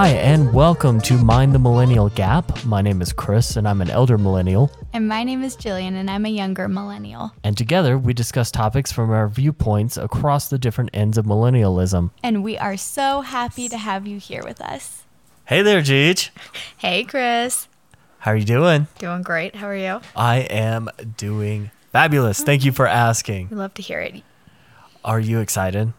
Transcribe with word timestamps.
Hi, 0.00 0.12
and 0.12 0.54
welcome 0.54 0.98
to 1.02 1.18
Mind 1.18 1.54
the 1.54 1.58
Millennial 1.58 2.08
Gap. 2.08 2.64
My 2.64 2.80
name 2.80 3.02
is 3.02 3.12
Chris, 3.12 3.56
and 3.56 3.68
I'm 3.68 3.82
an 3.82 3.90
elder 3.90 4.16
millennial. 4.16 4.72
And 4.94 5.06
my 5.06 5.24
name 5.24 5.42
is 5.42 5.58
Jillian, 5.58 5.92
and 5.92 6.10
I'm 6.10 6.24
a 6.24 6.30
younger 6.30 6.68
millennial. 6.68 7.32
And 7.44 7.54
together, 7.54 7.98
we 7.98 8.14
discuss 8.14 8.50
topics 8.50 8.90
from 8.90 9.10
our 9.10 9.28
viewpoints 9.28 9.98
across 9.98 10.48
the 10.48 10.56
different 10.56 10.88
ends 10.94 11.18
of 11.18 11.26
millennialism. 11.26 12.12
And 12.22 12.42
we 12.42 12.56
are 12.56 12.78
so 12.78 13.20
happy 13.20 13.68
to 13.68 13.76
have 13.76 14.06
you 14.06 14.16
here 14.16 14.42
with 14.42 14.62
us. 14.62 15.02
Hey 15.44 15.60
there, 15.60 15.82
Jeej. 15.82 16.30
Hey, 16.78 17.04
Chris. 17.04 17.68
How 18.20 18.30
are 18.30 18.36
you 18.36 18.46
doing? 18.46 18.86
Doing 18.98 19.20
great. 19.20 19.56
How 19.56 19.66
are 19.66 19.76
you? 19.76 20.00
I 20.16 20.38
am 20.38 20.88
doing 21.18 21.72
fabulous. 21.92 22.42
Thank 22.42 22.64
you 22.64 22.72
for 22.72 22.86
asking. 22.86 23.50
We 23.50 23.58
love 23.58 23.74
to 23.74 23.82
hear 23.82 24.00
it. 24.00 24.22
Are 25.04 25.20
you 25.20 25.40
excited? 25.40 25.92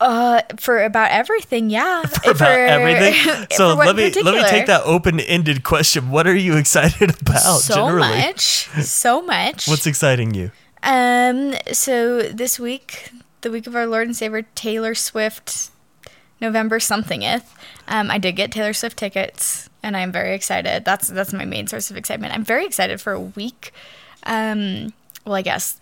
Uh, 0.00 0.42
for 0.58 0.84
about 0.84 1.10
everything, 1.10 1.70
yeah. 1.70 2.02
For 2.24 2.30
about 2.30 2.58
everything. 2.58 3.46
So 3.50 3.76
for 3.76 3.84
let 3.84 3.96
me 3.96 4.10
let 4.22 4.34
me 4.34 4.44
take 4.48 4.66
that 4.66 4.82
open-ended 4.84 5.64
question. 5.64 6.10
What 6.10 6.26
are 6.26 6.36
you 6.36 6.56
excited 6.56 7.20
about 7.20 7.60
so 7.60 7.74
generally? 7.74 8.08
much, 8.08 8.68
so 8.84 9.22
much. 9.22 9.66
What's 9.66 9.86
exciting 9.86 10.34
you? 10.34 10.52
um? 10.84 11.54
So 11.72 12.22
this 12.22 12.60
week, 12.60 13.10
the 13.40 13.50
week 13.50 13.66
of 13.66 13.74
our 13.74 13.86
Lord 13.86 14.06
and 14.06 14.16
Savior 14.16 14.42
Taylor 14.54 14.94
Swift, 14.94 15.70
November 16.40 16.78
somethingeth. 16.78 17.52
Um, 17.88 18.10
I 18.10 18.18
did 18.18 18.36
get 18.36 18.52
Taylor 18.52 18.72
Swift 18.74 18.96
tickets, 18.96 19.68
and 19.82 19.96
I'm 19.96 20.12
very 20.12 20.34
excited. 20.34 20.84
That's 20.84 21.08
that's 21.08 21.32
my 21.32 21.44
main 21.44 21.66
source 21.66 21.90
of 21.90 21.96
excitement. 21.96 22.34
I'm 22.34 22.44
very 22.44 22.64
excited 22.66 23.00
for 23.00 23.12
a 23.12 23.20
week. 23.20 23.72
Um, 24.24 24.92
well, 25.24 25.34
I 25.34 25.42
guess 25.42 25.80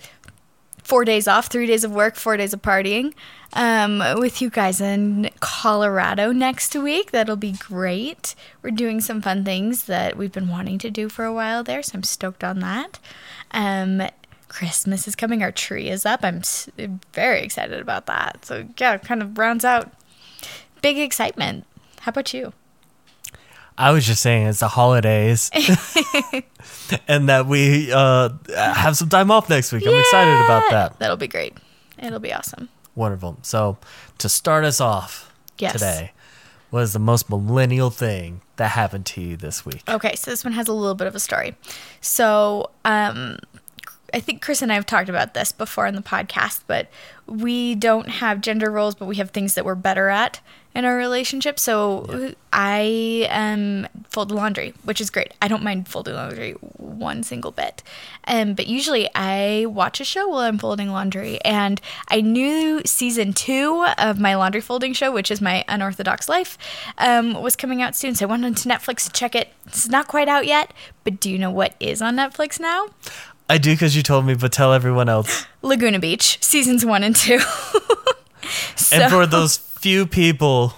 four 0.86 1.04
days 1.04 1.26
off, 1.26 1.48
three 1.48 1.66
days 1.66 1.82
of 1.82 1.90
work, 1.90 2.14
four 2.14 2.36
days 2.36 2.52
of 2.52 2.62
partying 2.62 3.12
um, 3.54 3.98
with 4.20 4.40
you 4.40 4.48
guys 4.48 4.80
in 4.80 5.28
Colorado 5.40 6.30
next 6.30 6.76
week. 6.76 7.10
That'll 7.10 7.34
be 7.34 7.52
great. 7.52 8.36
We're 8.62 8.70
doing 8.70 9.00
some 9.00 9.20
fun 9.20 9.44
things 9.44 9.84
that 9.84 10.16
we've 10.16 10.30
been 10.30 10.48
wanting 10.48 10.78
to 10.78 10.90
do 10.90 11.08
for 11.08 11.24
a 11.24 11.32
while 11.32 11.64
there, 11.64 11.82
so 11.82 11.96
I'm 11.96 12.04
stoked 12.04 12.44
on 12.44 12.60
that. 12.60 13.00
Um, 13.50 14.02
Christmas 14.46 15.08
is 15.08 15.16
coming. 15.16 15.42
Our 15.42 15.50
tree 15.50 15.88
is 15.88 16.06
up. 16.06 16.20
I'm 16.22 16.42
very 17.12 17.42
excited 17.42 17.80
about 17.80 18.06
that. 18.06 18.44
So, 18.44 18.68
yeah, 18.78 18.96
kind 18.98 19.22
of 19.22 19.36
rounds 19.36 19.64
out 19.64 19.92
big 20.82 20.98
excitement. 20.98 21.66
How 22.02 22.10
about 22.10 22.32
you? 22.32 22.52
I 23.78 23.90
was 23.92 24.06
just 24.06 24.22
saying 24.22 24.46
it's 24.46 24.60
the 24.60 24.68
holidays, 24.68 25.50
and 27.08 27.28
that 27.28 27.46
we 27.46 27.92
uh, 27.92 28.30
have 28.56 28.96
some 28.96 29.08
time 29.08 29.30
off 29.30 29.48
next 29.50 29.72
week. 29.72 29.86
I'm 29.86 29.94
excited 29.98 30.44
about 30.44 30.70
that. 30.70 30.98
That'll 30.98 31.16
be 31.16 31.28
great. 31.28 31.54
It'll 31.98 32.18
be 32.20 32.32
awesome. 32.32 32.68
Wonderful. 32.94 33.38
So, 33.42 33.78
to 34.18 34.28
start 34.28 34.64
us 34.64 34.80
off 34.80 35.32
Yes. 35.58 35.72
today, 35.74 36.12
what 36.70 36.80
is 36.80 36.92
the 36.92 36.98
most 36.98 37.28
millennial 37.30 37.90
thing 37.90 38.40
that 38.56 38.68
happened 38.70 39.06
to 39.06 39.20
you 39.20 39.36
this 39.36 39.64
week? 39.66 39.82
Okay, 39.88 40.14
so 40.16 40.30
this 40.30 40.44
one 40.44 40.52
has 40.54 40.68
a 40.68 40.72
little 40.72 40.94
bit 40.94 41.06
of 41.06 41.14
a 41.14 41.20
story. 41.20 41.54
So, 42.00 42.70
um, 42.84 43.38
I 44.14 44.20
think 44.20 44.42
Chris 44.42 44.62
and 44.62 44.70
I 44.70 44.76
have 44.76 44.86
talked 44.86 45.08
about 45.08 45.34
this 45.34 45.52
before 45.52 45.86
in 45.86 45.94
the 45.94 46.02
podcast, 46.02 46.60
but 46.66 46.88
we 47.26 47.74
don't 47.74 48.08
have 48.08 48.40
gender 48.40 48.70
roles, 48.70 48.94
but 48.94 49.06
we 49.06 49.16
have 49.16 49.30
things 49.30 49.54
that 49.54 49.64
we're 49.64 49.74
better 49.74 50.08
at 50.08 50.40
in 50.76 50.84
our 50.84 50.94
relationship. 50.94 51.58
So 51.58 52.34
I 52.52 53.26
um, 53.30 53.88
fold 54.10 54.30
laundry, 54.30 54.74
which 54.84 55.00
is 55.00 55.08
great. 55.08 55.32
I 55.40 55.48
don't 55.48 55.62
mind 55.62 55.88
folding 55.88 56.14
laundry 56.14 56.52
one 56.52 57.22
single 57.22 57.50
bit. 57.50 57.82
Um, 58.26 58.52
but 58.54 58.66
usually 58.66 59.08
I 59.14 59.64
watch 59.66 60.00
a 60.00 60.04
show 60.04 60.28
while 60.28 60.40
I'm 60.40 60.58
folding 60.58 60.90
laundry. 60.90 61.40
And 61.44 61.80
I 62.08 62.20
knew 62.20 62.82
season 62.84 63.32
two 63.32 63.86
of 63.96 64.20
my 64.20 64.36
laundry 64.36 64.60
folding 64.60 64.92
show, 64.92 65.10
which 65.10 65.30
is 65.30 65.40
my 65.40 65.64
unorthodox 65.66 66.28
life, 66.28 66.58
um, 66.98 67.40
was 67.40 67.56
coming 67.56 67.80
out 67.80 67.96
soon. 67.96 68.14
So 68.14 68.26
I 68.26 68.30
went 68.30 68.44
onto 68.44 68.68
Netflix 68.68 69.06
to 69.06 69.12
check 69.12 69.34
it. 69.34 69.48
It's 69.66 69.88
not 69.88 70.08
quite 70.08 70.28
out 70.28 70.46
yet, 70.46 70.72
but 71.04 71.20
do 71.20 71.30
you 71.30 71.38
know 71.38 71.50
what 71.50 71.74
is 71.80 72.02
on 72.02 72.16
Netflix 72.16 72.60
now? 72.60 72.88
I 73.48 73.58
do 73.58 73.72
because 73.72 73.94
you 73.96 74.02
told 74.02 74.26
me, 74.26 74.34
but 74.34 74.52
tell 74.52 74.72
everyone 74.72 75.08
else. 75.08 75.46
Laguna 75.62 75.98
Beach, 75.98 76.42
seasons 76.42 76.84
one 76.84 77.02
and 77.04 77.14
two. 77.14 77.38
so, 78.74 78.96
and 78.96 79.12
for 79.12 79.26
those 79.26 79.56
few 79.56 80.06
people 80.06 80.74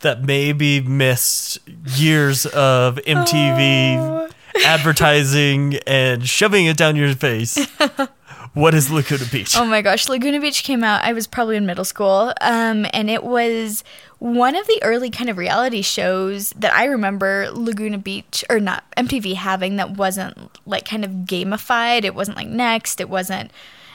that 0.00 0.22
maybe 0.22 0.80
missed 0.80 1.58
years 1.86 2.46
of 2.46 2.96
MTV 3.06 3.96
Oh. 3.98 4.28
advertising 4.64 5.76
and 5.86 6.26
shoving 6.26 6.64
it 6.66 6.76
down 6.78 6.96
your 6.96 7.14
face, 7.14 7.58
what 8.56 8.74
is 8.74 8.90
Laguna 8.90 9.26
Beach? 9.30 9.54
Oh 9.56 9.66
my 9.66 9.82
gosh, 9.82 10.08
Laguna 10.08 10.40
Beach 10.40 10.64
came 10.64 10.82
out. 10.82 11.04
I 11.04 11.12
was 11.12 11.26
probably 11.26 11.56
in 11.56 11.66
middle 11.66 11.84
school, 11.84 12.32
um, 12.40 12.86
and 12.92 13.10
it 13.10 13.22
was 13.22 13.84
one 14.18 14.56
of 14.56 14.66
the 14.66 14.80
early 14.82 15.10
kind 15.10 15.28
of 15.28 15.36
reality 15.36 15.82
shows 15.82 16.50
that 16.50 16.72
I 16.72 16.86
remember 16.86 17.48
Laguna 17.52 17.98
Beach 17.98 18.44
or 18.48 18.58
not 18.58 18.82
MTV 18.96 19.34
having 19.34 19.76
that 19.76 19.90
wasn't 19.90 20.36
like 20.66 20.86
kind 20.88 21.04
of 21.04 21.10
gamified. 21.26 22.04
It 22.04 22.14
wasn't 22.14 22.38
like 22.38 22.48
Next. 22.48 22.98
It 22.98 23.10
wasn't 23.10 23.50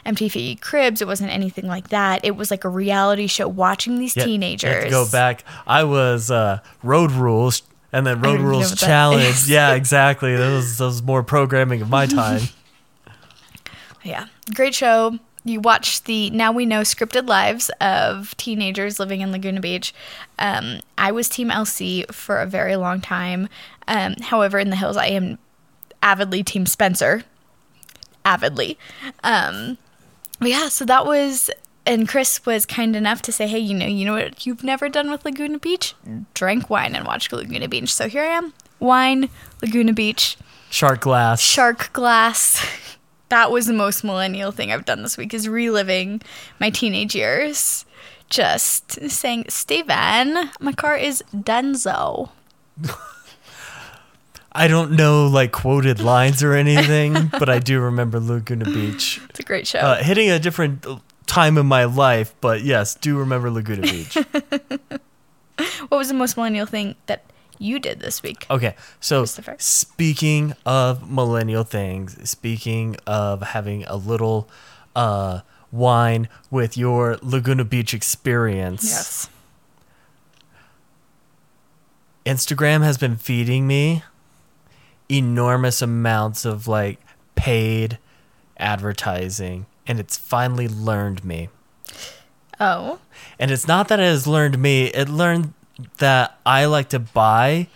MTV 0.06 0.62
Cribs. 0.62 1.02
It 1.02 1.08
wasn't 1.08 1.32
anything 1.32 1.66
like 1.68 1.90
that. 1.90 2.24
It 2.24 2.36
was 2.36 2.52
like 2.52 2.64
a 2.64 2.70
reality 2.70 3.26
show 3.28 3.48
watching 3.48 3.98
these 3.98 4.16
Yeah, 4.16 4.26
teenagers. 4.26 4.84
to 4.86 4.90
go 4.92 5.08
back. 5.12 5.44
I 5.66 5.84
was 5.86 6.30
uh, 6.30 6.60
Road 6.84 7.12
Rules 7.12 7.64
and 7.92 8.06
then 8.06 8.22
Road 8.22 8.40
Rules 8.40 8.76
Challenge. 8.80 9.36
Yeah, 9.48 9.74
exactly. 9.74 10.36
That 10.36 10.52
was, 10.52 10.78
that 10.78 10.86
was 10.86 11.02
more 11.04 11.24
programming 11.24 11.82
of 11.82 11.90
my 11.90 12.06
time. 12.22 12.42
Yeah, 14.04 14.28
great 14.54 14.74
show. 14.76 15.20
You 15.44 15.60
watch 15.60 16.04
the 16.04 16.30
now 16.30 16.52
we 16.52 16.66
know 16.68 16.82
scripted 16.82 17.28
lives 17.28 17.72
of 17.82 18.36
teenagers 18.38 19.00
living 19.00 19.22
in 19.22 19.32
Laguna 19.32 19.60
Beach. 19.60 19.94
Um, 20.38 20.82
I 20.98 21.12
was 21.12 21.28
Team 21.28 21.50
LC 21.50 22.12
for 22.14 22.40
a 22.40 22.46
very 22.46 22.76
long 22.76 23.02
time. 23.02 23.50
Um, 23.88 24.16
however, 24.22 24.60
in 24.60 24.70
the 24.70 24.76
hills, 24.76 24.98
I 24.98 25.08
am 25.08 25.40
avidly 26.04 26.44
Team 26.44 26.66
Spencer. 26.68 27.24
Avidly. 28.24 28.78
Um, 29.24 29.80
but 30.40 30.50
yeah, 30.50 30.70
so 30.70 30.86
that 30.86 31.06
was, 31.08 31.50
and 31.88 32.08
Chris 32.08 32.46
was 32.46 32.68
kind 32.68 32.96
enough 32.96 33.24
to 33.24 33.32
say, 33.32 33.48
hey, 33.48 33.58
you 33.60 33.74
know, 33.74 33.88
you 33.88 34.06
know 34.06 34.14
what 34.14 34.46
you've 34.46 34.64
never 34.64 34.90
done 34.90 35.10
with 35.10 35.26
Laguna 35.26 35.58
Beach? 35.58 35.96
Drank 36.36 36.70
wine 36.70 36.96
and 36.96 37.06
watched 37.06 37.34
Laguna 37.34 37.68
Beach. 37.68 37.94
So 37.94 38.08
here 38.08 38.24
I 38.24 38.28
am, 38.28 38.54
wine, 38.80 39.30
Laguna 39.64 39.94
Beach 39.94 40.38
Shark 40.70 41.02
Glass. 41.02 41.42
shark 41.42 41.92
glass. 41.94 42.64
That 43.32 43.50
was 43.50 43.66
the 43.66 43.72
most 43.72 44.04
millennial 44.04 44.52
thing 44.52 44.74
I've 44.74 44.84
done 44.84 45.04
this 45.04 45.16
week 45.16 45.34
is 45.34 45.48
reliving 45.48 46.22
my 46.60 46.70
teenage 46.70 47.16
years. 47.16 47.86
Just 48.30 49.10
saying, 49.10 49.46
Steven, 49.48 50.50
my 50.60 50.74
car 50.74 50.98
is 50.98 51.24
Denzo. 51.34 52.32
I 54.52 54.68
don't 54.68 54.92
know 54.92 55.28
like 55.28 55.54
quoted 55.54 56.02
lines 56.02 56.44
or 56.44 56.52
anything, 56.52 57.14
but 57.40 57.48
I 57.48 57.60
do 57.60 57.80
remember 57.80 58.20
Laguna 58.20 58.66
Beach. 58.66 59.22
It's 59.30 59.40
a 59.40 59.44
great 59.44 59.66
show. 59.66 59.80
Uh, 59.80 60.04
hitting 60.04 60.30
a 60.30 60.38
different 60.38 60.86
time 61.26 61.58
in 61.58 61.68
my 61.68 61.86
life, 61.86 62.36
but 62.42 62.64
yes, 62.64 62.96
do 62.96 63.18
remember 63.18 63.50
Laguna 63.50 63.84
Beach. 63.84 64.14
what 65.88 65.98
was 65.98 66.10
the 66.10 66.14
most 66.16 66.36
millennial 66.36 66.66
thing 66.66 66.96
that 67.06 67.24
you 67.62 67.80
did 67.80 68.00
this 68.00 68.24
week? 68.24 68.46
Okay, 68.50 68.76
so 69.00 69.22
Christopher. 69.22 69.56
speaking 69.60 70.54
of 70.66 71.10
millennial 71.10 71.64
things, 71.64 72.30
speaking 72.30 72.98
of 73.06 73.42
having 73.42 73.84
a 73.86 73.96
little 73.96 74.50
uh, 74.96 75.42
wine 75.72 76.28
with 76.50 76.76
your 76.78 77.18
Laguna 77.22 77.64
Beach 77.64 77.94
experience, 77.94 78.84
Yes. 78.84 79.30
Instagram 82.26 82.82
has 82.84 82.98
been 82.98 83.16
feeding 83.18 83.66
me 83.68 84.04
enormous 85.10 85.82
amounts 85.82 86.46
of 86.46 86.68
like 86.68 87.00
paid 87.36 87.98
advertising, 88.58 89.66
and 89.88 90.00
it's 90.00 90.18
finally 90.18 90.68
learned 90.68 91.26
me. 91.26 91.50
Oh. 92.60 93.00
And 93.40 93.50
it's 93.50 93.68
not 93.68 93.88
that 93.88 94.00
it 94.00 94.04
has 94.04 94.28
learned 94.28 94.60
me, 94.60 94.86
it 94.88 95.10
learned 95.10 95.54
that 95.98 96.40
I 96.46 96.66
like 96.66 96.90
to 96.90 97.00
buy 97.00 97.68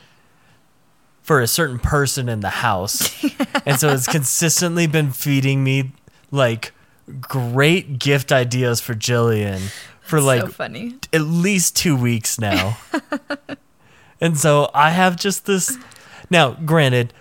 for 1.22 1.42
a 1.42 1.48
certain 1.48 1.80
person 1.80 2.30
in 2.30 2.42
the 2.42 2.50
house. 2.50 3.24
and 3.66 3.80
so 3.80 3.90
it's 3.90 4.08
consistently 4.08 4.88
been 4.88 5.12
feeding 5.12 5.64
me 5.64 5.92
like 6.32 6.72
great 7.22 8.00
gift 8.00 8.32
ideas 8.32 8.80
for 8.82 8.94
Jillian 8.94 9.72
for 10.02 10.22
like 10.22 10.42
so 10.42 10.48
funny. 10.48 10.96
at 11.12 11.22
least 11.22 11.76
two 11.76 11.96
weeks 11.96 12.40
now. 12.40 12.78
and 14.22 14.38
so 14.38 14.70
I 14.74 14.92
have 14.92 15.16
just 15.16 15.46
this. 15.46 15.78
Now, 16.30 16.52
granted, 16.52 17.14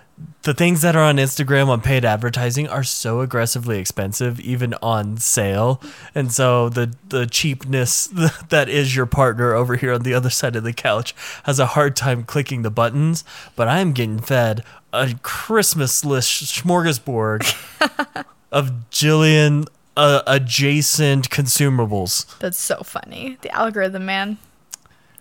the 0.42 0.54
things 0.54 0.82
that 0.82 0.94
are 0.94 1.02
on 1.02 1.16
Instagram 1.16 1.68
on 1.68 1.80
paid 1.80 2.04
advertising 2.04 2.68
are 2.68 2.84
so 2.84 3.20
aggressively 3.20 3.78
expensive, 3.78 4.38
even 4.40 4.74
on 4.82 5.16
sale. 5.16 5.80
And 6.14 6.30
so 6.32 6.68
the 6.68 6.94
the 7.08 7.26
cheapness 7.26 8.06
that 8.48 8.68
is 8.68 8.94
your 8.94 9.06
partner 9.06 9.54
over 9.54 9.76
here 9.76 9.92
on 9.92 10.02
the 10.02 10.14
other 10.14 10.30
side 10.30 10.56
of 10.56 10.64
the 10.64 10.72
couch 10.72 11.14
has 11.44 11.58
a 11.58 11.66
hard 11.66 11.96
time 11.96 12.24
clicking 12.24 12.62
the 12.62 12.70
buttons. 12.70 13.24
But 13.56 13.68
I'm 13.68 13.92
getting 13.92 14.18
fed 14.18 14.64
a 14.92 15.14
Christmas 15.22 16.04
list 16.04 16.44
smorgasbord 16.44 18.24
of 18.52 18.90
Jillian 18.90 19.66
uh, 19.96 20.22
adjacent 20.26 21.30
consumables. 21.30 22.38
That's 22.38 22.58
so 22.58 22.82
funny. 22.82 23.38
The 23.40 23.50
algorithm, 23.50 24.06
man. 24.06 24.38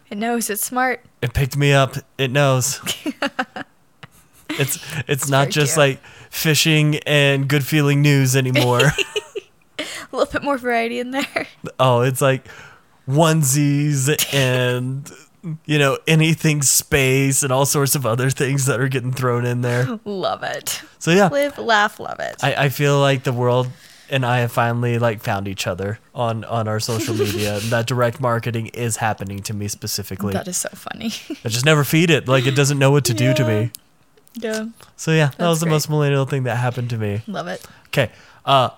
It 0.09 0.17
knows 0.17 0.49
it's 0.49 0.63
smart. 0.63 1.03
It 1.23 1.33
picked 1.33 1.57
me 1.57 1.73
up. 1.73 1.95
It 2.19 2.29
knows. 2.29 2.79
it's 4.59 4.79
it's 5.07 5.29
not 5.29 5.49
just 5.49 5.73
cute. 5.73 5.77
like 5.77 6.03
fishing 6.29 6.97
and 7.05 7.47
good 7.47 7.65
feeling 7.65 8.01
news 8.01 8.35
anymore. 8.35 8.81
A 9.79 10.15
little 10.15 10.31
bit 10.31 10.43
more 10.43 10.57
variety 10.57 10.99
in 10.99 11.11
there. 11.11 11.47
oh, 11.79 12.01
it's 12.01 12.21
like 12.21 12.45
onesies 13.07 14.33
and 14.33 15.11
you 15.65 15.77
know 15.77 15.97
anything 16.07 16.61
space 16.61 17.43
and 17.43 17.51
all 17.51 17.65
sorts 17.65 17.95
of 17.95 18.05
other 18.05 18.29
things 18.29 18.65
that 18.67 18.79
are 18.79 18.87
getting 18.87 19.11
thrown 19.11 19.45
in 19.45 19.61
there. 19.61 19.99
love 20.05 20.43
it. 20.43 20.81
So 20.99 21.11
yeah, 21.11 21.27
Live, 21.27 21.57
laugh, 21.57 21.99
love 21.99 22.19
it. 22.19 22.35
I, 22.43 22.65
I 22.65 22.69
feel 22.69 22.99
like 22.99 23.23
the 23.23 23.33
world 23.33 23.69
and 24.09 24.25
I 24.25 24.39
have 24.39 24.51
finally 24.51 24.99
like 24.99 25.21
found 25.23 25.47
each 25.47 25.65
other 25.67 25.99
on 26.13 26.43
on 26.45 26.67
our 26.67 26.79
social 26.79 27.15
media. 27.15 27.55
and 27.55 27.63
that 27.71 27.87
direct 27.87 28.19
marketing 28.21 28.67
is 28.67 28.97
happening 28.97 29.39
to 29.43 29.53
me 29.53 29.67
specifically. 29.67 30.33
that 30.33 30.47
is 30.47 30.57
so 30.57 30.69
funny. 30.69 31.11
I 31.43 31.49
just 31.49 31.65
never 31.65 31.83
feed 31.83 32.09
it. 32.09 32.27
Like 32.27 32.45
it 32.45 32.55
doesn't 32.55 32.77
know 32.79 32.91
what 32.91 33.05
to 33.05 33.13
do 33.13 33.33
to 33.33 33.45
me. 33.45 33.71
Yeah. 34.35 34.65
So 34.95 35.11
yeah, 35.11 35.27
that 35.27 35.37
That's 35.37 35.49
was 35.49 35.59
the 35.59 35.65
great. 35.65 35.71
most 35.73 35.89
millennial 35.89 36.25
thing 36.25 36.43
that 36.43 36.55
happened 36.57 36.89
to 36.91 36.97
me. 36.97 37.21
Love 37.27 37.47
it. 37.47 37.65
Okay. 37.87 38.11
Uh 38.45 38.69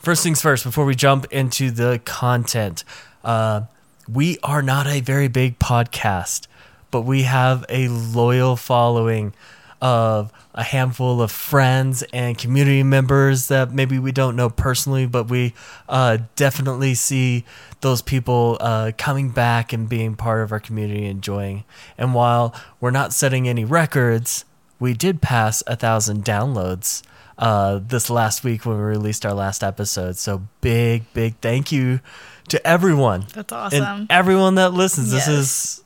first 0.00 0.22
things 0.22 0.40
first, 0.40 0.64
before 0.64 0.84
we 0.84 0.94
jump 0.94 1.26
into 1.30 1.70
the 1.70 2.00
content. 2.04 2.84
Uh 3.24 3.62
we 4.08 4.38
are 4.42 4.62
not 4.62 4.86
a 4.86 5.00
very 5.00 5.28
big 5.28 5.58
podcast, 5.58 6.46
but 6.90 7.02
we 7.02 7.22
have 7.24 7.64
a 7.68 7.88
loyal 7.88 8.56
following 8.56 9.34
of 9.80 10.32
a 10.54 10.62
handful 10.62 11.20
of 11.20 11.30
friends 11.30 12.02
and 12.12 12.38
community 12.38 12.82
members 12.82 13.48
that 13.48 13.72
maybe 13.72 13.98
we 13.98 14.12
don't 14.12 14.36
know 14.36 14.48
personally, 14.48 15.06
but 15.06 15.28
we 15.28 15.52
uh, 15.88 16.18
definitely 16.34 16.94
see 16.94 17.44
those 17.82 18.00
people 18.02 18.56
uh, 18.60 18.92
coming 18.96 19.30
back 19.30 19.72
and 19.72 19.88
being 19.88 20.16
part 20.16 20.42
of 20.42 20.52
our 20.52 20.60
community, 20.60 21.04
enjoying. 21.04 21.64
And 21.98 22.14
while 22.14 22.54
we're 22.80 22.90
not 22.90 23.12
setting 23.12 23.48
any 23.48 23.64
records, 23.64 24.44
we 24.80 24.94
did 24.94 25.20
pass 25.20 25.62
a 25.66 25.76
thousand 25.76 26.24
downloads 26.24 27.02
uh, 27.38 27.80
this 27.86 28.08
last 28.08 28.44
week 28.44 28.64
when 28.64 28.76
we 28.78 28.82
released 28.82 29.26
our 29.26 29.34
last 29.34 29.62
episode. 29.62 30.16
So 30.16 30.46
big, 30.60 31.12
big 31.12 31.36
thank 31.40 31.70
you 31.70 32.00
to 32.48 32.64
everyone 32.66 33.26
That's 33.34 33.52
awesome. 33.52 33.82
and 33.82 34.06
everyone 34.10 34.54
that 34.56 34.72
listens. 34.72 35.10
This 35.10 35.28
is 35.28 35.82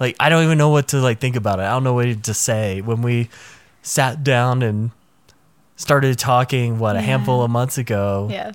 like 0.00 0.16
I 0.18 0.28
don't 0.28 0.42
even 0.44 0.58
know 0.58 0.70
what 0.70 0.88
to 0.88 0.98
like 0.98 1.20
think 1.20 1.36
about 1.36 1.60
it. 1.60 1.62
I 1.62 1.70
don't 1.70 1.84
know 1.84 1.94
what 1.94 2.24
to 2.24 2.34
say 2.34 2.80
when 2.80 3.02
we 3.02 3.28
sat 3.82 4.24
down 4.24 4.62
and 4.62 4.90
started 5.76 6.18
talking. 6.18 6.78
What 6.78 6.96
a 6.96 7.00
handful 7.00 7.42
of 7.42 7.50
months 7.50 7.78
ago. 7.78 8.28
Yeah. 8.30 8.52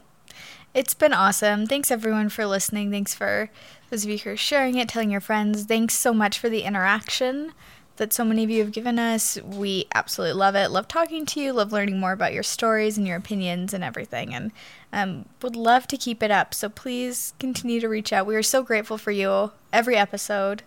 It's 0.74 0.94
been 0.94 1.14
awesome. 1.14 1.68
Thanks 1.68 1.90
everyone 1.90 2.28
for 2.28 2.46
listening. 2.46 2.92
Thanks 2.92 3.16
for 3.16 3.50
those 3.90 4.04
of 4.04 4.10
you 4.10 4.18
who 4.18 4.32
are 4.32 4.38
sharing 4.38 4.76
it, 4.78 4.90
telling 4.90 5.10
your 5.10 5.22
friends. 5.22 5.64
Thanks 5.64 5.94
so 5.94 6.14
much 6.14 6.38
for 6.38 6.50
the 6.50 6.64
interaction 6.64 7.54
that 7.98 8.12
so 8.12 8.26
many 8.26 8.44
of 8.44 8.50
you 8.50 8.62
have 8.62 8.74
given 8.74 9.00
us. 9.00 9.38
We 9.42 9.86
absolutely 9.96 10.38
love 10.38 10.56
it. 10.56 10.70
Love 10.70 10.88
talking 10.88 11.26
to 11.28 11.40
you. 11.40 11.54
Love 11.54 11.72
learning 11.72 12.00
more 12.00 12.12
about 12.12 12.34
your 12.34 12.44
stories 12.44 12.98
and 12.98 13.08
your 13.08 13.16
opinions 13.16 13.74
and 13.74 13.86
everything. 13.86 14.34
And 14.34 14.52
um, 14.92 15.26
would 15.42 15.56
love 15.56 15.88
to 15.88 15.98
keep 15.98 16.22
it 16.22 16.32
up. 16.32 16.54
So 16.54 16.68
please 16.68 17.34
continue 17.40 17.80
to 17.80 17.88
reach 17.88 18.12
out. 18.12 18.26
We 18.26 18.36
are 18.36 18.44
so 18.44 18.64
grateful 18.64 18.98
for 18.98 19.12
you 19.12 19.52
every 19.72 19.96
episode. 19.96 20.64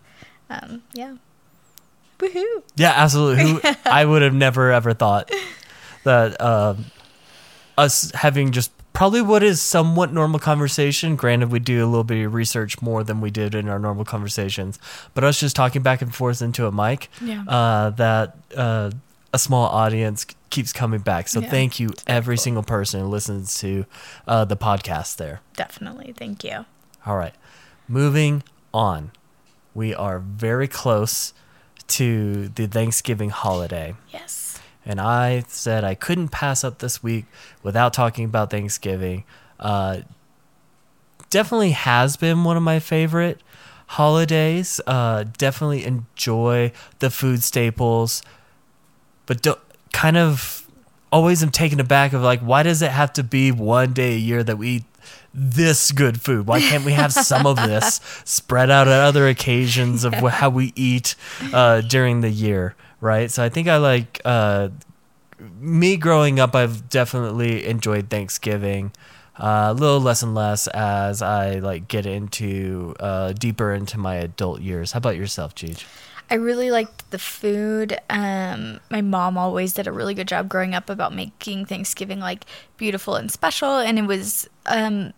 Um, 0.50 0.82
yeah. 0.92 1.16
Woohoo. 2.18 2.62
Yeah, 2.76 2.92
absolutely. 2.96 3.44
Who, 3.52 3.60
I 3.84 4.04
would 4.04 4.22
have 4.22 4.34
never 4.34 4.72
ever 4.72 4.92
thought 4.94 5.30
that 6.04 6.40
um, 6.40 6.86
us 7.76 8.10
having 8.12 8.50
just 8.52 8.72
probably 8.92 9.22
what 9.22 9.42
is 9.44 9.62
somewhat 9.62 10.12
normal 10.12 10.40
conversation. 10.40 11.14
Granted, 11.14 11.50
we 11.52 11.60
do 11.60 11.84
a 11.84 11.86
little 11.86 12.02
bit 12.04 12.24
of 12.24 12.34
research 12.34 12.82
more 12.82 13.04
than 13.04 13.20
we 13.20 13.30
did 13.30 13.54
in 13.54 13.68
our 13.68 13.78
normal 13.78 14.04
conversations, 14.04 14.78
but 15.14 15.22
us 15.22 15.38
just 15.38 15.54
talking 15.54 15.82
back 15.82 16.02
and 16.02 16.12
forth 16.14 16.42
into 16.42 16.66
a 16.66 16.72
mic. 16.72 17.08
Yeah. 17.20 17.44
Uh, 17.46 17.90
that 17.90 18.36
uh, 18.56 18.90
a 19.32 19.38
small 19.38 19.66
audience 19.68 20.26
keeps 20.50 20.72
coming 20.72 21.00
back. 21.00 21.28
So 21.28 21.40
Yeah, 21.40 21.50
thank 21.50 21.78
you, 21.78 21.90
every 22.08 22.36
cool. 22.36 22.42
single 22.42 22.62
person 22.64 23.00
who 23.02 23.06
listens 23.06 23.58
to 23.60 23.84
uh, 24.26 24.44
the 24.44 24.56
podcast. 24.56 25.16
There. 25.18 25.40
Definitely. 25.54 26.12
Thank 26.16 26.42
you. 26.42 26.64
All 27.06 27.16
right. 27.16 27.34
Moving 27.86 28.42
on. 28.74 29.12
We 29.74 29.94
are 29.94 30.18
very 30.18 30.68
close 30.68 31.32
to 31.88 32.48
the 32.48 32.66
Thanksgiving 32.66 33.30
holiday. 33.30 33.94
Yes. 34.10 34.60
And 34.84 35.00
I 35.00 35.44
said 35.48 35.84
I 35.84 35.94
couldn't 35.94 36.28
pass 36.28 36.64
up 36.64 36.78
this 36.78 37.02
week 37.02 37.26
without 37.62 37.92
talking 37.92 38.24
about 38.24 38.50
Thanksgiving. 38.50 39.24
Uh, 39.58 40.00
definitely 41.30 41.72
has 41.72 42.16
been 42.16 42.44
one 42.44 42.56
of 42.56 42.62
my 42.62 42.78
favorite 42.78 43.40
holidays. 43.88 44.80
Uh, 44.86 45.24
definitely 45.36 45.84
enjoy 45.84 46.72
the 46.98 47.10
food 47.10 47.42
staples, 47.42 48.22
but 49.26 49.42
don't, 49.42 49.60
kind 49.92 50.16
of 50.16 50.66
always 51.10 51.42
am 51.42 51.50
taken 51.50 51.80
aback 51.80 52.12
of 52.12 52.22
like, 52.22 52.40
why 52.40 52.62
does 52.62 52.82
it 52.82 52.90
have 52.90 53.12
to 53.14 53.22
be 53.22 53.50
one 53.50 53.92
day 53.92 54.14
a 54.14 54.18
year 54.18 54.42
that 54.42 54.56
we 54.56 54.68
eat 54.68 54.84
this 55.34 55.92
good 55.92 56.20
food? 56.20 56.46
Why 56.46 56.60
can't 56.60 56.84
we 56.84 56.92
have 56.92 57.12
some 57.12 57.46
of 57.46 57.56
this 57.56 58.00
spread 58.24 58.70
out 58.70 58.88
at 58.88 59.00
other 59.00 59.28
occasions 59.28 60.04
of 60.04 60.14
wh- 60.14 60.28
how 60.30 60.50
we 60.50 60.72
eat 60.76 61.14
uh, 61.52 61.80
during 61.82 62.20
the 62.20 62.30
year? 62.30 62.74
Right. 63.00 63.30
So 63.30 63.44
I 63.44 63.48
think 63.48 63.68
I 63.68 63.76
like 63.76 64.20
uh, 64.24 64.70
me 65.60 65.96
growing 65.96 66.40
up. 66.40 66.54
I've 66.56 66.88
definitely 66.88 67.66
enjoyed 67.66 68.10
Thanksgiving. 68.10 68.92
Uh, 69.38 69.68
a 69.70 69.72
little 69.72 70.00
less 70.00 70.22
and 70.24 70.34
less 70.34 70.66
as 70.68 71.22
I 71.22 71.60
like 71.60 71.86
get 71.86 72.06
into 72.06 72.96
uh, 72.98 73.32
deeper 73.34 73.72
into 73.72 73.96
my 73.96 74.16
adult 74.16 74.60
years. 74.60 74.92
How 74.92 74.98
about 74.98 75.16
yourself, 75.16 75.54
Cheech? 75.54 75.84
I 76.30 76.34
really 76.34 76.70
liked 76.70 77.10
the 77.10 77.18
food. 77.18 77.98
Um, 78.10 78.80
my 78.90 79.00
mom 79.00 79.38
always 79.38 79.72
did 79.72 79.86
a 79.86 79.92
really 79.92 80.14
good 80.14 80.28
job 80.28 80.48
growing 80.48 80.74
up 80.74 80.90
about 80.90 81.14
making 81.14 81.64
Thanksgiving 81.64 82.20
like 82.20 82.44
beautiful 82.76 83.14
and 83.14 83.30
special, 83.30 83.78
and 83.78 83.98
it 83.98 84.06
was. 84.06 84.48
Um, 84.66 85.12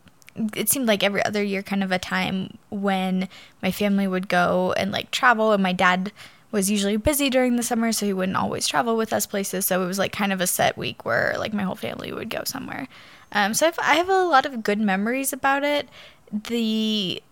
it 0.54 0.68
seemed 0.68 0.86
like 0.86 1.02
every 1.02 1.24
other 1.24 1.42
year, 1.42 1.62
kind 1.62 1.82
of 1.82 1.90
a 1.90 1.98
time 1.98 2.56
when 2.70 3.28
my 3.62 3.72
family 3.72 4.06
would 4.06 4.28
go 4.28 4.72
and 4.76 4.92
like 4.92 5.10
travel, 5.10 5.52
and 5.52 5.62
my 5.62 5.72
dad 5.72 6.12
was 6.52 6.70
usually 6.70 6.96
busy 6.96 7.30
during 7.30 7.56
the 7.56 7.62
summer, 7.62 7.92
so 7.92 8.06
he 8.06 8.12
wouldn't 8.12 8.38
always 8.38 8.66
travel 8.66 8.96
with 8.96 9.12
us 9.12 9.26
places. 9.26 9.66
So 9.66 9.82
it 9.82 9.86
was 9.86 9.98
like 9.98 10.12
kind 10.12 10.32
of 10.32 10.40
a 10.40 10.46
set 10.46 10.76
week 10.76 11.04
where 11.04 11.34
like 11.38 11.52
my 11.52 11.62
whole 11.62 11.76
family 11.76 12.12
would 12.12 12.30
go 12.30 12.42
somewhere. 12.44 12.88
Um, 13.32 13.54
so 13.54 13.66
I've, 13.68 13.78
I 13.78 13.94
have 13.96 14.08
a 14.08 14.24
lot 14.24 14.46
of 14.46 14.62
good 14.62 14.80
memories 14.80 15.32
about 15.32 15.62
it. 15.62 15.88
The 16.32 17.22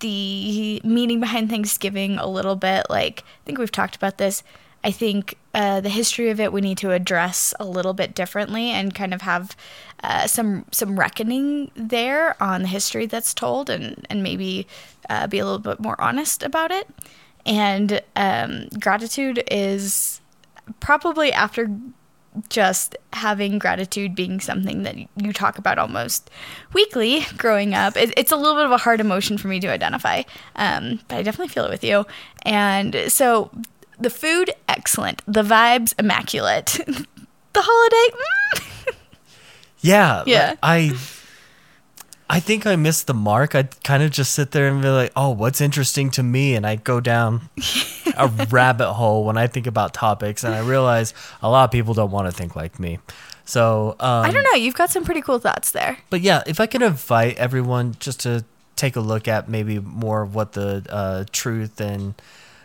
the 0.00 0.80
meaning 0.84 1.20
behind 1.20 1.50
Thanksgiving 1.50 2.18
a 2.18 2.26
little 2.26 2.56
bit. 2.56 2.86
Like, 2.88 3.20
I 3.20 3.44
think 3.44 3.58
we've 3.58 3.72
talked 3.72 3.96
about 3.96 4.18
this. 4.18 4.42
I 4.84 4.90
think 4.90 5.36
uh, 5.54 5.80
the 5.80 5.88
history 5.88 6.30
of 6.30 6.38
it 6.38 6.52
we 6.52 6.60
need 6.60 6.78
to 6.78 6.92
address 6.92 7.52
a 7.58 7.64
little 7.64 7.94
bit 7.94 8.14
differently 8.14 8.70
and 8.70 8.94
kind 8.94 9.12
of 9.12 9.22
have 9.22 9.56
uh, 10.04 10.26
some 10.28 10.64
some 10.70 10.98
reckoning 10.98 11.72
there 11.74 12.40
on 12.40 12.62
the 12.62 12.68
history 12.68 13.06
that's 13.06 13.34
told 13.34 13.68
and 13.68 14.06
and 14.08 14.22
maybe 14.22 14.66
uh, 15.10 15.26
be 15.26 15.40
a 15.40 15.44
little 15.44 15.58
bit 15.58 15.80
more 15.80 16.00
honest 16.00 16.42
about 16.42 16.70
it. 16.70 16.88
And 17.44 18.00
um, 18.14 18.68
gratitude 18.78 19.42
is 19.50 20.20
probably 20.80 21.32
after 21.32 21.70
just 22.48 22.96
having 23.12 23.58
gratitude 23.58 24.14
being 24.14 24.40
something 24.40 24.82
that 24.82 24.96
you 24.96 25.32
talk 25.32 25.58
about 25.58 25.78
almost 25.78 26.30
weekly 26.72 27.26
growing 27.36 27.74
up 27.74 27.96
it, 27.96 28.12
it's 28.16 28.32
a 28.32 28.36
little 28.36 28.54
bit 28.54 28.64
of 28.66 28.72
a 28.72 28.78
hard 28.78 29.00
emotion 29.00 29.38
for 29.38 29.48
me 29.48 29.60
to 29.60 29.68
identify 29.68 30.22
um, 30.56 31.00
but 31.08 31.16
i 31.16 31.22
definitely 31.22 31.48
feel 31.48 31.64
it 31.64 31.70
with 31.70 31.84
you 31.84 32.06
and 32.42 32.96
so 33.08 33.50
the 33.98 34.10
food 34.10 34.50
excellent 34.68 35.22
the 35.26 35.42
vibes 35.42 35.94
immaculate 35.98 36.78
the 36.86 37.62
holiday 37.62 38.16
mm. 38.16 38.78
Yeah. 39.80 40.24
Yeah. 40.26 40.54
I 40.62 40.96
I 42.30 42.40
think 42.40 42.66
I 42.66 42.76
missed 42.76 43.06
the 43.06 43.14
mark. 43.14 43.54
I'd 43.54 43.82
kind 43.84 44.02
of 44.02 44.10
just 44.10 44.32
sit 44.32 44.50
there 44.50 44.68
and 44.68 44.82
be 44.82 44.88
like, 44.88 45.12
"Oh, 45.16 45.30
what's 45.30 45.60
interesting 45.60 46.10
to 46.12 46.22
me?" 46.22 46.54
and 46.54 46.66
I 46.66 46.76
go 46.76 47.00
down 47.00 47.48
a 48.16 48.28
rabbit 48.50 48.92
hole 48.92 49.24
when 49.24 49.38
I 49.38 49.46
think 49.46 49.66
about 49.66 49.94
topics 49.94 50.44
and 50.44 50.54
I 50.54 50.60
realize 50.60 51.14
a 51.42 51.48
lot 51.48 51.64
of 51.64 51.70
people 51.70 51.94
don't 51.94 52.10
want 52.10 52.28
to 52.28 52.32
think 52.32 52.54
like 52.54 52.78
me. 52.78 52.98
So, 53.44 53.96
um, 53.98 54.26
i 54.26 54.30
don't 54.30 54.42
know 54.42 54.52
you've 54.56 54.74
got 54.74 54.90
some 54.90 55.04
pretty 55.04 55.22
cool 55.22 55.38
thoughts 55.38 55.70
there 55.70 55.96
but 56.10 56.20
yeah, 56.20 56.42
if 56.46 56.60
I 56.60 56.66
could 56.66 56.82
invite 56.82 57.38
everyone 57.38 57.96
just 57.98 58.20
to 58.20 58.44
take 58.76 58.94
a 58.94 59.00
look 59.00 59.26
at 59.26 59.48
maybe 59.48 59.78
more 59.78 60.20
of 60.22 60.34
what 60.34 60.52
the 60.52 60.84
uh, 60.90 61.24
truth 61.32 61.80
and 61.80 62.14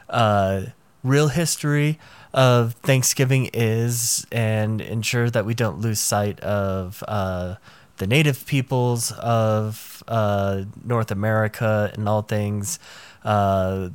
uh, 0.10 0.64
real 1.04 1.30
history 1.30 2.00
of 2.34 2.74
Thanksgiving 2.76 3.50
is, 3.54 4.26
and 4.32 4.82
ensure 4.82 5.30
that 5.30 5.46
we 5.46 5.54
don't 5.54 5.80
lose 5.80 6.00
sight 6.00 6.40
of 6.40 7.04
uh, 7.08 7.56
the 7.98 8.08
native 8.08 8.46
peoples 8.46 9.12
of 9.14 10.04
uh, 10.08 10.64
North 10.84 11.12
America 11.12 11.92
and 11.94 12.08
all 12.10 12.22
things 12.22 12.80
uh, 13.24 13.90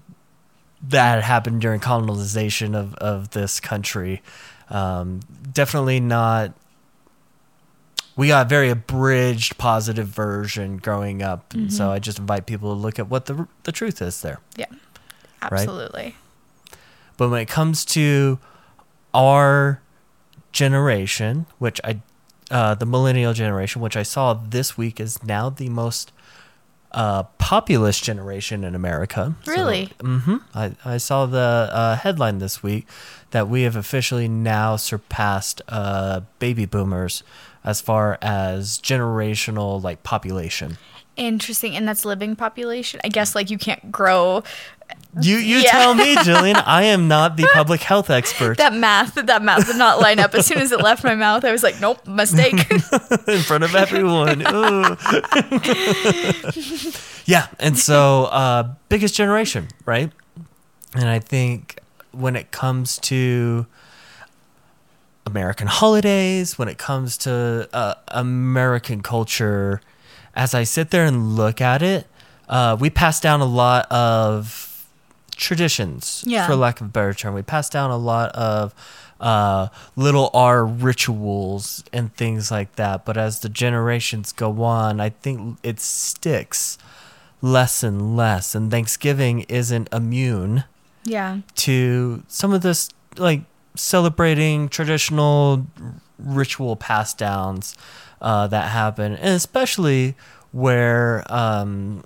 that 0.88 1.22
happened 1.22 1.60
during 1.60 1.80
colonization 1.80 2.74
of, 2.74 2.94
of 2.94 3.30
this 3.30 3.60
country. 3.60 4.22
Um, 4.70 5.20
definitely 5.52 6.00
not 6.00 6.54
we 8.18 8.26
got 8.26 8.46
a 8.46 8.48
very 8.48 8.68
abridged 8.68 9.58
positive 9.58 10.08
version 10.08 10.78
growing 10.78 11.22
up. 11.22 11.54
And 11.54 11.72
so 11.72 11.92
I 11.92 12.00
just 12.00 12.18
invite 12.18 12.46
people 12.46 12.74
to 12.74 12.78
look 12.78 12.98
at 12.98 13.08
what 13.08 13.26
the 13.26 13.46
the 13.62 13.70
truth 13.70 14.02
is 14.02 14.20
there. 14.22 14.40
Yeah. 14.56 14.66
Absolutely. 15.40 16.16
But 17.16 17.30
when 17.30 17.40
it 17.40 17.48
comes 17.48 17.84
to 17.86 18.40
our 19.14 19.80
generation, 20.50 21.46
which 21.58 21.80
I, 21.84 22.00
uh, 22.50 22.74
the 22.74 22.86
millennial 22.86 23.32
generation, 23.32 23.82
which 23.82 23.96
I 23.96 24.02
saw 24.02 24.34
this 24.34 24.76
week 24.78 25.00
is 25.00 25.22
now 25.22 25.50
the 25.50 25.68
most 25.68 26.12
uh, 26.92 27.24
populous 27.38 28.00
generation 28.00 28.64
in 28.64 28.74
America. 28.74 29.34
Really? 29.46 29.90
hmm 30.00 30.36
I, 30.54 30.72
I 30.84 30.96
saw 30.96 31.26
the 31.26 31.68
uh, 31.70 31.96
headline 31.96 32.38
this 32.38 32.62
week 32.62 32.86
that 33.30 33.48
we 33.48 33.62
have 33.62 33.76
officially 33.76 34.28
now 34.28 34.76
surpassed 34.76 35.60
uh, 35.68 36.20
baby 36.38 36.64
boomers 36.64 37.22
as 37.64 37.80
far 37.82 38.16
as 38.22 38.78
generational 38.78 39.82
like 39.82 40.02
population. 40.02 40.78
Interesting. 41.18 41.76
And 41.76 41.86
that's 41.86 42.04
living 42.04 42.36
population. 42.36 43.00
I 43.04 43.08
guess 43.08 43.34
like 43.34 43.50
you 43.50 43.58
can't 43.58 43.92
grow 43.92 44.42
You 45.20 45.36
you 45.36 45.58
Yeah. 45.58 45.70
tell 45.72 45.94
me, 45.94 46.16
Jillian. 46.26 46.62
I 46.64 46.84
am 46.84 47.08
not 47.08 47.36
the 47.36 47.46
public 47.52 47.82
health 47.82 48.08
expert. 48.08 48.56
that 48.58 48.72
math. 48.72 49.14
That 49.14 49.42
math 49.42 49.66
did 49.66 49.76
not 49.76 50.00
line 50.00 50.18
up. 50.20 50.34
As 50.34 50.46
soon 50.46 50.58
as 50.58 50.72
it 50.72 50.80
left 50.80 51.04
my 51.04 51.14
mouth, 51.14 51.44
I 51.44 51.52
was 51.52 51.62
like, 51.62 51.80
nope, 51.80 52.06
mistake. 52.06 52.54
in 53.28 53.40
front 53.40 53.64
of 53.64 53.74
everyone. 53.74 54.40
Yeah, 57.26 57.48
and 57.60 57.78
so 57.78 58.24
uh, 58.32 58.70
biggest 58.88 59.14
generation, 59.14 59.68
right? 59.84 60.10
And 60.94 61.10
I 61.10 61.18
think 61.18 61.78
when 62.10 62.36
it 62.36 62.52
comes 62.52 62.96
to 63.00 63.66
American 65.26 65.66
holidays, 65.66 66.58
when 66.58 66.68
it 66.68 66.78
comes 66.78 67.18
to 67.18 67.68
uh, 67.74 67.94
American 68.08 69.02
culture, 69.02 69.82
as 70.38 70.54
I 70.54 70.62
sit 70.62 70.90
there 70.90 71.04
and 71.04 71.34
look 71.36 71.60
at 71.60 71.82
it, 71.82 72.06
uh, 72.48 72.76
we 72.78 72.88
pass 72.90 73.20
down 73.20 73.40
a 73.40 73.44
lot 73.44 73.90
of 73.90 74.86
traditions, 75.36 76.22
Yeah. 76.26 76.46
for 76.46 76.54
lack 76.54 76.80
of 76.80 76.86
a 76.86 76.90
better 76.90 77.12
term. 77.12 77.34
We 77.34 77.42
pass 77.42 77.68
down 77.68 77.90
a 77.90 77.96
lot 77.96 78.30
of 78.32 78.72
uh, 79.20 79.66
little 79.96 80.30
R 80.32 80.64
rituals 80.64 81.82
and 81.92 82.14
things 82.14 82.52
like 82.52 82.76
that. 82.76 83.04
But 83.04 83.16
as 83.16 83.40
the 83.40 83.48
generations 83.48 84.30
go 84.30 84.62
on, 84.62 85.00
I 85.00 85.10
think 85.10 85.58
it 85.64 85.80
sticks 85.80 86.78
less 87.42 87.82
and 87.82 88.16
less. 88.16 88.54
And 88.54 88.70
Thanksgiving 88.70 89.40
isn't 89.48 89.88
immune 89.92 90.62
yeah. 91.02 91.38
to 91.56 92.22
some 92.28 92.52
of 92.52 92.62
this 92.62 92.90
like 93.16 93.42
celebrating 93.74 94.68
traditional 94.68 95.66
ritual 96.18 96.76
pass 96.76 97.12
downs 97.14 97.76
uh, 98.20 98.46
that 98.48 98.70
happen, 98.70 99.14
and 99.14 99.34
especially 99.34 100.14
where 100.52 101.24
um, 101.32 102.04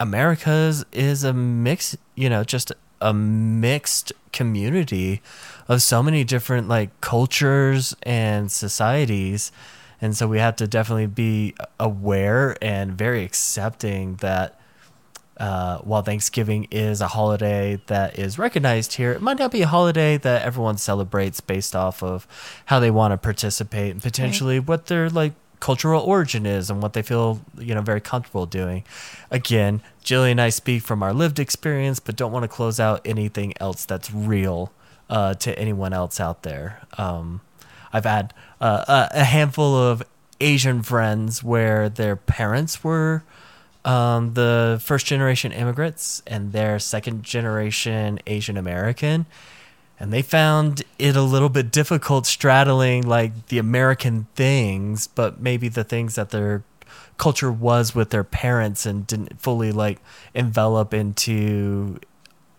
America's 0.00 0.84
is 0.92 1.24
a 1.24 1.32
mix, 1.32 1.96
you 2.14 2.28
know, 2.28 2.44
just 2.44 2.72
a 3.00 3.12
mixed 3.12 4.12
community 4.32 5.20
of 5.68 5.82
so 5.82 6.02
many 6.02 6.24
different 6.24 6.68
like 6.68 6.98
cultures 7.00 7.94
and 8.02 8.50
societies. 8.50 9.52
And 10.00 10.16
so 10.16 10.26
we 10.26 10.38
have 10.38 10.56
to 10.56 10.66
definitely 10.66 11.06
be 11.06 11.54
aware 11.78 12.56
and 12.60 12.92
very 12.98 13.24
accepting 13.24 14.16
that 14.16 14.58
uh, 15.38 15.78
while 15.78 16.02
Thanksgiving 16.02 16.68
is 16.70 17.00
a 17.00 17.08
holiday 17.08 17.80
that 17.86 18.18
is 18.18 18.38
recognized 18.38 18.94
here, 18.94 19.12
it 19.12 19.22
might 19.22 19.38
not 19.38 19.50
be 19.50 19.62
a 19.62 19.66
holiday 19.66 20.16
that 20.18 20.42
everyone 20.42 20.76
celebrates 20.76 21.40
based 21.40 21.74
off 21.74 22.02
of 22.02 22.26
how 22.66 22.78
they 22.78 22.90
want 22.90 23.12
to 23.12 23.18
participate 23.18 23.92
and 23.92 24.02
potentially 24.02 24.60
what 24.60 24.86
their 24.86 25.08
like 25.08 25.32
cultural 25.58 26.02
origin 26.02 26.44
is 26.44 26.68
and 26.70 26.82
what 26.82 26.92
they 26.92 27.02
feel 27.02 27.40
you 27.56 27.74
know 27.74 27.80
very 27.80 28.00
comfortable 28.00 28.46
doing. 28.46 28.84
Again, 29.30 29.80
Jillian 30.04 30.32
and 30.32 30.40
I 30.40 30.48
speak 30.50 30.82
from 30.82 31.02
our 31.02 31.14
lived 31.14 31.38
experience, 31.38 31.98
but 32.00 32.16
don't 32.16 32.32
want 32.32 32.42
to 32.42 32.48
close 32.48 32.78
out 32.78 33.00
anything 33.04 33.54
else 33.58 33.84
that's 33.84 34.12
real 34.12 34.72
uh, 35.08 35.34
to 35.34 35.58
anyone 35.58 35.92
else 35.92 36.20
out 36.20 36.42
there. 36.42 36.82
Um, 36.98 37.40
I've 37.92 38.04
had 38.04 38.34
uh, 38.60 39.08
a 39.12 39.24
handful 39.24 39.76
of 39.76 40.02
Asian 40.40 40.82
friends 40.82 41.44
where 41.44 41.88
their 41.88 42.16
parents 42.16 42.82
were 42.82 43.22
um, 43.84 44.34
the 44.34 44.80
first 44.82 45.06
generation 45.06 45.52
immigrants 45.52 46.22
and 46.26 46.52
their 46.52 46.78
second 46.78 47.22
generation 47.22 48.20
Asian 48.26 48.56
American. 48.56 49.26
And 49.98 50.12
they 50.12 50.22
found 50.22 50.82
it 50.98 51.14
a 51.14 51.22
little 51.22 51.48
bit 51.48 51.70
difficult 51.70 52.26
straddling 52.26 53.06
like 53.06 53.46
the 53.46 53.58
American 53.58 54.26
things, 54.34 55.06
but 55.06 55.40
maybe 55.40 55.68
the 55.68 55.84
things 55.84 56.16
that 56.16 56.30
their 56.30 56.64
culture 57.18 57.52
was 57.52 57.94
with 57.94 58.10
their 58.10 58.24
parents 58.24 58.84
and 58.84 59.06
didn't 59.06 59.40
fully 59.40 59.70
like 59.70 60.00
envelop 60.34 60.92
into 60.92 62.00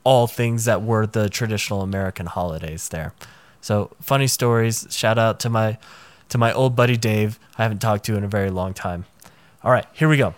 all 0.03 0.27
things 0.27 0.65
that 0.65 0.81
were 0.81 1.05
the 1.05 1.29
traditional 1.29 1.81
American 1.81 2.25
holidays 2.25 2.89
there. 2.89 3.13
So 3.61 3.91
funny 4.01 4.27
stories. 4.27 4.87
Shout 4.89 5.17
out 5.17 5.39
to 5.41 5.49
my 5.49 5.77
to 6.29 6.37
my 6.37 6.53
old 6.53 6.75
buddy 6.75 6.97
Dave. 6.97 7.39
I 7.57 7.63
haven't 7.63 7.79
talked 7.79 8.05
to 8.05 8.15
in 8.15 8.23
a 8.23 8.27
very 8.27 8.49
long 8.49 8.73
time. 8.73 9.05
All 9.63 9.71
right, 9.71 9.85
here 9.93 10.09
we 10.09 10.17
go. 10.17 10.33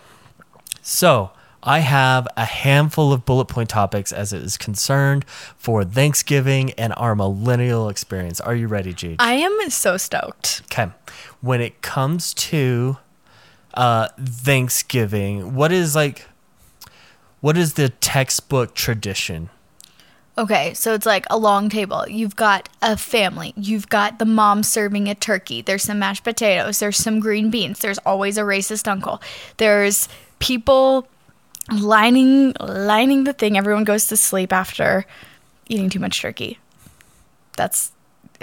So 0.88 1.32
I 1.64 1.80
have 1.80 2.28
a 2.38 2.46
handful 2.46 3.12
of 3.12 3.26
bullet 3.26 3.46
point 3.46 3.70
topics 3.70 4.12
as 4.12 4.32
it 4.32 4.44
is 4.44 4.56
concerned 4.56 5.26
for 5.58 5.84
Thanksgiving 5.84 6.74
and 6.74 6.94
our 6.96 7.16
millennial 7.16 7.90
experience. 7.90 8.40
Are 8.40 8.54
you 8.54 8.68
ready, 8.68 8.94
G? 8.94 9.16
I 9.18 9.34
am 9.34 9.72
so 9.72 9.98
stoked. 9.98 10.62
Okay. 10.66 10.92
When 11.42 11.60
it 11.60 11.82
comes 11.82 12.36
to 12.36 12.98
uh, 13.74 14.10
Thanksgiving, 14.20 15.56
what 15.56 15.72
is 15.72 15.96
like, 15.96 16.28
what 17.42 17.58
is 17.58 17.74
the 17.74 17.90
textbook 17.90 18.76
tradition? 18.76 19.50
Okay, 20.38 20.74
so 20.74 20.94
it's 20.94 21.06
like 21.06 21.26
a 21.30 21.38
long 21.38 21.70
table. 21.70 22.06
You've 22.08 22.36
got 22.36 22.68
a 22.82 22.98
family. 22.98 23.54
You've 23.56 23.88
got 23.88 24.20
the 24.20 24.26
mom 24.26 24.64
serving 24.64 25.08
a 25.08 25.16
turkey. 25.16 25.62
There's 25.62 25.84
some 25.84 25.98
mashed 25.98 26.26
potatoes. 26.26 26.80
There's 26.80 26.98
some 26.98 27.22
green 27.22 27.50
beans. 27.50 27.80
There's 27.80 28.00
always 28.00 28.38
a 28.38 28.42
racist 28.42 28.86
uncle. 28.88 29.22
There's 29.58 30.10
people 30.40 31.08
lining 31.72 32.54
lining 32.60 33.24
the 33.24 33.34
thing. 33.34 33.58
Everyone 33.58 33.84
goes 33.84 34.08
to 34.08 34.18
sleep 34.18 34.54
after 34.54 35.06
eating 35.68 35.90
too 35.90 36.00
much 36.00 36.22
turkey. 36.22 36.60
That's 37.58 37.92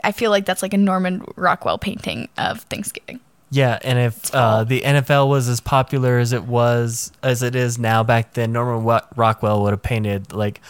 I 0.02 0.12
feel 0.12 0.30
like 0.30 0.46
that's 0.46 0.62
like 0.62 0.74
a 0.74 0.78
Norman 0.78 1.24
Rockwell 1.36 1.78
painting 1.78 2.28
of 2.38 2.60
Thanksgiving. 2.62 3.20
Yeah, 3.50 3.78
and 3.82 3.98
if 3.98 4.34
uh, 4.34 4.64
the 4.64 4.80
NFL 4.80 5.28
was 5.28 5.46
as 5.46 5.60
popular 5.60 6.18
as 6.18 6.32
it 6.32 6.44
was 6.44 7.12
as 7.22 7.42
it 7.42 7.54
is 7.54 7.78
now 7.78 8.02
back 8.02 8.32
then, 8.32 8.52
Norman 8.52 9.00
Rockwell 9.14 9.62
would 9.62 9.72
have 9.72 9.82
painted 9.82 10.32
like 10.32 10.62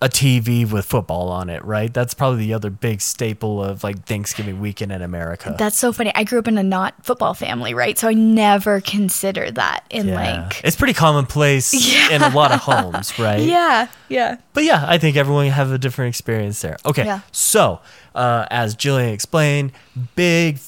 a 0.00 0.08
TV 0.08 0.70
with 0.70 0.84
football 0.84 1.28
on 1.28 1.50
it, 1.50 1.64
right? 1.64 1.92
That's 1.92 2.14
probably 2.14 2.38
the 2.46 2.54
other 2.54 2.70
big 2.70 3.00
staple 3.00 3.62
of 3.62 3.82
like 3.82 4.04
Thanksgiving 4.04 4.60
weekend 4.60 4.92
in 4.92 5.02
America. 5.02 5.56
That's 5.58 5.76
so 5.76 5.92
funny. 5.92 6.12
I 6.14 6.22
grew 6.22 6.38
up 6.38 6.46
in 6.46 6.56
a 6.56 6.62
not 6.62 6.94
football 7.04 7.34
family, 7.34 7.74
right? 7.74 7.98
So 7.98 8.06
I 8.08 8.14
never 8.14 8.80
considered 8.80 9.56
that 9.56 9.84
in 9.90 10.08
yeah. 10.08 10.46
like 10.46 10.60
it's 10.62 10.76
pretty 10.76 10.92
commonplace 10.94 11.74
in 12.10 12.22
a 12.22 12.28
lot 12.28 12.52
of 12.52 12.60
homes, 12.60 13.18
right? 13.18 13.38
Yeah, 13.48 13.88
yeah. 14.08 14.36
But 14.52 14.64
yeah, 14.64 14.84
I 14.86 14.98
think 14.98 15.16
everyone 15.16 15.46
have 15.46 15.72
a 15.72 15.78
different 15.78 16.10
experience 16.10 16.60
there. 16.60 16.76
Okay, 16.84 17.04
Yeah. 17.04 17.20
so 17.32 17.80
uh, 18.14 18.46
as 18.50 18.76
Jillian 18.76 19.12
explained, 19.12 19.72
big 20.14 20.58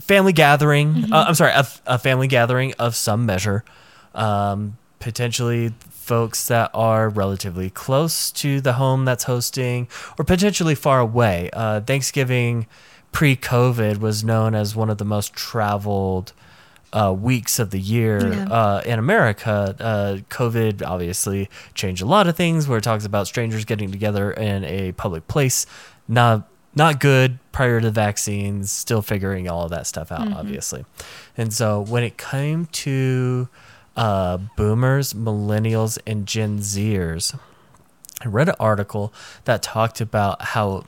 family 0.00 0.32
gathering. 0.32 0.94
Mm-hmm. 0.94 1.12
Uh, 1.12 1.24
I'm 1.28 1.34
sorry, 1.34 1.52
a, 1.52 1.66
a 1.86 1.98
family 1.98 2.26
gathering 2.26 2.74
of 2.78 2.96
some 2.96 3.24
measure. 3.24 3.64
Um, 4.14 4.76
potentially 4.98 5.72
folks 6.08 6.48
that 6.48 6.70
are 6.74 7.08
relatively 7.08 7.70
close 7.70 8.32
to 8.32 8.60
the 8.60 8.72
home 8.74 9.04
that's 9.04 9.24
hosting, 9.24 9.86
or 10.18 10.24
potentially 10.24 10.74
far 10.74 10.98
away. 11.00 11.50
Uh, 11.52 11.80
Thanksgiving 11.82 12.66
pre-COVID 13.12 13.98
was 14.00 14.24
known 14.24 14.54
as 14.54 14.74
one 14.74 14.90
of 14.90 14.98
the 14.98 15.04
most 15.04 15.32
traveled 15.34 16.32
uh, 16.92 17.14
weeks 17.18 17.58
of 17.58 17.70
the 17.70 17.78
year 17.78 18.32
Yeah. 18.32 18.44
uh, 18.50 18.82
in 18.86 18.98
America. 18.98 19.76
Uh, 19.78 20.16
COVID 20.30 20.82
obviously 20.86 21.48
changed 21.74 22.00
a 22.02 22.06
lot 22.06 22.26
of 22.26 22.34
things. 22.36 22.66
Where 22.66 22.78
it 22.78 22.84
talks 22.84 23.04
about 23.04 23.26
strangers 23.26 23.64
getting 23.66 23.90
together 23.90 24.32
in 24.32 24.64
a 24.64 24.92
public 24.92 25.28
place, 25.28 25.66
not 26.08 26.48
not 26.74 27.00
good 27.00 27.38
prior 27.52 27.80
to 27.80 27.90
vaccines. 27.90 28.70
Still 28.70 29.02
figuring 29.02 29.48
all 29.48 29.64
of 29.64 29.70
that 29.70 29.86
stuff 29.86 30.10
out, 30.12 30.32
obviously. 30.32 30.84
And 31.36 31.52
so 31.52 31.80
when 31.80 32.02
it 32.04 32.16
came 32.16 32.66
to 32.66 33.48
uh, 33.98 34.38
boomers, 34.56 35.12
millennials, 35.12 35.98
and 36.06 36.24
Gen 36.24 36.60
Zers, 36.60 37.38
I 38.22 38.28
read 38.28 38.48
an 38.48 38.54
article 38.60 39.12
that 39.44 39.60
talked 39.60 40.00
about 40.00 40.40
how 40.40 40.84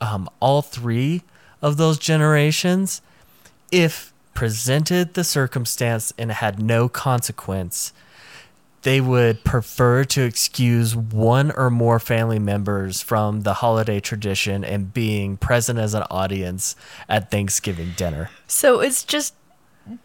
um, 0.00 0.28
all 0.40 0.60
three 0.60 1.22
of 1.62 1.76
those 1.76 1.98
generations, 1.98 3.00
if 3.70 4.12
presented 4.34 5.14
the 5.14 5.24
circumstance 5.24 6.12
and 6.18 6.32
had 6.32 6.60
no 6.60 6.88
consequence, 6.88 7.92
they 8.82 9.00
would 9.00 9.44
prefer 9.44 10.04
to 10.04 10.22
excuse 10.22 10.94
one 10.96 11.52
or 11.52 11.70
more 11.70 11.98
family 12.00 12.38
members 12.40 13.00
from 13.00 13.42
the 13.42 13.54
holiday 13.54 14.00
tradition 14.00 14.64
and 14.64 14.92
being 14.92 15.36
present 15.36 15.78
as 15.78 15.94
an 15.94 16.02
audience 16.10 16.74
at 17.08 17.30
Thanksgiving 17.30 17.94
dinner. 17.96 18.30
So 18.48 18.80
it's 18.80 19.04
just 19.04 19.34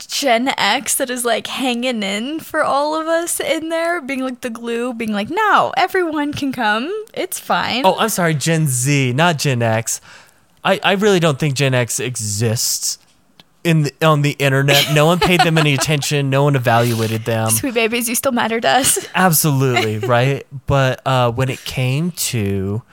Gen 0.08 0.54
X 0.58 0.96
that 0.96 1.10
is 1.10 1.26
like 1.26 1.48
hanging 1.48 2.04
in 2.04 2.40
for 2.40 2.64
all 2.64 3.00
of 3.00 3.08
us 3.08 3.40
in 3.40 3.70
there, 3.70 4.02
being 4.02 4.22
like 4.22 4.42
the 4.42 4.50
glue, 4.50 4.94
being 4.94 5.12
like, 5.12 5.30
no, 5.30 5.74
everyone 5.76 6.34
can 6.34 6.52
come. 6.52 6.92
It's 7.14 7.40
fine. 7.40 7.86
Oh, 7.86 7.98
I'm 7.98 8.10
sorry, 8.10 8.36
Gen 8.36 8.68
Z, 8.68 9.14
not 9.14 9.40
Gen 9.40 9.62
X. 9.62 10.00
I, 10.64 10.80
I 10.84 10.92
really 10.94 11.20
don't 11.20 11.40
think 11.40 11.56
Gen 11.56 11.74
X 11.74 12.00
exists 12.00 13.00
in 13.64 13.84
the, 13.84 13.94
on 14.04 14.22
the 14.22 14.32
internet. 14.32 14.94
No 14.94 15.06
one 15.06 15.20
paid 15.20 15.42
them 15.42 15.58
any 15.58 15.74
attention. 15.80 16.30
No 16.30 16.44
one 16.44 16.56
evaluated 16.56 17.26
them. 17.26 17.50
Sweet 17.50 17.74
babies, 17.74 18.08
you 18.08 18.16
still 18.16 18.32
matter 18.32 18.60
to 18.62 18.68
us. 18.68 19.08
Absolutely, 19.16 19.98
right? 20.08 20.46
But 20.68 21.02
uh, 21.06 21.32
when 21.32 21.50
it 21.50 21.64
came 21.66 22.12
to 22.12 22.84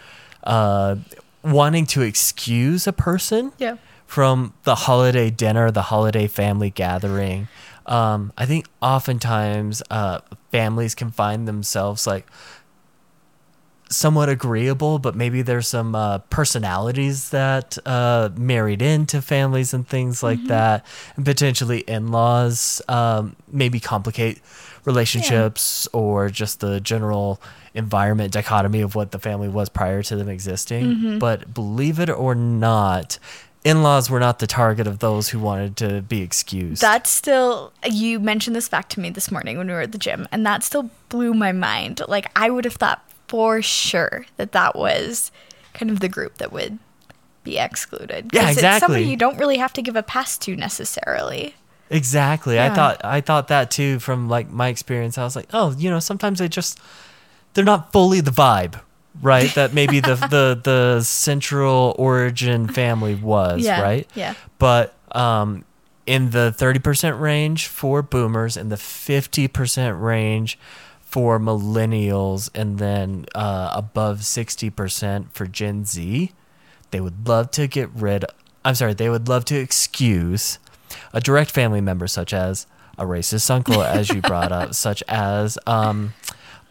uh, 0.44 0.96
wanting 1.42 1.86
to 1.86 2.02
excuse 2.02 2.86
a 2.86 2.92
person 2.92 3.52
Yeah. 3.58 3.76
From 4.08 4.54
the 4.64 4.74
holiday 4.74 5.28
dinner, 5.28 5.70
the 5.70 5.82
holiday 5.82 6.26
family 6.26 6.70
gathering, 6.70 7.46
um, 7.84 8.32
I 8.38 8.46
think 8.46 8.66
oftentimes 8.80 9.82
uh, 9.90 10.20
families 10.50 10.94
can 10.94 11.10
find 11.10 11.46
themselves 11.46 12.06
like 12.06 12.26
somewhat 13.90 14.30
agreeable, 14.30 14.98
but 14.98 15.14
maybe 15.14 15.42
there's 15.42 15.68
some 15.68 15.94
uh, 15.94 16.18
personalities 16.30 17.30
that 17.30 17.76
uh, 17.86 18.30
married 18.34 18.80
into 18.82 19.20
families 19.22 19.72
and 19.74 19.86
things 19.86 20.22
like 20.22 20.42
that, 20.46 20.84
and 21.16 21.24
potentially 21.24 21.80
in-laws 21.80 22.80
um, 22.88 23.36
maybe 23.52 23.78
complicate 23.78 24.40
relationships 24.84 25.86
or 25.92 26.30
just 26.30 26.60
the 26.60 26.80
general 26.80 27.40
environment 27.74 28.32
dichotomy 28.32 28.80
of 28.80 28.94
what 28.94 29.10
the 29.10 29.18
family 29.18 29.48
was 29.48 29.68
prior 29.68 30.02
to 30.02 30.16
them 30.16 30.28
existing. 30.30 31.18
But 31.18 31.52
believe 31.52 31.98
it 32.00 32.08
or 32.10 32.34
not. 32.34 33.18
In-laws 33.64 34.08
were 34.08 34.20
not 34.20 34.38
the 34.38 34.46
target 34.46 34.86
of 34.86 35.00
those 35.00 35.28
who 35.30 35.38
wanted 35.38 35.76
to 35.78 36.00
be 36.02 36.22
excused. 36.22 36.80
That 36.80 37.06
still, 37.06 37.72
you 37.84 38.20
mentioned 38.20 38.54
this 38.56 38.68
fact 38.68 38.90
to 38.92 39.00
me 39.00 39.10
this 39.10 39.30
morning 39.30 39.58
when 39.58 39.66
we 39.66 39.72
were 39.72 39.80
at 39.82 39.92
the 39.92 39.98
gym, 39.98 40.28
and 40.30 40.46
that 40.46 40.62
still 40.62 40.90
blew 41.08 41.34
my 41.34 41.52
mind. 41.52 42.00
Like, 42.08 42.30
I 42.36 42.50
would 42.50 42.64
have 42.64 42.74
thought 42.74 43.02
for 43.26 43.60
sure 43.60 44.26
that 44.36 44.52
that 44.52 44.76
was 44.76 45.30
kind 45.74 45.90
of 45.90 46.00
the 46.00 46.08
group 46.08 46.38
that 46.38 46.52
would 46.52 46.78
be 47.44 47.58
excluded. 47.58 48.30
Yeah, 48.32 48.46
'Cause 48.46 48.62
It's 48.62 48.78
somebody 48.80 49.04
you 49.04 49.16
don't 49.16 49.38
really 49.38 49.58
have 49.58 49.72
to 49.74 49.82
give 49.82 49.96
a 49.96 50.02
pass 50.02 50.38
to 50.38 50.56
necessarily. 50.56 51.54
Exactly. 51.90 52.60
I 52.60 52.68
thought 52.74 53.00
I 53.04 53.20
thought 53.22 53.48
that 53.48 53.70
too 53.70 53.98
from 53.98 54.28
like 54.28 54.50
my 54.50 54.68
experience. 54.68 55.16
I 55.18 55.24
was 55.24 55.34
like, 55.34 55.48
oh, 55.54 55.74
you 55.78 55.88
know, 55.90 56.00
sometimes 56.00 56.38
they 56.38 56.48
just 56.48 56.78
they're 57.54 57.64
not 57.64 57.92
fully 57.92 58.20
the 58.20 58.30
vibe, 58.30 58.80
right? 59.22 59.52
that 59.54 59.72
maybe 59.74 60.00
the 60.00 60.14
the 60.30 60.60
the 60.62 61.02
central 61.02 61.94
origin 61.98 62.68
family 62.68 63.14
was, 63.14 63.62
Yeah, 63.62 63.80
right? 63.82 64.06
yeah. 64.14 64.34
But 64.58 64.94
um 65.12 65.64
in 66.06 66.30
the 66.30 66.54
30% 66.56 67.20
range 67.20 67.66
for 67.66 68.00
boomers 68.00 68.56
and 68.56 68.72
the 68.72 68.76
50% 68.76 70.00
range 70.00 70.58
for 71.02 71.38
millennials 71.38 72.48
and 72.54 72.78
then 72.78 73.26
uh, 73.34 73.70
above 73.74 74.20
60% 74.20 75.30
for 75.32 75.46
Gen 75.46 75.84
Z, 75.84 76.32
they 76.92 77.00
would 77.00 77.28
love 77.28 77.50
to 77.52 77.66
get 77.66 77.90
rid 77.90 78.24
I'm 78.64 78.74
sorry, 78.74 78.94
they 78.94 79.08
would 79.10 79.28
love 79.28 79.44
to 79.46 79.56
excuse 79.56 80.58
a 81.12 81.20
direct 81.20 81.50
family 81.50 81.80
member 81.82 82.06
such 82.06 82.32
as 82.32 82.66
a 82.96 83.04
racist 83.04 83.50
uncle 83.50 83.82
as 83.82 84.08
you 84.08 84.20
brought 84.22 84.50
up, 84.52 84.74
such 84.86 85.02
as 85.08 85.58
um 85.66 86.14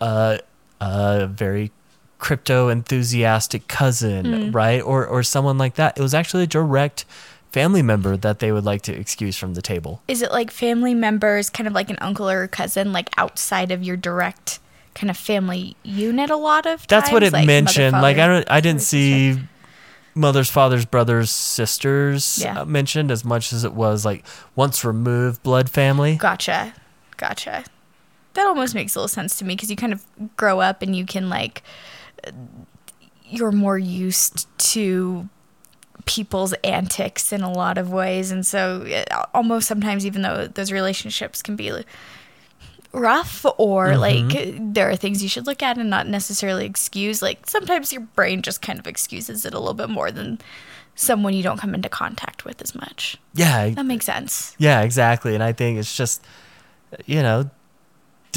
a, 0.01 0.39
a 0.81 1.27
very 1.27 1.71
crypto 2.19 2.69
enthusiastic 2.69 3.67
cousin, 3.67 4.51
right? 4.51 4.81
Or 4.81 5.05
or 5.05 5.23
someone 5.23 5.57
like 5.57 5.75
that. 5.75 5.97
It 5.97 6.01
was 6.01 6.13
actually 6.13 6.43
a 6.43 6.47
direct 6.47 7.05
family 7.51 7.81
member 7.81 8.17
that 8.17 8.39
they 8.39 8.51
would 8.51 8.65
like 8.65 8.81
to 8.83 8.93
excuse 8.93 9.37
from 9.37 9.53
the 9.53 9.61
table. 9.61 10.01
Is 10.07 10.21
it 10.21 10.31
like 10.31 10.51
family 10.51 10.93
members, 10.93 11.49
kind 11.49 11.67
of 11.67 11.73
like 11.73 11.89
an 11.89 11.97
uncle 12.01 12.29
or 12.29 12.43
a 12.43 12.47
cousin, 12.47 12.91
like 12.91 13.09
outside 13.17 13.71
of 13.71 13.83
your 13.83 13.95
direct 13.97 14.59
kind 14.95 15.09
of 15.09 15.17
family 15.17 15.75
unit 15.83 16.29
a 16.29 16.35
lot 16.35 16.65
of 16.65 16.85
times? 16.85 16.87
That's 16.87 17.11
what 17.11 17.23
it 17.23 17.31
Like 17.33 17.41
mother, 17.43 17.47
mentioned. 17.47 17.93
like 17.93 18.17
I 18.17 18.27
don't 18.27 18.51
I 18.51 18.59
didn't 18.61 18.81
sister? 18.81 19.37
see 19.37 19.39
mothers, 20.15 20.49
fathers, 20.49 20.85
brothers, 20.85 21.29
sisters 21.29 22.39
Yeah. 22.39 22.61
uh, 22.61 22.65
mentioned 22.65 23.11
as 23.11 23.23
much 23.23 23.53
as 23.53 23.63
it 23.63 23.73
was 23.73 24.03
like 24.05 24.25
once 24.55 24.83
removed 24.83 25.43
blood 25.43 25.69
family. 25.69 26.15
Gotcha. 26.15 26.73
Gotcha. 27.17 27.63
That 28.33 28.45
almost 28.47 28.75
makes 28.75 28.95
a 28.95 28.99
little 28.99 29.07
sense 29.07 29.37
to 29.39 29.45
me 29.45 29.55
because 29.55 29.69
you 29.69 29.75
kind 29.75 29.93
of 29.93 30.03
grow 30.37 30.59
up 30.59 30.81
and 30.81 30.95
you 30.95 31.05
can 31.05 31.29
like 31.29 31.63
you're 33.25 33.51
more 33.51 33.77
used 33.77 34.47
to 34.57 35.27
people's 36.05 36.53
antics 36.63 37.33
in 37.33 37.41
a 37.41 37.51
lot 37.51 37.77
of 37.77 37.91
ways 37.91 38.31
and 38.31 38.45
so 38.45 38.85
uh, 39.11 39.25
almost 39.33 39.67
sometimes 39.67 40.05
even 40.05 40.21
though 40.21 40.47
those 40.47 40.71
relationships 40.71 41.41
can 41.41 41.55
be 41.57 41.71
rough 42.93 43.45
or 43.57 43.87
Mm-hmm. 43.89 43.99
like 43.99 44.73
there 44.73 44.89
are 44.89 44.95
things 44.95 45.21
you 45.21 45.29
should 45.29 45.45
look 45.45 45.61
at 45.61 45.77
and 45.77 45.89
not 45.89 46.07
necessarily 46.07 46.65
excuse 46.65 47.21
like 47.21 47.47
sometimes 47.49 47.91
your 47.91 48.01
brain 48.01 48.41
just 48.41 48.61
kind 48.61 48.79
of 48.79 48.87
excuses 48.87 49.45
it 49.45 49.53
a 49.53 49.59
little 49.59 49.73
bit 49.73 49.89
more 49.89 50.09
than 50.09 50.39
someone 50.95 51.33
you 51.33 51.43
don't 51.43 51.59
come 51.59 51.75
into 51.75 51.89
contact 51.89 52.45
with 52.45 52.61
as 52.61 52.73
much 52.73 53.17
Yeah, 53.33 53.69
that 53.69 53.85
makes 53.85 54.05
sense 54.05 54.55
Yeah, 54.57 54.81
exactly. 54.81 55.33
And 55.35 55.43
I 55.43 55.51
think 55.51 55.77
it's 55.77 55.95
just, 55.95 56.23
you 57.05 57.21
know, 57.21 57.49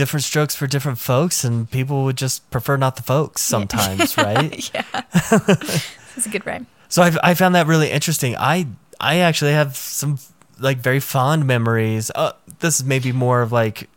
different 0.00 0.24
strokes 0.24 0.54
for 0.56 0.66
different 0.66 0.98
folks, 0.98 1.44
and 1.44 1.70
people 1.70 2.04
would 2.04 2.16
just 2.16 2.48
prefer 2.50 2.76
not 2.76 2.96
the 2.96 3.02
folks 3.02 3.42
sometimes, 3.42 4.16
right? 4.26 4.50
yeah 4.74 4.84
it's 6.16 6.26
a 6.26 6.30
good 6.30 6.44
rhyme 6.46 6.66
So 6.88 7.02
I, 7.02 7.12
I 7.22 7.34
found 7.34 7.54
that 7.54 7.66
really 7.66 7.90
interesting. 7.90 8.34
I 8.36 8.66
I 8.98 9.18
actually 9.28 9.52
have 9.52 9.76
some 9.76 10.18
like 10.58 10.78
very 10.78 11.00
fond 11.00 11.46
memories. 11.46 12.10
Uh, 12.14 12.32
this 12.60 12.80
is 12.80 12.84
maybe 12.84 13.12
more 13.12 13.42
of 13.42 13.52
like 13.52 13.88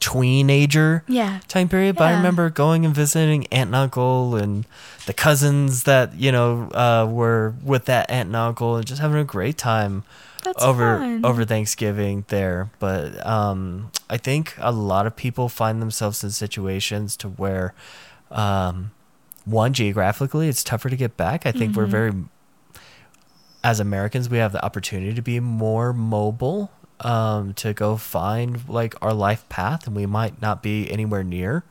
tweenager 0.00 1.02
Yeah. 1.08 1.40
time 1.48 1.68
period, 1.68 1.96
but 1.96 2.04
I 2.10 2.12
remember 2.16 2.50
going 2.50 2.84
and 2.84 2.94
visiting 2.94 3.46
aunt 3.52 3.68
and 3.68 3.76
uncle 3.76 4.34
and 4.36 4.66
the 5.06 5.12
cousins 5.12 5.84
that 5.84 6.14
you 6.14 6.32
know 6.32 6.68
uh, 6.74 7.06
were 7.10 7.54
with 7.62 7.84
that 7.86 8.10
aunt 8.10 8.26
and 8.28 8.36
uncle 8.36 8.76
and 8.76 8.86
just 8.86 9.00
having 9.00 9.18
a 9.20 9.24
great 9.24 9.56
time 9.58 10.02
That's 10.42 10.62
over 10.62 10.98
fun. 10.98 11.24
over 11.24 11.44
Thanksgiving 11.44 12.24
there. 12.28 12.70
But 12.78 13.24
um, 13.26 13.90
I 14.10 14.16
think 14.16 14.54
a 14.58 14.72
lot 14.72 15.06
of 15.06 15.16
people 15.16 15.48
find 15.48 15.80
themselves 15.80 16.22
in 16.24 16.30
situations 16.30 17.16
to 17.18 17.28
where, 17.28 17.74
um, 18.30 18.90
one 19.44 19.72
geographically, 19.72 20.48
it's 20.48 20.62
tougher 20.64 20.88
to 20.90 20.96
get 20.96 21.16
back. 21.16 21.46
I 21.46 21.52
think 21.52 21.76
we're 21.76 21.86
very, 21.86 22.12
as 23.64 23.80
Americans, 23.80 24.28
we 24.28 24.38
have 24.38 24.52
the 24.52 24.64
opportunity 24.64 25.14
to 25.14 25.22
be 25.22 25.40
more 25.40 25.92
mobile. 25.92 26.70
Um, 27.00 27.52
to 27.54 27.72
go 27.72 27.96
find 27.96 28.68
like 28.68 28.94
our 29.02 29.12
life 29.12 29.48
path, 29.48 29.88
and 29.88 29.96
we 29.96 30.06
might 30.06 30.40
not 30.40 30.62
be 30.62 30.88
anywhere 30.88 31.24
near 31.24 31.64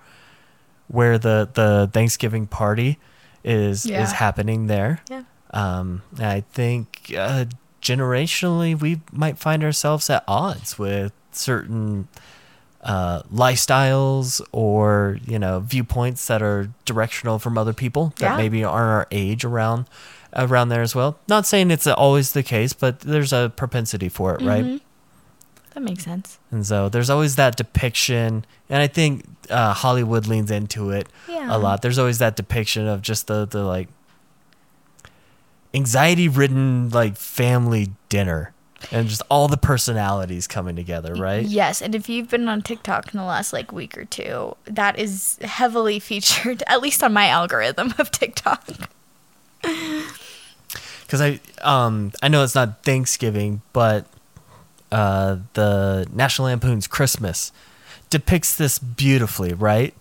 where 0.90 1.18
the 1.18 1.48
the 1.54 1.90
Thanksgiving 1.94 2.48
party 2.48 3.00
is 3.42 3.86
Yeah. 3.86 4.04
is 4.04 4.12
happening 4.12 4.68
there. 4.68 5.00
Yeah. 5.10 5.24
Um, 5.52 6.02
I 6.20 6.42
think 6.52 7.14
uh, 7.18 7.46
generationally, 7.82 8.80
we 8.80 9.02
might 9.12 9.38
find 9.38 9.64
ourselves 9.64 10.10
at 10.10 10.24
odds 10.28 10.78
with 10.80 11.12
certain 11.32 12.08
uh, 12.84 13.22
lifestyles 13.24 14.42
or 14.52 15.20
you 15.28 15.38
know 15.38 15.60
viewpoints 15.60 16.26
that 16.28 16.42
are 16.42 16.70
directional 16.86 17.38
from 17.40 17.58
other 17.58 17.74
people 17.74 18.14
that 18.18 18.32
Yeah. 18.32 18.38
maybe 18.38 18.64
aren't 18.64 18.90
our 18.92 19.08
age 19.12 19.46
around 19.46 19.86
around 20.36 20.70
there 20.70 20.82
as 20.82 20.96
well. 20.96 21.18
Not 21.28 21.46
saying 21.46 21.72
it's 21.72 21.86
always 21.88 22.32
the 22.32 22.42
case, 22.44 22.74
but 22.74 23.02
there's 23.02 23.34
a 23.34 23.52
propensity 23.56 24.10
for 24.10 24.34
it, 24.36 24.42
right? 24.42 24.64
Mm-hmm. 24.64 24.78
That 25.74 25.84
makes 25.84 26.04
sense. 26.04 26.40
And 26.52 26.66
so 26.66 26.90
there's 26.90 27.10
always 27.10 27.36
that 27.36 27.56
depiction, 27.56 28.46
and 28.70 28.82
I 28.82 28.88
think 28.88 29.26
uh, 29.50 29.74
Hollywood 29.74 30.28
leans 30.28 30.50
into 30.52 30.90
it 30.90 31.08
Yeah. 31.30 31.56
a 31.56 31.58
lot. 31.58 31.82
There's 31.82 32.00
always 32.00 32.18
that 32.18 32.36
depiction 32.36 32.88
of 32.88 33.02
just 33.02 33.28
the 33.28 33.46
the 33.46 33.64
like 33.64 33.90
anxiety 35.74 36.28
ridden 36.28 36.90
like 36.90 37.18
family 37.18 37.92
dinner 38.10 38.54
and 38.92 39.08
just 39.08 39.22
all 39.30 39.48
the 39.48 39.58
personalities 39.58 40.48
coming 40.48 40.76
together, 40.76 41.14
right? 41.14 41.46
Yes, 41.46 41.82
and 41.82 41.94
if 41.94 42.10
you've 42.10 42.30
been 42.30 42.48
on 42.48 42.62
TikTok 42.62 43.14
in 43.14 43.20
the 43.20 43.26
last 43.26 43.54
like 43.54 43.72
week 43.72 43.98
or 43.98 44.06
two, 44.06 44.56
that 44.66 44.98
is 44.98 45.38
heavily 45.42 46.00
featured, 46.00 46.64
at 46.68 46.82
least 46.82 47.04
on 47.04 47.14
my 47.14 47.28
algorithm 47.28 47.94
of 47.98 48.12
TikTok. 48.12 48.68
Because 51.04 51.20
I 51.20 51.42
um 51.62 52.14
I 52.24 52.30
know 52.30 52.42
it's 52.42 52.56
not 52.56 52.84
Thanksgiving, 52.84 53.62
but 53.74 54.06
uh 54.94 55.40
the 55.56 56.08
National 56.14 56.48
Lampoon's 56.48 56.88
Christmas 56.88 57.52
depicts 58.10 58.56
this 58.56 58.80
beautifully, 58.80 59.54
right? 59.54 59.94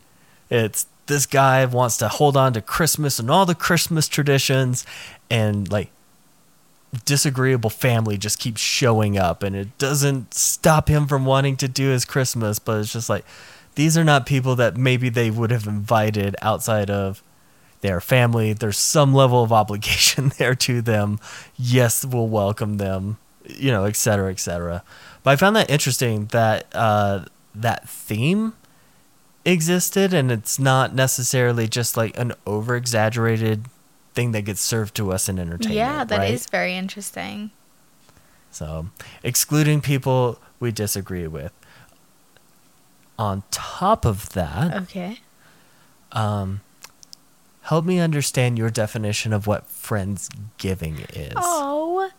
It's 0.51 0.87
this 1.07 1.27
guy 1.27 1.65
wants 1.67 1.97
to 1.97 2.07
hold 2.07 2.37
on 2.37 2.53
to 2.53 2.63
Christmas 2.63 3.19
and 3.19 3.29
all 3.29 3.45
the 3.45 3.57
Christmas 3.57 4.07
traditions 4.07 4.87
and 5.31 5.71
like 5.71 5.91
disagreeable 7.05 7.71
family 7.71 8.19
just 8.19 8.39
keeps 8.39 8.61
showing 8.61 9.17
up 9.17 9.43
and 9.43 9.55
it 9.55 9.79
doesn't 9.79 10.35
stop 10.35 10.89
him 10.89 11.07
from 11.07 11.25
wanting 11.25 11.57
to 11.57 11.69
do 11.69 11.89
his 11.91 12.05
Christmas, 12.05 12.59
but 12.59 12.81
it's 12.81 12.93
just 12.93 13.09
like 13.09 13.25
these 13.77 13.97
are 13.97 14.05
not 14.05 14.27
people 14.27 14.57
that 14.57 14.77
maybe 14.77 15.09
they 15.09 15.31
would 15.31 15.51
have 15.51 15.67
invited 15.67 16.35
outside 16.43 16.91
of 16.91 17.23
their 17.81 18.01
family. 18.01 18.53
There's 18.53 18.77
some 18.77 19.15
level 19.15 19.43
of 19.43 19.53
obligation 19.63 20.33
there 20.39 20.55
to 20.57 20.83
them. 20.83 21.21
Yes, 21.57 22.05
we'll 22.05 22.29
welcome 22.29 22.77
them, 22.77 23.19
you 23.47 23.71
know, 23.71 23.85
et 23.85 23.97
cetera, 23.97 24.31
et 24.31 24.41
cetera. 24.41 24.83
But 25.23 25.31
I 25.31 25.37
found 25.37 25.57
that 25.57 25.71
interesting 25.71 26.27
that 26.27 26.67
uh, 26.75 27.27
that 27.55 27.89
theme 27.89 28.55
existed, 29.45 30.13
and 30.13 30.31
it's 30.31 30.59
not 30.59 30.95
necessarily 30.95 31.69
just 31.69 31.97
like 31.97 32.19
an 32.19 32.33
over 32.47 32.75
exaggerated 32.77 33.67
thing 34.21 34.33
that 34.33 34.43
gets 34.43 34.61
served 34.61 34.95
to 34.97 35.13
us 35.13 35.31
in 35.31 35.39
entertainment. 35.39 35.77
Yeah, 35.77 36.05
that 36.05 36.29
is 36.31 36.43
right? 36.43 36.51
very 36.51 36.77
interesting. 36.77 37.51
So, 38.51 38.89
excluding 39.23 39.81
people 39.81 40.39
we 40.59 40.73
disagree 40.73 41.27
with. 41.27 41.53
On 43.19 43.43
top 43.51 44.05
of 44.05 44.31
that, 44.31 44.75
Okay. 44.83 45.21
um, 46.13 46.61
help 47.63 47.87
me 47.87 47.99
understand 47.99 48.59
your 48.59 48.69
definition 48.69 49.33
of 49.33 49.47
what 49.47 49.67
Friendsgiving 49.71 51.07
is. 51.17 51.33
Oh. 51.37 52.11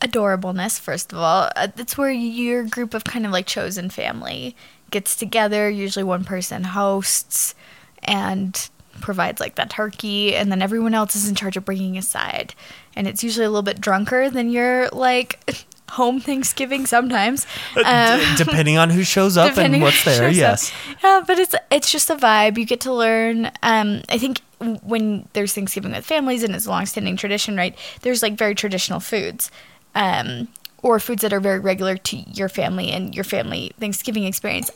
Adorableness, 0.00 0.80
first 0.80 1.12
of 1.12 1.18
all. 1.18 1.50
Uh, 1.54 1.68
It's 1.76 1.96
where 1.98 2.10
your 2.10 2.64
group 2.64 2.94
of 2.94 3.04
kind 3.04 3.26
of 3.26 3.32
like 3.32 3.46
chosen 3.46 3.90
family 3.90 4.56
gets 4.90 5.14
together. 5.14 5.68
Usually 5.68 6.04
one 6.04 6.24
person 6.24 6.64
hosts 6.64 7.54
and 8.02 8.68
provides 9.00 9.40
like 9.40 9.54
that 9.56 9.70
turkey, 9.70 10.34
and 10.34 10.50
then 10.50 10.62
everyone 10.62 10.94
else 10.94 11.16
is 11.16 11.28
in 11.28 11.34
charge 11.34 11.56
of 11.56 11.64
bringing 11.64 11.96
a 11.98 12.02
side. 12.02 12.54
And 12.94 13.06
it's 13.08 13.24
usually 13.24 13.46
a 13.46 13.50
little 13.50 13.62
bit 13.62 13.80
drunker 13.80 14.30
than 14.30 14.50
your 14.50 14.88
like 14.90 15.64
home 15.90 16.20
Thanksgiving 16.20 16.86
sometimes. 16.86 17.46
Uh, 17.76 17.82
Um, 17.84 18.20
D- 18.36 18.44
depending 18.44 18.78
on 18.78 18.90
who 18.90 19.02
shows 19.02 19.36
up 19.36 19.56
and 19.58 19.82
what's 19.82 20.04
there, 20.04 20.28
yes. 20.30 20.72
up. 20.90 20.96
Yeah, 21.02 21.24
but 21.26 21.38
it's 21.38 21.54
it's 21.70 21.90
just 21.90 22.10
a 22.10 22.16
vibe. 22.16 22.58
You 22.58 22.64
get 22.64 22.80
to 22.82 22.92
learn. 22.92 23.50
Um, 23.62 24.02
I 24.08 24.18
think 24.18 24.40
when 24.82 25.28
there's 25.32 25.52
Thanksgiving 25.54 25.92
with 25.92 26.04
families 26.04 26.44
and 26.44 26.54
it's 26.54 26.66
a 26.66 26.70
long-standing 26.70 27.16
tradition, 27.16 27.56
right? 27.56 27.76
There's 28.02 28.22
like 28.22 28.34
very 28.34 28.54
traditional 28.54 29.00
foods, 29.00 29.50
um, 29.94 30.48
or 30.82 31.00
foods 31.00 31.22
that 31.22 31.32
are 31.32 31.40
very 31.40 31.58
regular 31.58 31.96
to 31.96 32.16
your 32.16 32.48
family 32.48 32.90
and 32.90 33.14
your 33.14 33.24
family 33.24 33.72
Thanksgiving 33.80 34.24
experience. 34.24 34.70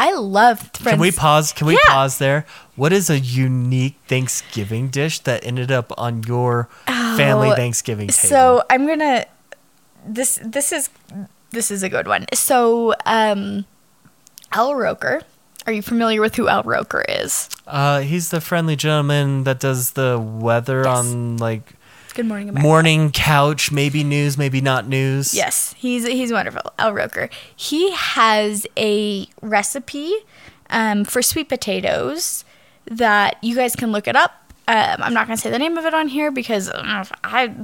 I 0.00 0.14
love 0.14 0.58
friends. 0.74 0.94
Can 0.96 0.98
we 1.00 1.10
pause? 1.12 1.52
Can 1.52 1.66
we 1.66 1.74
Yeah. 1.74 1.92
pause 1.92 2.16
there? 2.18 2.46
What 2.74 2.92
is 2.92 3.10
a 3.10 3.18
unique 3.18 3.98
Thanksgiving 4.08 4.88
dish 4.88 5.18
that 5.20 5.44
ended 5.44 5.70
up 5.70 5.92
on 5.98 6.22
your 6.24 6.68
family 6.86 7.50
Oh, 7.50 7.54
Thanksgiving 7.54 8.08
table? 8.08 8.28
So 8.28 8.62
I'm 8.70 8.86
gonna 8.86 9.26
this 10.06 10.40
this 10.42 10.72
is 10.72 10.88
this 11.50 11.70
is 11.70 11.82
a 11.82 11.88
good 11.90 12.08
one. 12.08 12.24
So 12.32 12.94
um, 13.06 13.66
Al 14.52 14.74
Roker. 14.74 15.20
Are 15.66 15.72
you 15.74 15.82
familiar 15.82 16.22
with 16.22 16.36
who 16.36 16.48
Al 16.48 16.62
Roker 16.62 17.04
is? 17.06 17.48
uh, 17.66 18.00
he's 18.00 18.30
the 18.30 18.40
friendly 18.40 18.74
gentleman 18.76 19.44
that 19.44 19.60
does 19.60 19.90
the 19.92 20.18
weather 20.18 20.82
Yes. 20.84 20.98
on 20.98 21.36
like 21.36 21.74
Good 22.12 22.26
morning, 22.26 22.48
America. 22.48 22.66
morning 22.66 23.10
couch, 23.12 23.70
maybe 23.72 24.02
news, 24.04 24.36
maybe 24.36 24.60
not 24.60 24.86
news. 24.88 25.32
Yes, 25.34 25.74
he's 25.78 26.06
he's 26.06 26.32
wonderful. 26.32 26.72
Al 26.78 26.92
Roker. 26.92 27.28
He 27.54 27.90
has 27.92 28.66
a 28.76 29.26
recipe 29.42 30.14
um, 30.70 31.04
for 31.04 31.22
sweet 31.22 31.48
potatoes 31.48 32.44
that 32.86 33.36
you 33.42 33.54
guys 33.54 33.76
can 33.76 33.92
look 33.92 34.08
it 34.08 34.16
up. 34.16 34.32
Um, 34.68 34.96
I'm 35.02 35.14
not 35.14 35.26
gonna 35.26 35.36
say 35.36 35.50
the 35.50 35.58
name 35.58 35.76
of 35.78 35.84
it 35.84 35.94
on 35.94 36.08
here 36.08 36.30
because 36.30 36.68
uh, 36.68 37.04
I 37.24 37.54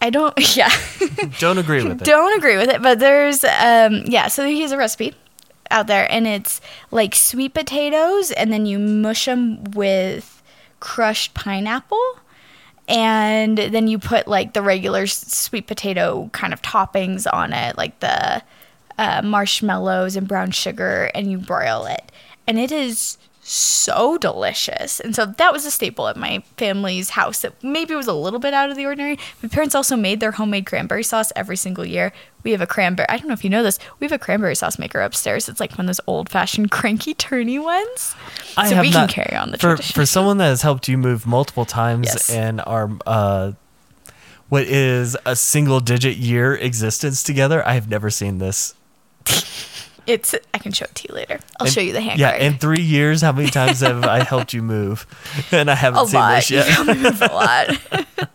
I 0.00 0.10
don't 0.10 0.34
yeah 0.56 0.70
Don't 1.38 1.58
agree 1.58 1.82
with 1.82 2.00
it. 2.02 2.04
don't 2.04 2.36
agree 2.38 2.56
with 2.56 2.68
it. 2.70 2.82
But 2.82 2.98
there's 2.98 3.44
um 3.44 4.04
yeah 4.06 4.28
so 4.28 4.46
he 4.46 4.62
has 4.62 4.72
a 4.72 4.78
recipe 4.78 5.14
out 5.70 5.86
there 5.86 6.10
and 6.10 6.26
it's 6.26 6.60
like 6.90 7.14
sweet 7.14 7.52
potatoes 7.52 8.30
and 8.30 8.52
then 8.52 8.64
you 8.64 8.78
mush 8.78 9.26
them 9.26 9.62
with 9.72 10.42
crushed 10.80 11.34
pineapple 11.34 12.18
and 12.88 13.58
then 13.58 13.86
you 13.86 13.98
put 13.98 14.26
like 14.26 14.54
the 14.54 14.62
regular 14.62 15.06
sweet 15.06 15.66
potato 15.66 16.30
kind 16.32 16.52
of 16.52 16.62
toppings 16.62 17.26
on 17.30 17.52
it 17.52 17.76
like 17.76 18.00
the 18.00 18.42
uh, 18.96 19.22
marshmallows 19.22 20.16
and 20.16 20.26
brown 20.26 20.50
sugar 20.50 21.10
and 21.14 21.30
you 21.30 21.38
broil 21.38 21.86
it. 21.86 22.10
And 22.46 22.58
it 22.58 22.72
is 22.72 23.17
so 23.50 24.18
delicious 24.18 25.00
and 25.00 25.14
so 25.16 25.24
that 25.24 25.52
was 25.52 25.64
a 25.64 25.70
staple 25.70 26.06
at 26.08 26.16
my 26.16 26.42
family's 26.56 27.10
house 27.10 27.40
that 27.40 27.52
maybe 27.62 27.94
was 27.94 28.06
a 28.06 28.12
little 28.12 28.38
bit 28.38 28.52
out 28.52 28.68
of 28.70 28.76
the 28.76 28.84
ordinary 28.84 29.18
my 29.42 29.48
parents 29.48 29.74
also 29.74 29.96
made 29.96 30.20
their 30.20 30.32
homemade 30.32 30.66
cranberry 30.66 31.02
sauce 31.02 31.32
every 31.34 31.56
single 31.56 31.84
year 31.86 32.12
we 32.44 32.50
have 32.52 32.60
a 32.60 32.66
cranberry 32.66 33.08
i 33.08 33.16
don't 33.16 33.26
know 33.26 33.32
if 33.32 33.42
you 33.42 33.48
know 33.50 33.62
this 33.62 33.78
we 34.00 34.04
have 34.04 34.12
a 34.12 34.18
cranberry 34.18 34.54
sauce 34.54 34.78
maker 34.78 35.00
upstairs 35.00 35.48
it's 35.48 35.60
like 35.60 35.72
one 35.72 35.80
of 35.80 35.86
those 35.86 36.00
old 36.06 36.28
fashioned 36.28 36.70
cranky 36.78 37.14
turny 37.14 37.62
ones 37.62 38.14
I 38.56 38.68
so 38.68 38.74
have 38.76 38.82
we 38.84 38.90
not- 38.90 39.08
can 39.10 39.24
carry 39.24 39.36
on 39.36 39.50
the 39.50 39.56
for 39.58 39.76
tradition 39.76 39.94
for 39.94 40.04
someone 40.06 40.36
that 40.38 40.48
has 40.48 40.62
helped 40.62 40.86
you 40.88 40.98
move 40.98 41.26
multiple 41.26 41.64
times 41.64 42.06
Yes. 42.06 42.30
and 42.30 42.60
our 42.66 42.90
uh, 43.06 43.52
what 44.50 44.64
is 44.64 45.16
a 45.26 45.36
single 45.36 45.78
digit 45.80 46.16
year 46.16 46.54
existence 46.54 47.22
together. 47.22 47.62
I 47.68 47.74
have 47.74 47.86
never 47.90 48.08
seen 48.08 48.38
this. 48.38 48.74
It's. 50.08 50.34
I 50.54 50.58
can 50.58 50.72
show 50.72 50.84
it 50.86 50.94
to 50.96 51.08
you 51.08 51.14
later. 51.14 51.38
I'll 51.60 51.66
In- 51.66 51.72
show 51.72 51.80
you 51.80 51.92
the 51.92 52.00
hand 52.00 52.18
Yeah, 52.18 52.30
card. 52.30 52.42
in 52.42 52.58
three 52.58 52.82
years, 52.82 53.20
how 53.20 53.32
many 53.32 53.50
times 53.50 53.80
have 53.80 54.04
I 54.04 54.24
helped 54.32 54.52
you 54.52 54.62
move? 54.62 55.06
And 55.52 55.70
I 55.70 55.74
haven't 55.74 56.04
a 56.04 56.06
seen 56.06 56.20
lot. 56.20 56.36
this 56.36 56.50
yet. 56.50 56.86
move 56.86 57.22
a 57.22 57.26
lot. 57.32 58.28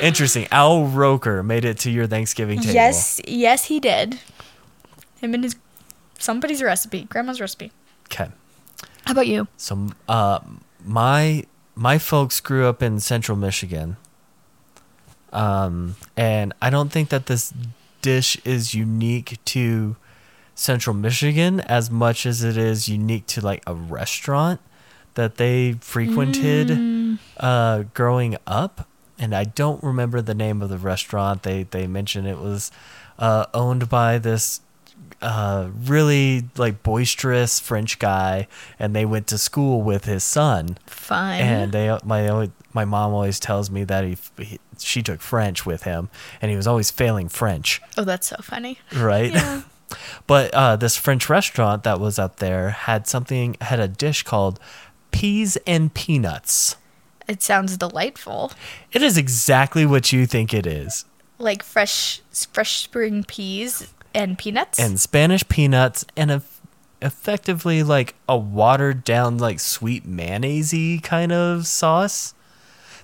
Interesting. 0.00 0.46
Al 0.50 0.86
Roker 0.86 1.42
made 1.42 1.64
it 1.64 1.78
to 1.80 1.90
your 1.90 2.06
Thanksgiving 2.06 2.60
table. 2.60 2.74
yes, 2.74 3.20
yes, 3.26 3.64
he 3.64 3.80
did. 3.80 4.20
Him 5.20 5.34
and 5.34 5.42
his 5.44 5.56
somebody's 6.18 6.62
recipe, 6.62 7.04
grandma's 7.04 7.40
recipe. 7.40 7.72
Okay. 8.06 8.28
How 9.06 9.12
about 9.12 9.26
you? 9.26 9.48
So, 9.56 9.88
uh, 10.08 10.40
my 10.84 11.44
my 11.74 11.98
folks 11.98 12.40
grew 12.40 12.66
up 12.66 12.82
in 12.82 13.00
Central 13.00 13.36
Michigan, 13.36 13.96
um, 15.32 15.96
and 16.16 16.52
I 16.62 16.70
don't 16.70 16.90
think 16.92 17.08
that 17.08 17.26
this 17.26 17.52
dish 18.02 18.36
is 18.44 18.74
unique 18.74 19.38
to 19.46 19.96
Central 20.54 20.94
Michigan 20.94 21.60
as 21.60 21.90
much 21.90 22.26
as 22.26 22.42
it 22.44 22.56
is 22.56 22.88
unique 22.88 23.26
to 23.28 23.40
like 23.40 23.62
a 23.66 23.74
restaurant 23.74 24.60
that 25.14 25.36
they 25.36 25.72
frequented 25.80 27.18
uh, 27.38 27.84
growing 27.94 28.36
up. 28.46 28.88
And 29.18 29.34
I 29.34 29.44
don't 29.44 29.82
remember 29.82 30.20
the 30.20 30.34
name 30.34 30.60
of 30.62 30.70
the 30.70 30.78
restaurant. 30.78 31.44
They 31.44 31.64
they 31.64 31.86
mentioned 31.86 32.26
it 32.26 32.38
was 32.38 32.70
uh, 33.18 33.46
owned 33.54 33.88
by 33.88 34.18
this 34.18 34.60
uh, 35.22 35.70
really 35.84 36.44
like 36.56 36.82
boisterous 36.82 37.60
French 37.60 37.98
guy, 37.98 38.48
and 38.78 38.94
they 38.94 39.04
went 39.04 39.26
to 39.28 39.38
school 39.38 39.82
with 39.82 40.04
his 40.04 40.24
son. 40.24 40.78
Fine. 40.86 41.40
And 41.40 41.72
they 41.72 41.96
my 42.04 42.50
my 42.72 42.84
mom 42.84 43.14
always 43.14 43.38
tells 43.38 43.70
me 43.70 43.84
that 43.84 44.04
he, 44.04 44.16
he 44.38 44.58
she 44.78 45.02
took 45.02 45.20
French 45.20 45.64
with 45.64 45.84
him, 45.84 46.10
and 46.42 46.50
he 46.50 46.56
was 46.56 46.66
always 46.66 46.90
failing 46.90 47.28
French, 47.28 47.80
oh, 47.96 48.04
that's 48.04 48.26
so 48.26 48.36
funny. 48.42 48.78
right? 48.94 49.32
Yeah. 49.32 49.62
but 50.26 50.52
uh, 50.54 50.76
this 50.76 50.96
French 50.96 51.28
restaurant 51.28 51.82
that 51.84 52.00
was 52.00 52.18
up 52.18 52.36
there 52.36 52.70
had 52.70 53.06
something 53.06 53.56
had 53.60 53.80
a 53.80 53.88
dish 53.88 54.22
called 54.22 54.58
peas 55.10 55.56
and 55.66 55.92
peanuts. 55.94 56.76
It 57.26 57.42
sounds 57.42 57.76
delightful. 57.76 58.52
It 58.92 59.02
is 59.02 59.16
exactly 59.16 59.86
what 59.86 60.12
you 60.12 60.26
think 60.26 60.52
it 60.52 60.66
is. 60.66 61.04
Like 61.38 61.62
fresh, 61.62 62.20
fresh 62.52 62.82
spring 62.82 63.24
peas 63.24 63.92
and 64.14 64.38
peanuts. 64.38 64.78
and 64.78 65.00
Spanish 65.00 65.46
peanuts 65.48 66.04
and 66.16 66.30
a, 66.30 66.42
effectively 67.02 67.82
like 67.82 68.14
a 68.28 68.36
watered 68.36 69.04
down 69.04 69.38
like 69.38 69.60
sweet 69.60 70.04
mayonnaise 70.06 71.00
kind 71.02 71.32
of 71.32 71.66
sauce. 71.66 72.34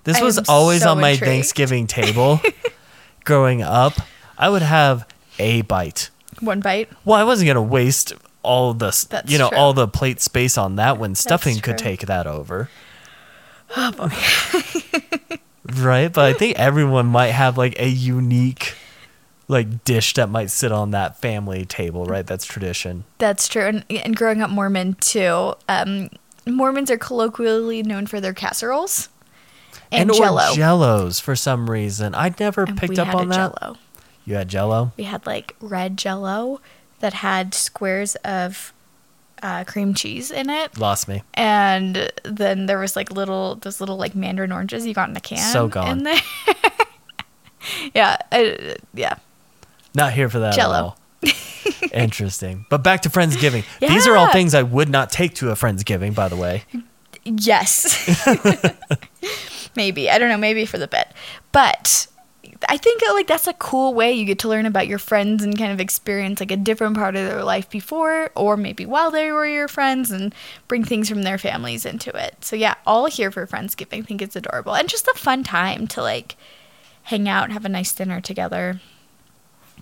This 0.05 0.19
I 0.19 0.23
was 0.23 0.39
always 0.49 0.83
so 0.83 0.91
on 0.93 1.01
my 1.01 1.11
intrigued. 1.11 1.31
Thanksgiving 1.31 1.87
table 1.87 2.41
growing 3.25 3.63
up. 3.63 3.95
I 4.39 4.49
would 4.49 4.63
have 4.63 5.07
a 5.39 5.63
bite. 5.63 6.11
One 6.41 6.61
bite. 6.61 6.89
Well, 7.05 7.19
I 7.19 7.25
wasn't 7.25 7.49
gonna 7.49 7.63
waste 7.63 8.13
all 8.43 8.73
the 8.75 9.07
That's 9.11 9.31
you 9.31 9.39
know 9.39 9.49
true. 9.51 9.59
all 9.59 9.73
the 9.73 9.87
plate 9.89 10.21
space 10.21 10.57
on 10.57 10.77
that 10.77 10.99
when 10.99 11.15
stuffing 11.15 11.59
could 11.61 11.77
take 11.79 12.07
that 12.07 12.27
over. 12.27 12.69
Oh 13.77 13.93
boy. 13.93 14.09
Right, 15.77 16.13
but 16.13 16.25
I 16.25 16.33
think 16.33 16.59
everyone 16.59 17.07
might 17.07 17.29
have 17.29 17.57
like 17.57 17.79
a 17.79 17.87
unique 17.89 18.75
like 19.47 19.85
dish 19.85 20.15
that 20.15 20.29
might 20.29 20.51
sit 20.51 20.73
on 20.73 20.91
that 20.93 21.21
family 21.21 21.65
table, 21.65 22.07
right? 22.07 22.27
That's 22.27 22.45
tradition. 22.45 23.05
That's 23.19 23.47
true. 23.47 23.63
And, 23.67 23.85
and 23.89 24.17
growing 24.17 24.43
up 24.43 24.51
Mormon 24.51 24.95
too, 24.95 25.55
um, 25.69 26.09
Mormons 26.47 26.91
are 26.91 26.99
colloquially 26.99 27.83
known 27.85 28.07
for 28.07 28.21
their 28.21 28.33
casseroles 28.33 29.11
and, 29.93 30.11
or 30.11 30.15
Jello. 30.15 30.55
jellos 30.55 31.21
for 31.21 31.37
some 31.37 31.71
reason. 31.71 32.15
I 32.17 32.35
never 32.41 32.65
And 32.65 32.77
picked 32.77 32.99
up 32.99 33.15
on 33.15 33.29
that. 33.29 33.55
Jello. 33.61 33.77
You 34.31 34.37
had 34.37 34.47
jello? 34.49 34.93
We 34.97 35.03
had 35.05 35.27
like 35.27 35.57
red 35.61 35.97
Jello 35.97 36.61
that 37.01 37.15
had 37.15 37.53
squares 37.53 38.15
of 38.25 38.73
uh, 39.43 39.65
cream 39.65 39.93
cheese 39.93 40.31
in 40.31 40.49
it. 40.49 40.79
Lost 40.79 41.09
me. 41.09 41.25
and 41.35 42.13
then 42.23 42.67
there 42.67 42.79
was 42.79 42.95
like 42.95 43.11
little 43.11 43.57
those 43.57 43.81
little 43.81 43.97
like 43.97 44.15
mandarin 44.15 44.53
oranges 44.53 44.87
you 44.87 44.95
got 44.95 45.09
in 45.09 45.17
a 45.17 45.21
can 45.21 45.39
So 45.53 45.67
gone. 45.67 45.89
in 45.99 46.05
there 46.05 46.21
yeah 47.95 48.19
uh, 48.31 48.51
yeah 48.95 49.17
Not 49.97 50.13
here 50.13 50.29
for 50.29 50.39
that 50.39 50.55
Jell-O. 50.55 50.75
at 50.77 50.81
all. 50.85 50.97
Interesting. 51.93 52.67
But 52.71 52.85
back 52.85 53.03
to 53.03 53.09
Friendsgiving. 53.11 53.65
These 53.81 54.07
are 54.07 54.17
all 54.17 54.31
things 54.31 54.55
I 54.55 54.63
would 54.63 54.89
not 54.89 55.11
take 55.11 55.35
to 55.37 55.51
a 55.51 55.55
Friendsgiving, 55.55 56.15
by 56.15 56.29
the 56.29 56.37
way. 56.37 56.63
Yes. 57.25 58.07
maybe. 59.77 60.09
I 60.09 60.19
don't 60.19 60.29
know, 60.29 60.39
maybe 60.39 60.65
for 60.67 60.79
the 60.79 60.87
bit. 60.87 61.09
But 61.53 62.07
I 62.69 62.77
think 62.77 63.03
like 63.03 63.27
that's 63.27 63.47
a 63.47 63.55
cool 63.55 63.95
way 63.95 64.13
you 64.13 64.25
get 64.25 64.39
to 64.41 64.49
learn 64.49 64.67
about 64.67 64.87
your 64.87 64.99
friends 64.99 65.43
and 65.43 65.57
kind 65.57 65.73
of 65.73 65.81
experience 65.81 66.41
like 66.41 66.51
a 66.51 66.57
different 66.57 66.97
part 66.97 67.17
of 67.17 67.27
their 67.27 67.43
life 67.43 67.71
before 67.71 68.31
or 68.35 68.57
maybe 68.57 68.85
while 68.85 69.11
they 69.11 69.33
were 69.33 69.47
your 69.47 69.69
friends 69.69 70.11
and 70.11 70.35
bring 70.69 70.85
things 70.85 71.09
from 71.09 71.23
their 71.23 71.39
families 71.39 71.87
into 71.87 72.15
it. 72.17 72.45
So 72.45 72.57
yeah, 72.57 72.75
all 72.87 73.07
here 73.07 73.31
for 73.31 73.47
Friendsgiving. 73.47 74.01
I 74.01 74.03
think 74.03 74.21
it's 74.21 74.37
adorable 74.37 74.75
and 74.75 74.89
just 74.89 75.09
a 75.09 75.15
fun 75.17 75.43
time 75.43 75.87
to 75.89 76.03
like 76.03 76.37
hang 77.05 77.29
out, 77.29 77.51
have 77.51 77.65
a 77.65 77.69
nice 77.69 77.93
dinner 77.93 78.21
together, 78.21 78.81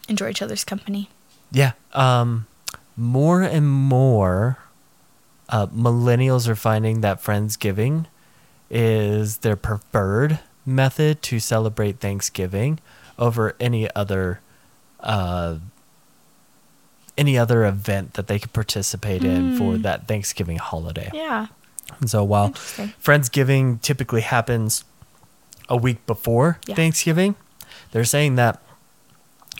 enjoy 0.08 0.30
each 0.30 0.42
other's 0.42 0.64
company. 0.64 1.10
Yeah. 1.50 1.72
Um, 1.92 2.46
more 2.96 3.42
and 3.42 3.68
more 3.68 4.58
uh, 5.48 5.66
millennials 5.68 6.46
are 6.46 6.56
finding 6.56 7.00
that 7.00 7.22
Friendsgiving 7.22 8.06
is 8.70 9.38
their 9.38 9.56
preferred 9.56 10.40
method 10.68 11.22
to 11.22 11.40
celebrate 11.40 11.98
Thanksgiving 12.00 12.78
over 13.18 13.56
any 13.58 13.92
other 13.94 14.40
uh, 15.00 15.58
any 17.16 17.36
other 17.36 17.64
event 17.64 18.14
that 18.14 18.28
they 18.28 18.38
could 18.38 18.52
participate 18.52 19.24
in 19.24 19.56
for 19.56 19.76
that 19.78 20.06
Thanksgiving 20.06 20.56
holiday. 20.56 21.10
Yeah. 21.12 21.48
And 22.00 22.08
so 22.08 22.22
while. 22.22 22.50
Friendsgiving 22.50 23.80
typically 23.82 24.20
happens 24.20 24.84
a 25.68 25.76
week 25.76 26.06
before 26.06 26.58
Yeah. 26.66 26.76
Thanksgiving, 26.76 27.34
they're 27.90 28.04
saying 28.04 28.36
that 28.36 28.62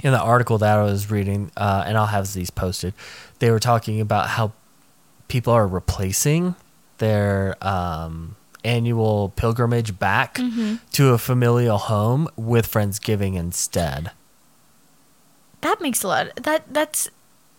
in 0.05 0.13
the 0.13 0.21
article 0.21 0.59
that 0.59 0.79
I 0.79 0.83
was 0.83 1.11
reading, 1.11 1.51
uh, 1.57 1.83
and 1.85 1.99
I'll 1.99 2.07
have 2.07 2.33
these 2.33 2.51
posted, 2.51 2.95
they 3.41 3.51
were 3.51 3.59
talking 3.59 4.01
about 4.01 4.29
how 4.29 4.53
people 5.27 5.53
are 5.53 5.67
replacing 5.67 6.55
their 6.99 7.57
um, 7.61 8.37
annual 8.69 9.31
pilgrimage 9.37 9.99
back 9.99 10.35
Mm-hmm. 10.35 10.77
to 10.93 11.09
a 11.11 11.19
familial 11.19 11.79
home 11.79 12.29
with 12.37 12.71
Friendsgiving 12.71 13.35
instead. 13.37 14.11
That 15.63 15.81
makes 15.81 16.03
a 16.05 16.09
lot. 16.09 16.37
That 16.37 16.73
that's 16.73 17.09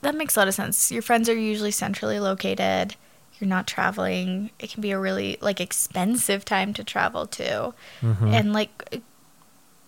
that 0.02 0.16
makes 0.16 0.36
a 0.36 0.40
lot 0.40 0.48
of 0.48 0.54
sense. 0.54 0.92
Your 0.92 1.02
friends 1.02 1.28
are 1.28 1.36
usually 1.38 1.72
centrally 1.72 2.20
located. 2.20 2.96
You're 3.40 3.50
not 3.50 3.68
traveling. 3.68 4.52
It 4.60 4.70
can 4.72 4.82
be 4.82 4.92
a 4.92 5.00
really 5.00 5.38
like 5.42 5.60
expensive 5.60 6.46
time 6.46 6.74
to 6.74 6.84
travel 6.84 7.26
to, 7.28 7.74
Mm-hmm. 8.02 8.28
and 8.28 8.54
like 8.54 9.02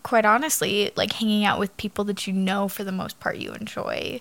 quite 0.04 0.26
honestly, 0.26 0.92
like 0.96 1.14
hanging 1.14 1.46
out 1.46 1.60
with 1.60 1.76
people 1.78 2.04
that 2.06 2.26
you 2.28 2.34
know 2.34 2.68
for 2.68 2.84
the 2.84 2.92
most 2.92 3.20
part 3.20 3.38
you 3.38 3.52
enjoy. 3.54 4.20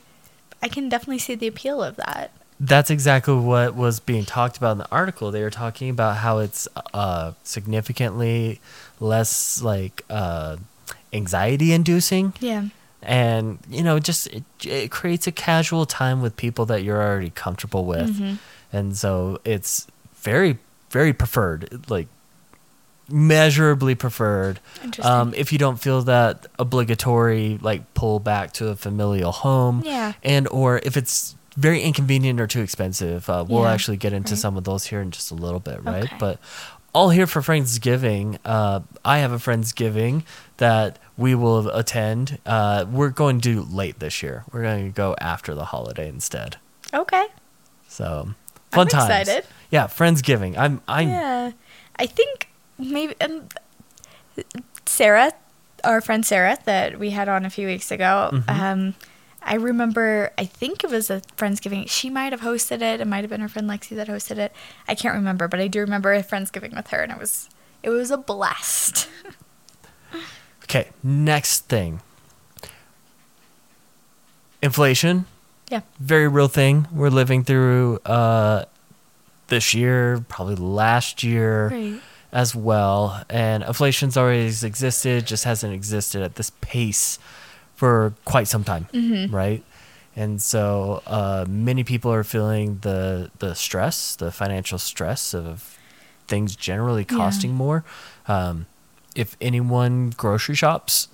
I 0.62 0.68
can 0.68 0.88
definitely 0.88 1.18
see 1.18 1.34
the 1.34 1.46
appeal 1.46 1.82
of 1.82 1.96
that. 1.96 2.30
That's 2.62 2.90
exactly 2.90 3.34
what 3.34 3.74
was 3.74 4.00
being 4.00 4.26
talked 4.26 4.58
about 4.58 4.72
in 4.72 4.78
the 4.78 4.90
article. 4.92 5.30
They 5.30 5.42
were 5.42 5.50
talking 5.50 5.88
about 5.88 6.18
how 6.18 6.38
it's 6.40 6.68
uh, 6.92 7.32
significantly 7.42 8.60
less 9.00 9.62
like 9.62 10.04
uh, 10.10 10.58
anxiety 11.12 11.72
inducing, 11.72 12.34
Yeah. 12.38 12.64
and 13.02 13.58
you 13.70 13.82
know, 13.82 13.98
just 13.98 14.26
it, 14.26 14.44
it 14.62 14.90
creates 14.90 15.26
a 15.26 15.32
casual 15.32 15.86
time 15.86 16.20
with 16.20 16.36
people 16.36 16.66
that 16.66 16.82
you're 16.84 17.02
already 17.02 17.30
comfortable 17.30 17.86
with, 17.86 18.10
Mm-hmm. 18.20 18.34
and 18.76 18.94
so 18.96 19.40
it's 19.46 19.86
very, 20.16 20.58
very 20.90 21.14
preferred, 21.14 21.88
like 21.90 22.08
measurably 23.08 23.94
preferred. 23.94 24.60
Interesting. 24.84 25.04
Um, 25.12 25.34
if 25.34 25.52
you 25.52 25.58
don't 25.58 25.80
feel 25.80 26.02
that 26.02 26.46
obligatory 26.58 27.58
like 27.60 27.92
pull 27.94 28.20
back 28.20 28.52
to 28.54 28.68
a 28.68 28.76
familial 28.76 29.32
home, 29.32 29.82
Yeah. 29.84 30.12
and 30.22 30.46
or 30.48 30.78
if 30.84 30.96
it's 30.96 31.34
very 31.56 31.80
inconvenient 31.82 32.40
or 32.40 32.46
too 32.46 32.60
expensive, 32.62 33.28
uh, 33.28 33.44
we'll 33.48 33.62
Yeah, 33.64 33.72
actually 33.72 33.96
get 33.96 34.12
into 34.12 34.32
right. 34.32 34.38
some 34.38 34.56
of 34.56 34.64
those 34.64 34.86
here 34.86 35.00
in 35.00 35.10
just 35.10 35.30
a 35.30 35.34
little 35.34 35.60
bit, 35.60 35.82
right? 35.84 36.04
Okay. 36.04 36.16
But 36.18 36.38
all 36.92 37.10
here 37.10 37.26
for 37.26 37.40
Friendsgiving. 37.40 38.38
Uh, 38.44 38.80
I 39.04 39.18
have 39.18 39.32
a 39.32 39.36
Friendsgiving 39.38 40.24
that 40.56 40.98
we 41.16 41.34
will 41.34 41.68
attend. 41.70 42.38
Uh, 42.46 42.84
we're 42.90 43.10
going 43.10 43.40
to 43.40 43.54
do 43.54 43.62
late 43.62 43.98
this 44.00 44.22
year. 44.22 44.44
We're 44.52 44.62
going 44.62 44.86
to 44.86 44.92
go 44.92 45.14
after 45.20 45.54
the 45.54 45.66
holiday 45.66 46.08
instead. 46.08 46.56
Okay. 46.92 47.26
So 47.88 48.30
fun 48.72 48.86
I'm 48.86 48.88
times. 48.88 49.28
excited. 49.28 49.46
Yeah, 49.70 49.86
Friendsgiving. 49.86 50.56
I'm. 50.58 50.80
I'm. 50.88 51.08
Yeah. 51.08 51.52
I 51.96 52.06
think 52.06 52.48
maybe 52.78 53.14
um, 53.20 53.46
Sarah, 54.86 55.32
our 55.84 56.00
friend 56.00 56.24
Sarah 56.24 56.58
that 56.64 56.98
we 56.98 57.10
had 57.10 57.28
on 57.28 57.44
a 57.44 57.50
few 57.50 57.66
weeks 57.66 57.90
ago, 57.90 58.30
Mm-hmm. 58.32 58.50
um, 58.50 58.94
I 59.42 59.54
remember, 59.54 60.32
I 60.36 60.44
think 60.44 60.84
it 60.84 60.90
was 60.90 61.08
a 61.10 61.22
Friendsgiving. 61.36 61.88
She 61.88 62.10
might 62.10 62.32
have 62.32 62.42
hosted 62.42 62.82
it. 62.82 63.00
It 63.00 63.06
might 63.06 63.22
have 63.22 63.30
been 63.30 63.40
her 63.40 63.48
friend 63.48 63.68
Lexi 63.68 63.96
that 63.96 64.06
hosted 64.08 64.36
it. 64.38 64.52
I 64.86 64.94
can't 64.94 65.14
remember, 65.14 65.48
but 65.48 65.60
I 65.60 65.66
do 65.66 65.80
remember 65.80 66.12
a 66.12 66.22
Friendsgiving 66.22 66.76
with 66.76 66.88
her, 66.88 66.98
and 67.02 67.10
it 67.12 67.18
was 67.18 67.48
it 67.82 67.90
was 67.90 68.10
a 68.10 68.16
blast. 68.18 69.08
Okay. 70.64 70.88
Next 71.02 71.62
thing. 71.66 72.00
Inflation. 74.62 75.26
yeah. 75.68 75.80
very 75.98 76.28
real 76.28 76.46
thing 76.48 76.86
we're 76.92 77.08
living 77.08 77.42
through 77.44 77.98
uh, 78.06 78.64
this 79.48 79.74
year, 79.74 80.24
probably 80.28 80.54
last 80.56 81.22
year 81.22 81.68
Right. 81.68 82.00
as 82.32 82.54
well. 82.54 83.24
And 83.28 83.62
inflation's 83.64 84.16
always 84.16 84.62
existed, 84.62 85.26
just 85.26 85.44
hasn't 85.44 85.72
existed 85.72 86.22
at 86.22 86.34
this 86.36 86.50
pace 86.60 87.18
for 87.80 88.12
quite 88.26 88.46
some 88.48 88.62
time, 88.64 88.86
right? 89.32 89.62
And 90.16 90.42
so 90.42 91.02
uh, 91.06 91.44
many 91.48 91.82
people 91.84 92.12
are 92.12 92.24
feeling 92.24 92.78
the 92.82 93.30
the 93.38 93.54
stress, 93.54 94.16
the 94.16 94.30
financial 94.30 94.78
stress 94.78 95.34
of 95.34 95.78
things 96.28 96.56
generally 96.56 97.06
Yeah. 97.08 97.16
costing 97.16 97.54
more. 97.54 97.82
Um, 98.28 98.66
if 99.14 99.36
anyone 99.40 100.12
grocery 100.16 100.54
shops, 100.56 101.08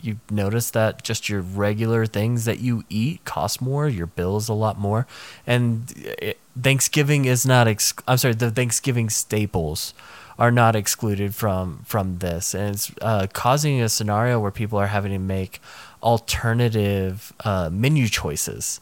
you 0.00 0.16
notice 0.30 0.70
that 0.72 1.02
just 1.08 1.28
your 1.28 1.40
regular 1.40 2.06
things 2.06 2.44
that 2.44 2.58
you 2.58 2.82
eat 2.88 3.24
cost 3.24 3.60
more. 3.62 3.88
Your 3.88 4.06
bill's 4.06 4.48
a 4.48 4.54
lot 4.54 4.76
more, 4.78 5.06
and 5.46 5.92
it, 5.96 6.36
Thanksgiving 6.60 7.26
is 7.26 7.46
not. 7.46 7.68
Ex- 7.68 7.94
I'm 8.08 8.18
sorry, 8.18 8.34
the 8.34 8.50
Thanksgiving 8.50 9.08
staples 9.10 9.94
are 10.38 10.50
not 10.52 10.74
excluded 10.76 11.34
from 11.34 11.80
from 11.86 12.18
this, 12.18 12.54
and 12.54 12.74
it's 12.74 12.92
uh, 13.02 13.26
causing 13.32 13.80
a 13.82 13.88
scenario 13.88 14.38
where 14.40 14.52
people 14.52 14.78
are 14.78 14.88
having 14.88 15.12
to 15.12 15.18
make 15.18 15.60
alternative 16.02 17.32
uh, 17.44 17.70
menu 17.72 18.08
choices 18.08 18.80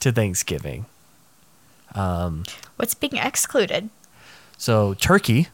to 0.00 0.12
Thanksgiving. 0.12 0.86
Um, 1.94 2.44
What's 2.76 2.94
being 2.94 3.16
excluded? 3.16 3.88
so 4.58 4.94
turkey, 4.94 5.48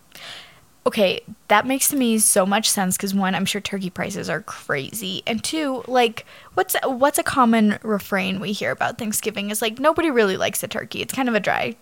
okay, 0.87 1.21
that 1.49 1.67
makes 1.67 1.89
to 1.89 1.97
me 1.97 2.19
so 2.19 2.45
much 2.45 2.69
sense 2.71 2.97
because 2.97 3.15
one, 3.15 3.35
I'm 3.35 3.45
sure 3.45 3.61
turkey 3.61 3.91
prices 3.91 4.29
are 4.29 4.41
crazy, 4.41 5.23
and 5.27 5.43
two, 5.43 5.85
like 5.87 6.27
what's 6.55 6.75
what's 6.85 7.19
a 7.19 7.23
common 7.23 7.79
refrain 7.83 8.41
we 8.41 8.53
hear 8.53 8.71
about 8.71 8.99
Thanksgiving 8.99 9.51
is 9.51 9.63
like 9.63 9.79
nobody 9.79 10.11
really 10.11 10.37
likes 10.37 10.63
a 10.63 10.69
turkey. 10.69 11.01
It's 11.03 11.15
kind 11.15 11.29
of 11.29 11.35
a 11.35 11.41
dry, 11.41 11.77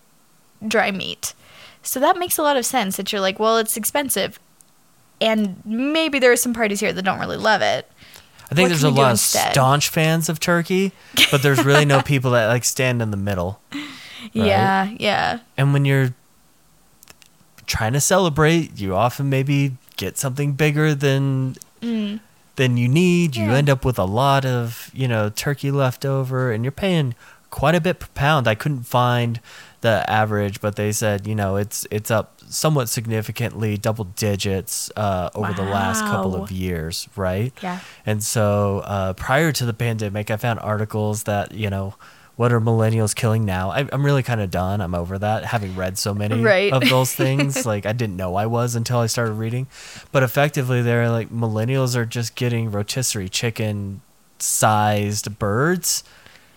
dry 0.67 0.91
meat. 0.91 1.33
So 1.83 1.99
that 1.99 2.17
makes 2.17 2.37
a 2.37 2.43
lot 2.43 2.57
of 2.57 2.65
sense 2.65 2.97
that 2.97 3.11
you're 3.11 3.21
like, 3.21 3.39
well, 3.39 3.57
it's 3.57 3.75
expensive, 3.77 4.39
and 5.19 5.61
maybe 5.65 6.19
there 6.19 6.31
are 6.31 6.35
some 6.37 6.53
parties 6.53 6.79
here 6.79 6.93
that 6.93 7.01
don't 7.01 7.19
really 7.19 7.37
love 7.37 7.61
it. 7.61 7.91
I 8.51 8.55
think 8.55 8.65
What 8.65 8.69
there's 8.69 8.83
a 8.83 8.89
lot 8.89 9.05
of 9.05 9.11
instead? 9.11 9.53
staunch 9.53 9.87
fans 9.89 10.27
of 10.27 10.39
turkey, 10.41 10.91
but 11.31 11.41
there's 11.41 11.63
really 11.63 11.85
no 11.85 12.01
people 12.11 12.31
that 12.31 12.47
like 12.47 12.65
stand 12.65 13.01
in 13.01 13.09
the 13.11 13.17
middle. 13.17 13.61
Yeah, 14.33 14.91
yeah, 14.99 15.39
And 15.57 15.73
when 15.73 15.85
you're 15.85 16.13
trying 17.65 17.93
to 17.93 18.01
celebrate, 18.01 18.79
you 18.79 18.95
often 18.95 19.29
maybe 19.29 19.77
get 19.97 20.17
something 20.17 20.53
bigger 20.53 20.93
than 20.93 21.55
than 21.81 22.77
you 22.77 22.87
need. 22.87 23.35
You 23.35 23.47
Mm. 23.47 23.53
End 23.53 23.69
up 23.69 23.85
with 23.85 23.97
a 23.97 24.03
lot 24.05 24.45
of, 24.45 24.91
you 24.93 25.07
know, 25.07 25.29
turkey 25.29 25.71
left 25.71 26.05
over 26.05 26.51
and 26.51 26.63
you're 26.63 26.71
paying 26.71 27.15
quite 27.49 27.73
a 27.75 27.81
bit 27.81 27.99
per 27.99 28.07
pound. 28.13 28.47
I 28.47 28.55
couldn't 28.55 28.83
find 28.83 29.39
the 29.81 30.07
average, 30.09 30.61
but 30.61 30.75
they 30.75 30.91
said, 30.91 31.25
you 31.25 31.33
know, 31.35 31.55
it's 31.55 31.87
it's 31.89 32.11
up 32.11 32.37
somewhat 32.51 32.89
significantly, 32.89 33.77
double 33.77 34.05
digits 34.05 34.91
uh, 34.95 35.29
over 35.33 35.53
the 35.53 35.63
last 35.63 36.01
couple 36.03 36.35
of 36.35 36.51
years, 36.51 37.07
right? 37.15 37.53
Yeah. 37.63 37.79
And 38.05 38.23
so 38.23 38.79
uh, 38.85 39.13
prior 39.13 39.51
to 39.53 39.65
the 39.65 39.73
pandemic, 39.73 40.29
I 40.29 40.37
found 40.37 40.59
articles 40.59 41.23
that, 41.23 41.53
you 41.53 41.69
know, 41.69 41.95
what 42.35 42.51
are 42.51 42.59
millennials 42.61 43.13
killing 43.15 43.45
now? 43.45 43.69
I, 43.71 43.87
I'm 43.91 44.03
really 44.05 44.23
kind 44.23 44.41
of 44.41 44.49
done. 44.49 44.81
I'm 44.81 44.95
over 44.95 45.19
that, 45.19 45.45
having 45.45 45.75
read 45.75 45.97
so 45.97 46.13
many 46.13 46.41
Right. 46.43 46.73
of 46.73 46.81
those 46.89 47.13
things. 47.13 47.65
like, 47.73 47.85
I 47.85 47.93
didn't 47.93 48.15
know 48.15 48.35
I 48.35 48.45
was 48.47 48.75
until 48.75 48.99
I 48.99 49.07
started 49.07 49.33
reading. 49.33 49.67
But 50.11 50.23
effectively, 50.23 50.81
they're 50.81 51.09
like, 51.09 51.29
millennials 51.29 51.95
are 51.95 52.05
just 52.05 52.35
getting 52.35 52.71
rotisserie 52.71 53.29
chicken 53.29 54.01
sized 54.39 55.37
birds 55.39 56.03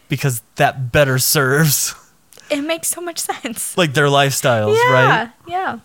because 0.09 0.43
that 0.57 0.91
better 0.93 1.19
serves 1.19 1.95
it 2.51 2.61
makes 2.63 2.89
so 2.89 3.01
much 3.01 3.19
sense. 3.19 3.77
like 3.77 3.95
their 3.95 4.07
lifestyles, 4.07 4.77
yeah, 4.85 4.93
right? 4.93 5.31
yeah. 5.49 5.79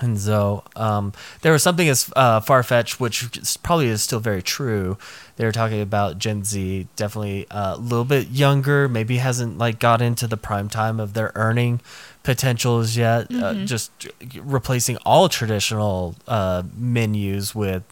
And 0.00 0.18
so 0.18 0.64
um, 0.74 1.12
there 1.42 1.52
was 1.52 1.62
something 1.62 1.88
as 1.88 2.10
uh, 2.16 2.40
far 2.40 2.62
fetched, 2.62 2.98
which 2.98 3.36
is- 3.36 3.56
probably 3.58 3.86
is 3.86 4.02
still 4.02 4.18
very 4.20 4.42
true. 4.42 4.96
They 5.36 5.44
were 5.44 5.52
talking 5.52 5.80
about 5.80 6.18
Gen 6.18 6.42
Z, 6.44 6.88
definitely 6.96 7.48
uh, 7.50 7.76
a 7.76 7.78
little 7.78 8.04
bit 8.06 8.28
younger, 8.28 8.88
maybe 8.88 9.18
hasn't 9.18 9.58
like 9.58 9.78
got 9.78 10.02
into 10.02 10.26
the 10.26 10.36
prime 10.36 10.68
time 10.68 10.98
of 10.98 11.12
their 11.12 11.30
earning 11.36 11.80
potentials 12.24 12.96
yet. 12.96 13.32
Uh, 13.32 13.64
just 13.64 13.90
replacing 14.40 14.96
all 15.04 15.28
traditional 15.28 16.16
uh, 16.26 16.62
menus 16.74 17.54
with 17.54 17.84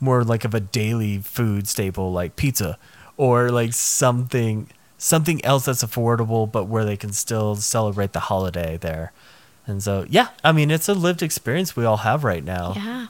more 0.00 0.24
like 0.24 0.44
of 0.44 0.54
a 0.54 0.60
daily 0.60 1.18
food 1.18 1.68
staple 1.68 2.12
like 2.12 2.34
pizza 2.36 2.78
or 3.16 3.50
like 3.50 3.72
something 3.72 4.68
something 4.98 5.44
else 5.44 5.66
that's 5.66 5.84
affordable 5.84 6.50
but 6.50 6.64
where 6.64 6.84
they 6.84 6.96
can 6.96 7.12
still 7.12 7.56
celebrate 7.56 8.12
the 8.12 8.20
holiday 8.20 8.76
there. 8.76 9.12
And 9.66 9.82
so 9.82 10.06
yeah, 10.08 10.28
I 10.42 10.52
mean 10.52 10.70
it's 10.70 10.88
a 10.88 10.94
lived 10.94 11.22
experience 11.22 11.76
we 11.76 11.84
all 11.84 11.98
have 11.98 12.24
right 12.24 12.44
now. 12.44 12.72
Yeah. 12.76 13.06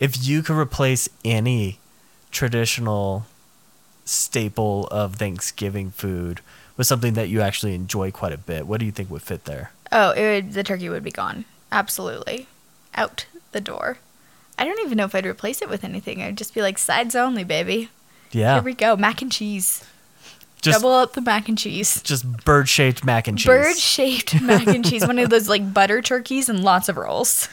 If 0.00 0.26
you 0.26 0.42
could 0.42 0.56
replace 0.56 1.08
any 1.24 1.78
traditional 2.30 3.26
staple 4.04 4.88
of 4.88 5.16
Thanksgiving 5.16 5.90
food 5.90 6.40
with 6.76 6.86
something 6.86 7.14
that 7.14 7.28
you 7.28 7.40
actually 7.40 7.74
enjoy 7.74 8.10
quite 8.10 8.32
a 8.32 8.38
bit, 8.38 8.66
what 8.66 8.80
do 8.80 8.86
you 8.86 8.92
think 8.92 9.10
would 9.10 9.22
fit 9.22 9.44
there? 9.44 9.70
Oh, 9.92 10.10
it 10.10 10.22
would, 10.22 10.52
the 10.54 10.64
turkey 10.64 10.88
would 10.88 11.04
be 11.04 11.10
gone. 11.10 11.44
Absolutely. 11.70 12.48
Out 12.94 13.26
the 13.52 13.60
door. 13.60 13.98
I 14.58 14.64
don't 14.64 14.80
even 14.80 14.98
know 14.98 15.04
if 15.04 15.14
I'd 15.14 15.26
replace 15.26 15.62
it 15.62 15.68
with 15.68 15.84
anything. 15.84 16.22
I'd 16.22 16.36
just 16.36 16.54
be 16.54 16.62
like, 16.62 16.78
sides 16.78 17.14
only, 17.14 17.44
baby. 17.44 17.90
Yeah. 18.32 18.54
Here 18.54 18.62
we 18.62 18.74
go. 18.74 18.96
Mac 18.96 19.22
and 19.22 19.30
cheese. 19.30 19.84
Just 20.62 20.80
Double 20.80 20.94
up 20.94 21.12
the 21.12 21.20
mac 21.20 21.48
and 21.48 21.58
cheese. 21.58 22.00
just 22.02 22.24
bird-shaped 22.44 23.04
mac 23.04 23.26
and 23.28 23.36
cheese. 23.36 23.46
Bird 23.46 23.76
shaped 23.76 24.40
mac 24.42 24.66
and 24.68 24.84
cheese. 24.88 25.06
One 25.06 25.18
of 25.18 25.28
those 25.28 25.48
like 25.48 25.74
butter 25.74 26.00
turkeys 26.00 26.48
and 26.48 26.62
lots 26.64 26.88
of 26.88 26.96
rolls. 26.96 27.48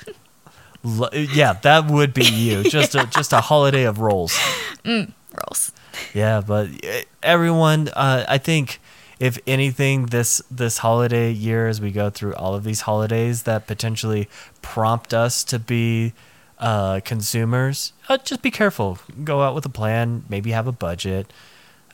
Yeah, 1.12 1.54
that 1.64 1.88
would 1.88 2.14
be 2.14 2.24
you. 2.26 2.64
Just 2.70 2.96
a 2.96 3.06
just 3.08 3.34
a 3.34 3.42
holiday 3.42 3.84
of 3.84 4.00
rolls. 4.00 4.40
rolls. 4.86 5.74
Yeah, 6.14 6.40
but 6.40 6.70
uh, 6.86 7.02
everyone, 7.22 7.90
uh, 7.90 8.24
I 8.30 8.38
think, 8.38 8.80
if 9.20 9.38
anything, 9.46 10.06
this 10.06 10.42
this 10.50 10.78
holiday 10.78 11.32
year, 11.32 11.68
as 11.68 11.82
we 11.82 11.92
go 11.92 12.10
through 12.10 12.34
all 12.36 12.54
of 12.56 12.64
these 12.64 12.82
holidays 12.82 13.44
that 13.44 13.68
potentially 13.68 14.30
prompt 14.62 15.14
us 15.14 15.44
to 15.46 15.60
be 15.60 16.14
uh, 16.60 17.02
consumers, 17.04 17.92
uh, 18.08 18.18
just 18.18 18.42
be 18.42 18.52
careful. 18.52 19.00
Go 19.26 19.42
out 19.42 19.56
with 19.56 19.66
a 19.66 19.70
plan. 19.70 20.24
Maybe 20.30 20.52
have 20.52 20.68
a 20.68 20.72
budget. 20.72 21.34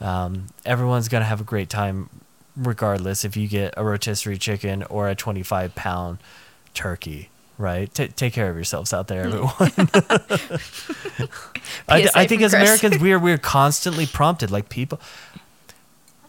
Um, 0.02 0.48
everyone's 0.66 1.08
gonna 1.08 1.26
have 1.26 1.42
a 1.42 1.46
great 1.46 1.70
time, 1.70 2.10
regardless 2.56 3.24
if 3.26 3.36
you 3.38 3.48
get 3.48 3.74
a 3.78 3.84
rotisserie 3.84 4.38
chicken 4.38 4.84
or 4.84 5.08
a 5.10 5.16
twenty-five 5.16 5.76
pound 5.76 6.18
turkey. 6.74 7.30
Right, 7.58 7.94
Ta 7.94 8.08
take 8.14 8.34
care 8.34 8.50
of 8.50 8.56
yourselves 8.58 8.92
out 8.94 9.08
there, 9.08 9.24
everyone. 9.24 9.50
I, 11.88 12.10
I 12.14 12.28
think 12.28 12.42
as 12.42 12.52
Chris. 12.52 12.54
Americans, 12.54 12.98
we're 13.02 13.20
we're 13.20 13.38
constantly 13.62 14.06
prompted. 14.06 14.52
Like 14.52 14.68
people, 14.70 15.00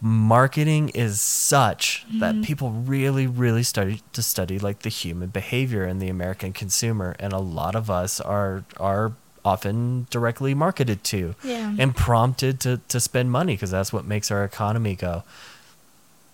marketing 0.01 0.89
is 0.89 1.19
such 1.19 2.05
Mm-hmm. 2.07 2.19
that 2.19 2.41
people 2.43 2.71
really, 2.71 3.27
really 3.27 3.63
study 3.63 4.01
to 4.13 4.21
study 4.23 4.57
like 4.59 4.79
the 4.83 4.89
human 4.89 5.27
behavior 5.29 5.85
in 5.85 5.99
the 5.99 6.07
American 6.07 6.53
consumer, 6.53 7.15
and 7.19 7.33
a 7.33 7.39
lot 7.39 7.75
of 7.75 7.89
us 7.91 8.21
are 8.21 8.63
are 8.79 9.11
often 9.47 10.05
directly 10.09 10.53
marketed 10.53 10.99
to 11.13 11.35
Yeah. 11.43 11.75
and 11.81 11.95
prompted 11.95 12.59
to 12.61 12.71
to 12.93 12.99
spend 12.99 13.31
money 13.31 13.53
because 13.53 13.71
that's 13.71 13.91
what 13.93 14.03
makes 14.05 14.29
our 14.31 14.43
economy 14.43 14.95
go. 14.95 15.23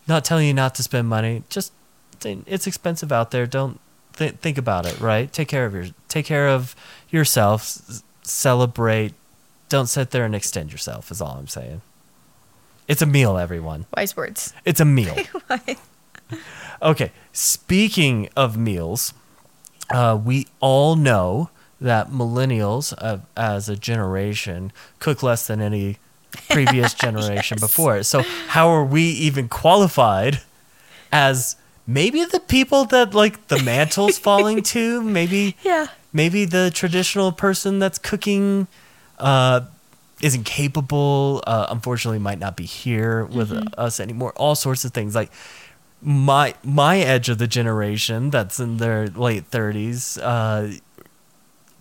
Not 0.07 0.25
telling 0.25 0.47
you 0.47 0.53
not 0.53 0.73
to 0.75 0.83
spend 0.83 1.07
money, 1.07 1.43
just 1.49 1.71
it's 2.25 2.67
expensive 2.67 3.11
out 3.11 3.31
there. 3.31 3.45
Don't 3.45 3.79
th- 4.17 4.35
think 4.43 4.57
about 4.57 4.85
it. 4.85 4.99
Right? 4.99 5.31
Take 5.31 5.47
care 5.47 5.65
of 5.65 5.73
your 5.73 5.87
take 6.07 6.25
care 6.25 6.47
of 6.57 6.75
yourself. 7.09 7.61
s- 7.61 8.03
celebrate. 8.23 9.13
Don't 9.69 9.87
sit 9.87 10.11
there 10.11 10.25
and 10.25 10.35
extend 10.35 10.71
yourself. 10.71 11.11
Is 11.11 11.21
all 11.21 11.35
I'm 11.39 11.47
saying. 11.47 11.81
It's 12.87 13.01
a 13.01 13.05
meal, 13.05 13.37
everyone. 13.37 13.85
Wise 13.95 14.15
words. 14.17 14.53
It's 14.65 14.79
a 14.81 14.85
meal. 14.85 15.15
okay. 16.81 17.11
Speaking 17.31 18.29
of 18.35 18.57
meals, 18.57 19.13
uh, 19.89 20.19
we 20.21 20.47
all 20.59 20.95
know 20.95 21.49
that 21.81 22.09
millennials, 22.11 22.93
uh, 22.97 23.19
as 23.35 23.67
a 23.69 23.75
generation, 23.75 24.71
cook 24.99 25.21
less 25.23 25.47
than 25.47 25.61
any 25.61 25.97
previous 26.49 26.93
generation 27.05 27.57
before 27.59 27.97
it. 27.97 28.03
So, 28.05 28.21
how 28.47 28.69
are 28.69 28.85
we 28.85 29.03
even 29.03 29.49
qualified 29.49 30.41
as 31.11 31.55
maybe 31.85 32.23
the 32.25 32.39
people 32.39 32.85
that 32.85 33.13
like 33.13 33.47
the 33.47 33.61
mantle's 33.61 34.17
falling 34.27 34.61
to? 34.63 35.01
Maybe 35.01 35.55
Yeah. 35.63 35.87
maybe 36.13 36.45
the 36.45 36.71
traditional 36.73 37.31
person 37.31 37.79
that's 37.79 37.99
cooking 37.99 38.67
uh, 39.19 39.61
isn't 40.21 40.43
capable. 40.45 41.43
Uh, 41.45 41.67
unfortunately, 41.69 42.19
might 42.19 42.39
not 42.39 42.55
be 42.55 42.65
here 42.65 43.25
with 43.25 43.51
us 43.77 43.99
anymore. 43.99 44.31
All 44.37 44.55
sorts 44.55 44.85
of 44.85 44.91
things 44.93 45.13
like 45.15 45.31
my 46.01 46.53
my 46.63 46.99
edge 46.99 47.29
of 47.29 47.37
the 47.37 47.47
generation 47.47 48.29
that's 48.29 48.59
in 48.59 48.77
their 48.77 49.07
late 49.07 49.45
thirties. 49.45 50.17
Uh, 50.17 50.73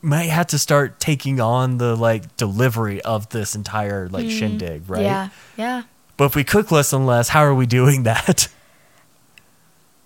might 0.02 0.28
have 0.30 0.48
to 0.48 0.58
start 0.58 0.98
taking 1.00 1.40
on 1.40 1.78
the 1.78 1.94
like 1.96 2.36
delivery 2.36 3.00
of 3.02 3.28
this 3.30 3.54
entire 3.54 4.08
like 4.08 4.28
shindig, 4.28 4.82
right? 4.90 5.02
Yeah. 5.02 5.28
Yeah. 5.56 5.82
But 6.16 6.24
if 6.26 6.36
we 6.36 6.44
cook 6.44 6.70
less 6.70 6.92
and 6.92 7.06
less, 7.06 7.28
how 7.30 7.40
are 7.44 7.54
we 7.54 7.66
doing 7.66 8.02
that? 8.04 8.48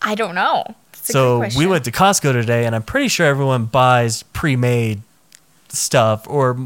I 0.03 0.15
don't 0.15 0.35
know. 0.35 0.65
That's 0.93 1.07
so 1.13 1.47
we 1.57 1.67
went 1.67 1.85
to 1.87 1.93
Costco 1.93 2.33
today, 2.33 2.67
and 2.67 2.75
I'm 2.75 2.83
pretty 2.83 3.09
sure 3.09 3.27
everyone 3.27 3.65
buys 3.67 4.23
pre-made 4.23 5.01
stuff 5.69 6.27
or 6.29 6.57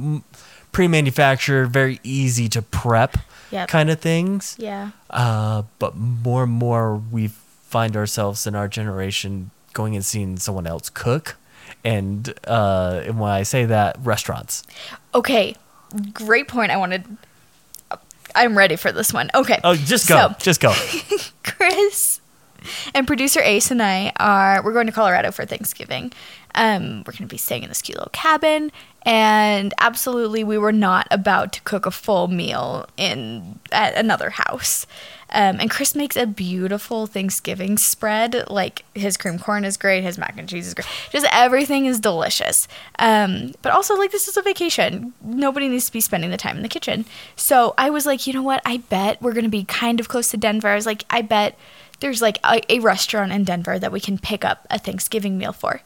pre-manufactured, 0.72 1.66
very 1.68 2.00
easy 2.02 2.48
to 2.50 2.62
prep 2.62 3.16
Yep. 3.50 3.68
kind 3.68 3.90
of 3.90 3.98
things. 4.00 4.54
Yeah. 4.60 4.90
Uh, 5.08 5.62
but 5.80 5.96
more 5.96 6.44
and 6.44 6.52
more, 6.52 6.96
we 6.96 7.28
find 7.28 7.96
ourselves 7.96 8.46
in 8.46 8.54
our 8.54 8.68
generation 8.68 9.50
going 9.72 9.96
and 9.96 10.04
seeing 10.04 10.36
someone 10.36 10.68
else 10.68 10.88
cook, 10.88 11.36
and 11.84 12.32
uh, 12.46 13.02
and 13.04 13.20
when 13.20 13.30
I 13.30 13.42
say 13.42 13.66
that, 13.66 13.96
restaurants. 14.02 14.62
Okay. 15.14 15.54
Great 16.12 16.48
point. 16.48 16.70
I 16.70 16.76
wanted. 16.76 17.04
I'm 18.34 18.56
ready 18.56 18.76
for 18.76 18.92
this 18.92 19.12
one. 19.12 19.30
Okay. 19.34 19.58
Oh, 19.64 19.74
just 19.74 20.08
go, 20.08 20.28
So, 20.28 20.34
just 20.38 20.60
go. 20.60 20.72
Chris 21.42 22.20
and 22.94 23.06
producer 23.06 23.40
Ace 23.40 23.70
and 23.70 23.82
I 23.82 24.12
are 24.18 24.62
we're 24.62 24.72
going 24.72 24.86
to 24.86 24.92
Colorado 24.92 25.30
for 25.32 25.44
Thanksgiving. 25.44 26.12
Um, 26.54 26.98
we're 26.98 27.12
going 27.12 27.18
to 27.18 27.26
be 27.26 27.36
staying 27.36 27.62
in 27.62 27.68
this 27.68 27.82
cute 27.82 27.96
little 27.96 28.10
cabin, 28.12 28.72
and 29.02 29.72
absolutely, 29.78 30.44
we 30.44 30.58
were 30.58 30.72
not 30.72 31.06
about 31.10 31.52
to 31.54 31.60
cook 31.62 31.86
a 31.86 31.90
full 31.90 32.28
meal 32.28 32.88
in 32.96 33.58
at 33.72 33.94
another 33.94 34.30
house. 34.30 34.86
Um, 35.32 35.58
and 35.60 35.70
Chris 35.70 35.94
makes 35.94 36.16
a 36.16 36.26
beautiful 36.26 37.06
Thanksgiving 37.06 37.78
spread. 37.78 38.48
Like 38.48 38.84
his 38.94 39.16
cream 39.16 39.38
corn 39.38 39.64
is 39.64 39.76
great, 39.76 40.02
his 40.02 40.18
mac 40.18 40.36
and 40.38 40.48
cheese 40.48 40.66
is 40.66 40.74
great. 40.74 40.86
Just 41.10 41.26
everything 41.32 41.86
is 41.86 42.00
delicious. 42.00 42.66
Um, 42.98 43.54
but 43.62 43.72
also, 43.72 43.96
like 43.96 44.10
this 44.10 44.28
is 44.28 44.36
a 44.36 44.42
vacation. 44.42 45.12
Nobody 45.22 45.68
needs 45.68 45.86
to 45.86 45.92
be 45.92 46.00
spending 46.00 46.30
the 46.30 46.36
time 46.36 46.56
in 46.56 46.62
the 46.62 46.68
kitchen. 46.68 47.04
So 47.36 47.74
I 47.78 47.90
was 47.90 48.06
like, 48.06 48.26
you 48.26 48.32
know 48.32 48.42
what? 48.42 48.60
I 48.64 48.78
bet 48.78 49.22
we're 49.22 49.34
gonna 49.34 49.48
be 49.48 49.64
kind 49.64 50.00
of 50.00 50.08
close 50.08 50.28
to 50.28 50.36
Denver. 50.36 50.68
I 50.68 50.74
was 50.74 50.86
like, 50.86 51.04
I 51.10 51.22
bet 51.22 51.56
there's 52.00 52.22
like 52.22 52.38
a, 52.44 52.60
a 52.72 52.80
restaurant 52.80 53.32
in 53.32 53.44
Denver 53.44 53.78
that 53.78 53.92
we 53.92 54.00
can 54.00 54.18
pick 54.18 54.44
up 54.44 54.66
a 54.70 54.78
Thanksgiving 54.78 55.38
meal 55.38 55.52
for 55.52 55.82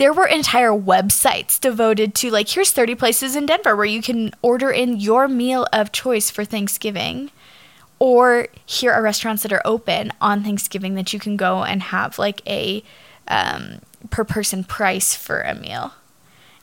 there 0.00 0.14
were 0.14 0.26
entire 0.26 0.70
websites 0.70 1.60
devoted 1.60 2.14
to 2.14 2.30
like 2.30 2.48
here's 2.48 2.72
30 2.72 2.94
places 2.94 3.36
in 3.36 3.44
Denver 3.44 3.76
where 3.76 3.84
you 3.84 4.00
can 4.00 4.32
order 4.40 4.70
in 4.70 4.98
your 4.98 5.28
meal 5.28 5.66
of 5.74 5.92
choice 5.92 6.30
for 6.30 6.42
Thanksgiving 6.42 7.30
or 8.00 8.48
here 8.66 8.90
are 8.92 9.02
restaurants 9.02 9.44
that 9.44 9.52
are 9.52 9.62
open 9.64 10.12
on 10.20 10.42
Thanksgiving 10.42 10.94
that 10.94 11.12
you 11.12 11.20
can 11.20 11.36
go 11.36 11.62
and 11.62 11.82
have 11.82 12.18
like 12.18 12.42
a 12.48 12.82
um, 13.28 13.80
per 14.08 14.24
person 14.24 14.64
price 14.64 15.14
for 15.14 15.42
a 15.42 15.54
meal. 15.54 15.92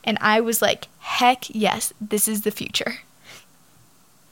And 0.04 0.18
I 0.20 0.42
was 0.42 0.62
like, 0.62 0.88
heck 1.00 1.46
yes, 1.50 1.94
this 2.02 2.28
is 2.28 2.42
the 2.42 2.52
future. 2.52 3.00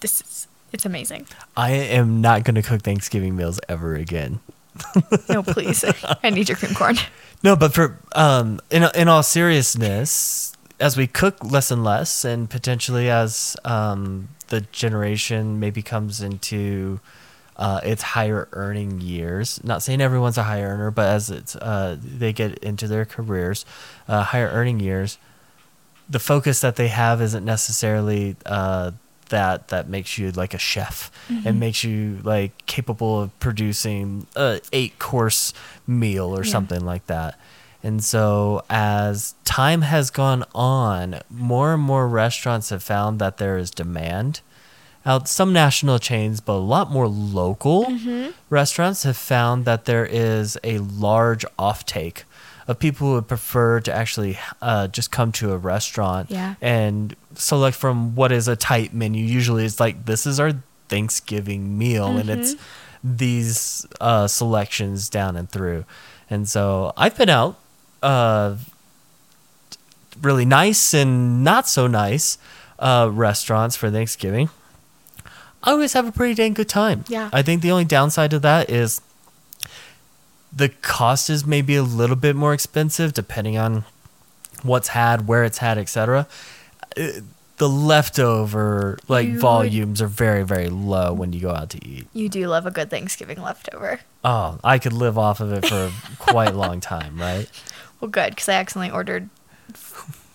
This 0.01 0.19
is 0.19 0.47
it's 0.73 0.85
amazing. 0.85 1.25
I 1.55 1.71
am 1.71 2.19
not 2.19 2.43
going 2.43 2.55
to 2.55 2.61
cook 2.61 2.81
Thanksgiving 2.81 3.37
meals 3.37 3.61
ever 3.69 3.95
again. 3.95 4.41
No, 5.29 5.41
please. 5.41 5.85
I 6.21 6.29
need 6.29 6.49
your 6.49 6.57
cream 6.57 6.73
corn. 6.73 6.97
No, 7.43 7.55
but 7.55 7.73
for 7.73 7.97
um, 8.13 8.59
in 8.69 8.85
in 8.93 9.07
all 9.07 9.23
seriousness, 9.23 10.53
as 10.79 10.97
we 10.97 11.07
cook 11.07 11.43
less 11.43 11.71
and 11.71 11.83
less, 11.83 12.25
and 12.25 12.49
potentially 12.49 13.09
as 13.09 13.55
um, 13.63 14.27
the 14.47 14.61
generation 14.61 15.59
maybe 15.59 15.81
comes 15.81 16.21
into 16.21 16.99
uh, 17.57 17.79
its 17.83 18.01
higher 18.01 18.47
earning 18.53 18.99
years. 19.01 19.63
Not 19.63 19.81
saying 19.81 20.01
everyone's 20.01 20.37
a 20.37 20.43
high 20.43 20.61
earner, 20.61 20.91
but 20.91 21.07
as 21.07 21.29
it's 21.29 21.55
uh, 21.55 21.97
they 22.01 22.33
get 22.33 22.57
into 22.59 22.87
their 22.87 23.05
careers, 23.05 23.65
uh, 24.07 24.23
higher 24.23 24.49
earning 24.49 24.79
years, 24.79 25.17
the 26.09 26.19
focus 26.19 26.59
that 26.61 26.75
they 26.75 26.89
have 26.89 27.21
isn't 27.21 27.45
necessarily 27.45 28.35
uh, 28.45 28.91
that 29.29 29.69
that 29.69 29.89
makes 29.89 30.17
you 30.19 30.31
like 30.31 30.53
a 30.53 30.59
chef 30.59 31.09
and 31.45 31.59
makes 31.59 31.83
you 31.83 32.19
like 32.23 32.65
capable 32.67 33.21
of 33.21 33.39
producing 33.39 34.27
a 34.35 34.61
eight 34.71 34.99
course 34.99 35.51
meal 35.87 36.37
or 36.37 36.43
Yeah. 36.43 36.51
something 36.51 36.85
like 36.85 37.07
that. 37.07 37.39
And 37.85 38.03
so, 38.03 38.63
as 38.69 39.35
time 39.45 39.81
has 39.83 40.09
gone 40.09 40.43
on, 40.55 41.19
more 41.29 41.73
and 41.75 41.83
more 41.83 42.07
restaurants 42.07 42.69
have 42.71 42.81
found 42.81 43.19
that 43.19 43.37
there 43.37 43.57
is 43.59 43.69
demand. 43.69 44.41
Out 45.05 45.27
some 45.29 45.53
national 45.53 45.99
chains, 45.99 46.41
but 46.41 46.53
a 46.53 46.65
lot 46.75 46.89
more 46.91 47.07
local 47.07 47.85
restaurants 48.49 49.03
have 49.03 49.15
found 49.15 49.65
that 49.65 49.85
there 49.85 50.03
is 50.05 50.57
a 50.63 50.79
large 50.79 51.45
offtake 51.59 52.23
of 52.67 52.79
people 52.79 53.07
who 53.09 53.13
would 53.13 53.27
prefer 53.27 53.79
to 53.81 53.93
actually 53.93 54.39
uh, 54.63 54.87
just 54.87 55.11
come 55.11 55.31
to 55.33 55.51
a 55.53 55.57
restaurant 55.59 56.31
Yeah. 56.31 56.55
and 56.61 57.15
select 57.35 57.77
from 57.77 58.15
what 58.15 58.31
is 58.31 58.47
a 58.47 58.55
tight 58.55 58.95
menu. 58.95 59.23
Usually, 59.23 59.63
it's 59.63 59.79
like 59.79 60.07
this 60.07 60.25
is 60.25 60.39
our 60.39 60.53
Thanksgiving 60.89 61.77
meal, 61.77 62.17
and 62.17 62.27
it's 62.27 62.55
these 63.03 63.85
uh, 64.01 64.25
selections 64.27 65.07
down 65.09 65.35
and 65.35 65.47
through. 65.49 65.85
And 66.31 66.49
so 66.49 66.91
I've 66.97 67.15
been 67.15 67.29
out, 67.29 67.59
uh, 68.05 68.55
really 70.21 70.45
nice 70.45 70.93
and 70.93 71.43
not 71.43 71.67
so 71.67 71.87
nice 71.87 72.37
uh, 72.79 73.09
restaurants 73.11 73.75
for 73.75 73.89
Thanksgiving. 73.91 74.49
I 75.63 75.71
always 75.71 75.93
have 75.93 76.07
a 76.07 76.11
pretty 76.11 76.35
dang 76.35 76.53
good 76.53 76.69
time. 76.69 77.03
Yeah. 77.07 77.29
I 77.33 77.41
think 77.41 77.61
the 77.61 77.71
only 77.71 77.85
downside 77.85 78.29
to 78.31 78.39
that 78.39 78.69
is 78.69 79.01
the 80.55 80.69
cost 80.69 81.29
is 81.29 81.45
maybe 81.45 81.75
a 81.75 81.83
little 81.83 82.15
bit 82.15 82.35
more 82.35 82.53
expensive 82.53 83.13
depending 83.13 83.57
on 83.57 83.83
what's 84.63 84.89
had, 84.89 85.27
where 85.27 85.43
it's 85.43 85.57
had, 85.57 85.77
etc. 85.77 86.27
Uh, 86.97 87.07
The 87.57 87.69
leftover 87.69 88.99
like 89.07 89.27
You- 89.27 89.39
volumes 89.39 90.01
are 90.01 90.07
very 90.07 90.43
very 90.43 90.67
low 90.69 91.13
when 91.13 91.31
you 91.33 91.39
go 91.39 91.51
out 91.51 91.69
to 91.71 91.79
eat. 91.87 92.05
You 92.13 92.27
do 92.29 92.47
love 92.47 92.65
a 92.65 92.71
good 92.71 92.89
Thanksgiving 92.89 93.41
leftover. 93.41 94.01
Oh, 94.25 94.59
I 94.61 94.77
could 94.77 94.91
live 94.93 95.17
off 95.17 95.39
of 95.39 95.53
it 95.53 95.65
for 95.65 95.89
quite 96.19 96.49
a 96.49 96.57
long 96.57 96.79
time, 96.81 97.17
right? 97.19 97.47
Well, 98.05 98.11
good, 98.11 98.35
because 98.35 98.47
I 98.49 98.53
accidentally 98.53 98.91
ordered 98.95 99.29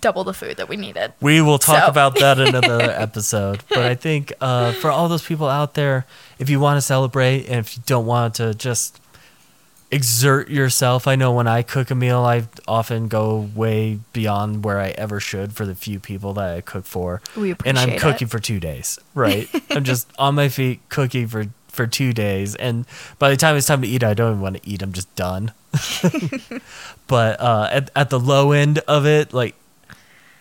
double 0.01 0.25
the 0.25 0.35
food 0.35 0.57
that 0.57 0.69
we 0.69 0.77
needed. 0.77 1.13
We 1.21 1.41
will 1.41 1.59
talk 1.61 1.85
So- 1.85 1.89
about 1.91 2.19
that 2.19 2.41
in 2.41 2.49
another 2.49 2.81
episode. 2.91 3.63
But 3.69 3.79
I 3.85 3.95
think 3.95 4.33
uh, 4.41 4.73
for 4.73 4.91
all 4.91 5.09
those 5.09 5.25
people 5.25 5.47
out 5.49 5.75
there, 5.75 6.05
if 6.41 6.51
you 6.51 6.59
want 6.59 6.79
to 6.79 6.81
celebrate 6.81 7.47
and 7.47 7.61
if 7.61 7.77
you 7.77 7.83
don't 7.87 8.07
want 8.07 8.35
to 8.37 8.55
just 8.55 9.01
exert 9.93 10.49
yourself, 10.51 11.07
I 11.07 11.15
know 11.17 11.33
when 11.33 11.47
I 11.47 11.63
cook 11.63 11.91
a 11.91 11.95
meal, 11.95 12.21
I 12.21 12.45
often 12.67 13.07
go 13.09 13.49
way 13.55 14.01
beyond 14.13 14.65
where 14.65 14.81
I 14.81 14.89
ever 14.91 15.21
should 15.21 15.53
for 15.53 15.65
the 15.67 15.75
few 15.77 16.01
people 16.01 16.33
that 16.35 16.57
I 16.57 16.61
cook 16.61 16.85
for. 16.87 17.21
We 17.37 17.51
appreciate 17.53 17.69
and 17.71 17.79
I'm 17.79 17.89
appreciate 17.91 17.97
it. 18.09 18.13
cooking 18.13 18.29
for 18.29 18.39
two 18.41 18.59
days, 18.59 18.99
right? 19.15 19.49
I'm 19.71 19.85
just 19.85 20.09
on 20.19 20.35
my 20.35 20.49
feet 20.49 20.81
cooking 20.89 21.29
for 21.29 21.47
for 21.71 21.87
two 21.87 22.13
days, 22.13 22.55
and 22.55 22.85
by 23.19 23.31
the 23.31 23.37
time 23.37 23.57
it's 23.57 23.67
time 23.67 23.83
to 23.83 23.89
eat, 23.89 24.05
I 24.05 24.15
don't 24.15 24.33
even 24.33 24.43
want 24.43 24.63
to 24.63 24.69
eat. 24.69 24.83
I'm 24.83 24.93
just 24.93 25.15
done. 25.15 25.53
but 27.07 27.41
uh, 27.41 27.69
at 27.71 27.91
at 27.95 28.11
the 28.11 28.19
low 28.19 28.53
end 28.53 28.79
of 28.81 29.07
it, 29.07 29.33
like 29.33 29.55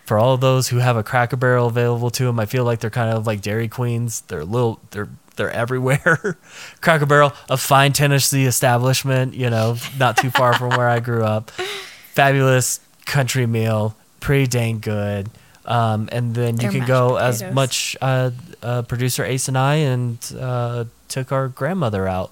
for 0.04 0.18
all 0.18 0.34
of 0.34 0.40
those 0.40 0.68
who 0.68 0.78
have 0.78 0.96
a 0.96 1.04
Cracker 1.04 1.36
Barrel 1.36 1.68
available 1.68 2.10
to 2.10 2.24
them, 2.24 2.40
I 2.40 2.46
feel 2.46 2.64
like 2.64 2.80
they're 2.80 2.90
kind 2.90 3.16
of 3.16 3.26
like 3.26 3.42
Dairy 3.42 3.68
Queens. 3.68 4.22
They're 4.22 4.44
little. 4.44 4.80
They're 4.90 5.08
they're 5.36 5.50
everywhere. 5.50 6.36
Cracker 6.80 7.06
Barrel, 7.06 7.32
a 7.48 7.56
fine 7.56 7.92
Tennessee 7.92 8.44
establishment, 8.44 9.34
you 9.34 9.48
know, 9.48 9.76
not 9.98 10.16
too 10.16 10.30
far 10.30 10.52
from 10.52 10.70
where 10.70 10.88
I 10.88 11.00
grew 11.00 11.24
up. 11.24 11.50
Fabulous 12.12 12.80
country 13.06 13.46
meal, 13.46 13.96
pretty 14.20 14.46
dang 14.46 14.80
good. 14.80 15.30
Um, 15.66 16.08
and 16.10 16.34
then 16.34 16.54
you 16.54 16.70
Their 16.70 16.70
can 16.72 16.86
go 16.86 17.16
as 17.16 17.42
much. 17.42 17.96
Uh, 18.00 18.30
uh, 18.62 18.82
producer 18.82 19.24
Ace 19.24 19.48
and 19.48 19.56
I 19.58 19.74
and 19.76 20.18
uh, 20.38 20.84
took 21.08 21.32
our 21.32 21.48
grandmother 21.48 22.06
out 22.08 22.30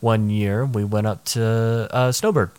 one 0.00 0.30
year. 0.30 0.64
We 0.64 0.84
went 0.84 1.06
up 1.06 1.24
to 1.26 1.88
uh, 1.90 2.12
Snowbird, 2.12 2.50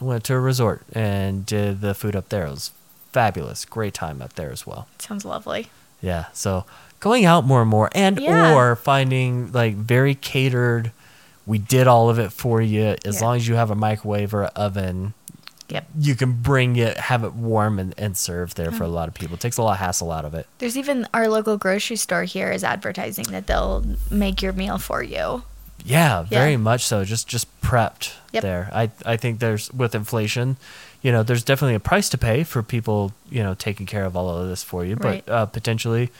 went 0.00 0.24
to 0.24 0.34
a 0.34 0.40
resort 0.40 0.82
and 0.92 1.44
did 1.46 1.80
the 1.80 1.94
food 1.94 2.14
up 2.16 2.28
there. 2.28 2.46
It 2.46 2.50
was 2.50 2.70
fabulous, 3.12 3.64
great 3.64 3.94
time 3.94 4.20
up 4.22 4.34
there 4.34 4.50
as 4.52 4.66
well. 4.66 4.88
Sounds 4.98 5.24
lovely. 5.24 5.70
Yeah. 6.00 6.26
So 6.32 6.64
going 7.00 7.24
out 7.24 7.44
more 7.44 7.62
and 7.62 7.70
more 7.70 7.88
and 7.94 8.18
Yeah. 8.20 8.54
or 8.54 8.76
finding 8.76 9.50
like 9.52 9.74
very 9.74 10.14
catered 10.14 10.92
we 11.46 11.56
did 11.58 11.86
all 11.86 12.10
of 12.10 12.18
it 12.18 12.30
for 12.30 12.60
you 12.60 12.94
as 13.06 13.16
Yeah. 13.20 13.24
long 13.26 13.36
as 13.36 13.48
you 13.48 13.54
have 13.54 13.70
a 13.70 13.74
microwave 13.74 14.34
or 14.34 14.42
an 14.42 14.50
oven 14.54 15.14
Yep. 15.70 15.86
you 16.00 16.14
can 16.14 16.32
bring 16.32 16.76
it 16.76 16.96
have 16.96 17.24
it 17.24 17.34
warm 17.34 17.78
and, 17.78 17.94
and 17.98 18.16
serve 18.16 18.54
there 18.54 18.70
for 18.72 18.84
a 18.84 18.88
lot 18.88 19.06
of 19.08 19.14
people 19.14 19.34
it 19.34 19.40
takes 19.40 19.58
a 19.58 19.62
lot 19.62 19.72
of 19.72 19.78
hassle 19.78 20.10
out 20.10 20.24
of 20.24 20.32
it 20.34 20.46
There's 20.58 20.78
even 20.78 21.06
our 21.12 21.28
local 21.28 21.58
grocery 21.58 21.96
store 21.96 22.24
here 22.24 22.50
is 22.50 22.64
advertising 22.64 23.26
that 23.32 23.46
they'll 23.46 23.84
make 24.10 24.40
your 24.40 24.54
meal 24.54 24.78
for 24.78 25.02
you. 25.02 25.42
yeah 25.84 26.22
very 26.22 26.52
Yeah. 26.52 26.56
much 26.56 26.86
so 26.86 27.04
just 27.04 27.28
just 27.28 27.46
prepped 27.60 28.14
Yep. 28.32 28.42
there 28.42 28.70
i 28.72 28.90
i 29.04 29.16
think 29.18 29.40
there's 29.40 29.70
with 29.72 29.94
inflation 29.94 30.56
you 31.02 31.12
know 31.12 31.22
there's 31.22 31.44
definitely 31.44 31.74
a 31.74 31.80
price 31.80 32.08
to 32.10 32.18
pay 32.18 32.44
for 32.44 32.62
people 32.62 33.12
you 33.30 33.42
know 33.42 33.52
taking 33.54 33.84
care 33.84 34.04
of 34.06 34.16
all 34.16 34.30
of 34.30 34.48
this 34.48 34.62
for 34.62 34.84
you 34.86 34.94
Right. 34.96 35.24
but 35.26 35.32
uh, 35.32 35.46
potentially 35.46 36.10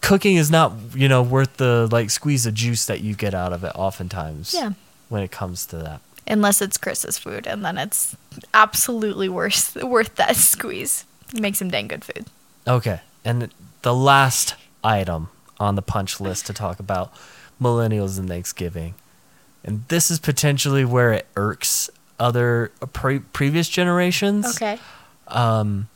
cooking 0.00 0.36
is 0.36 0.50
not 0.50 0.72
you 0.94 1.08
know 1.08 1.22
worth 1.22 1.58
the 1.58 1.88
like 1.92 2.08
squeeze 2.10 2.46
of 2.46 2.54
juice 2.54 2.86
that 2.86 3.00
you 3.00 3.14
get 3.14 3.34
out 3.34 3.52
of 3.52 3.64
it 3.64 3.72
oftentimes 3.74 4.54
Yeah. 4.54 4.72
when 5.08 5.22
it 5.22 5.30
comes 5.30 5.66
to 5.66 5.76
that 5.76 6.00
Unless 6.28 6.60
it's 6.62 6.76
Chris's 6.76 7.16
food, 7.18 7.46
and 7.46 7.64
then 7.64 7.78
it's 7.78 8.14
absolutely 8.54 9.28
worth 9.28 9.74
worth 9.82 10.14
that 10.16 10.36
squeeze. 10.36 11.04
Make 11.34 11.56
some 11.56 11.68
dang 11.70 11.88
good 11.88 12.04
food. 12.04 12.26
okay 12.66 13.00
and 13.24 13.50
the 13.82 13.94
last 13.94 14.54
item 14.84 15.28
on 15.60 15.74
the 15.74 15.82
punch 15.82 16.20
list 16.20 16.46
to 16.46 16.52
talk 16.52 16.78
about 16.80 17.12
millennials 17.60 18.18
and 18.18 18.28
thanksgiving 18.28 18.94
and 19.64 19.84
this 19.88 20.10
is 20.10 20.18
potentially 20.18 20.84
where 20.84 21.12
it 21.12 21.26
irks 21.36 21.90
other 22.18 22.70
pre- 22.92 23.18
previous 23.18 23.68
generations 23.68 24.46
Okay. 24.56 24.78
um, 25.26 25.88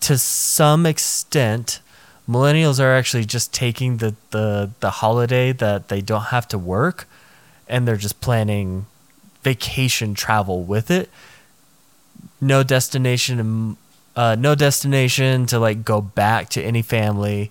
to 0.00 0.18
some 0.18 0.84
extent, 0.84 1.80
millennials 2.28 2.78
are 2.80 2.92
actually 2.94 3.24
just 3.24 3.52
taking 3.54 3.98
the, 3.98 4.14
the, 4.30 4.70
the 4.80 4.90
holiday 4.90 5.52
that 5.52 5.88
they 5.88 6.00
don't 6.00 6.24
have 6.36 6.46
to 6.48 6.58
work 6.58 7.06
and 7.68 7.86
they're 7.86 7.96
just 7.96 8.20
planning 8.20 8.86
vacation 9.42 10.14
travel 10.14 10.62
with 10.64 10.90
it. 10.90 11.10
No 12.40 12.62
destination, 12.62 13.76
uh, 14.16 14.36
no 14.38 14.54
destination 14.54 15.46
to 15.46 15.58
like 15.58 15.84
go 15.84 16.00
back 16.00 16.48
to 16.50 16.62
any 16.62 16.82
family. 16.82 17.50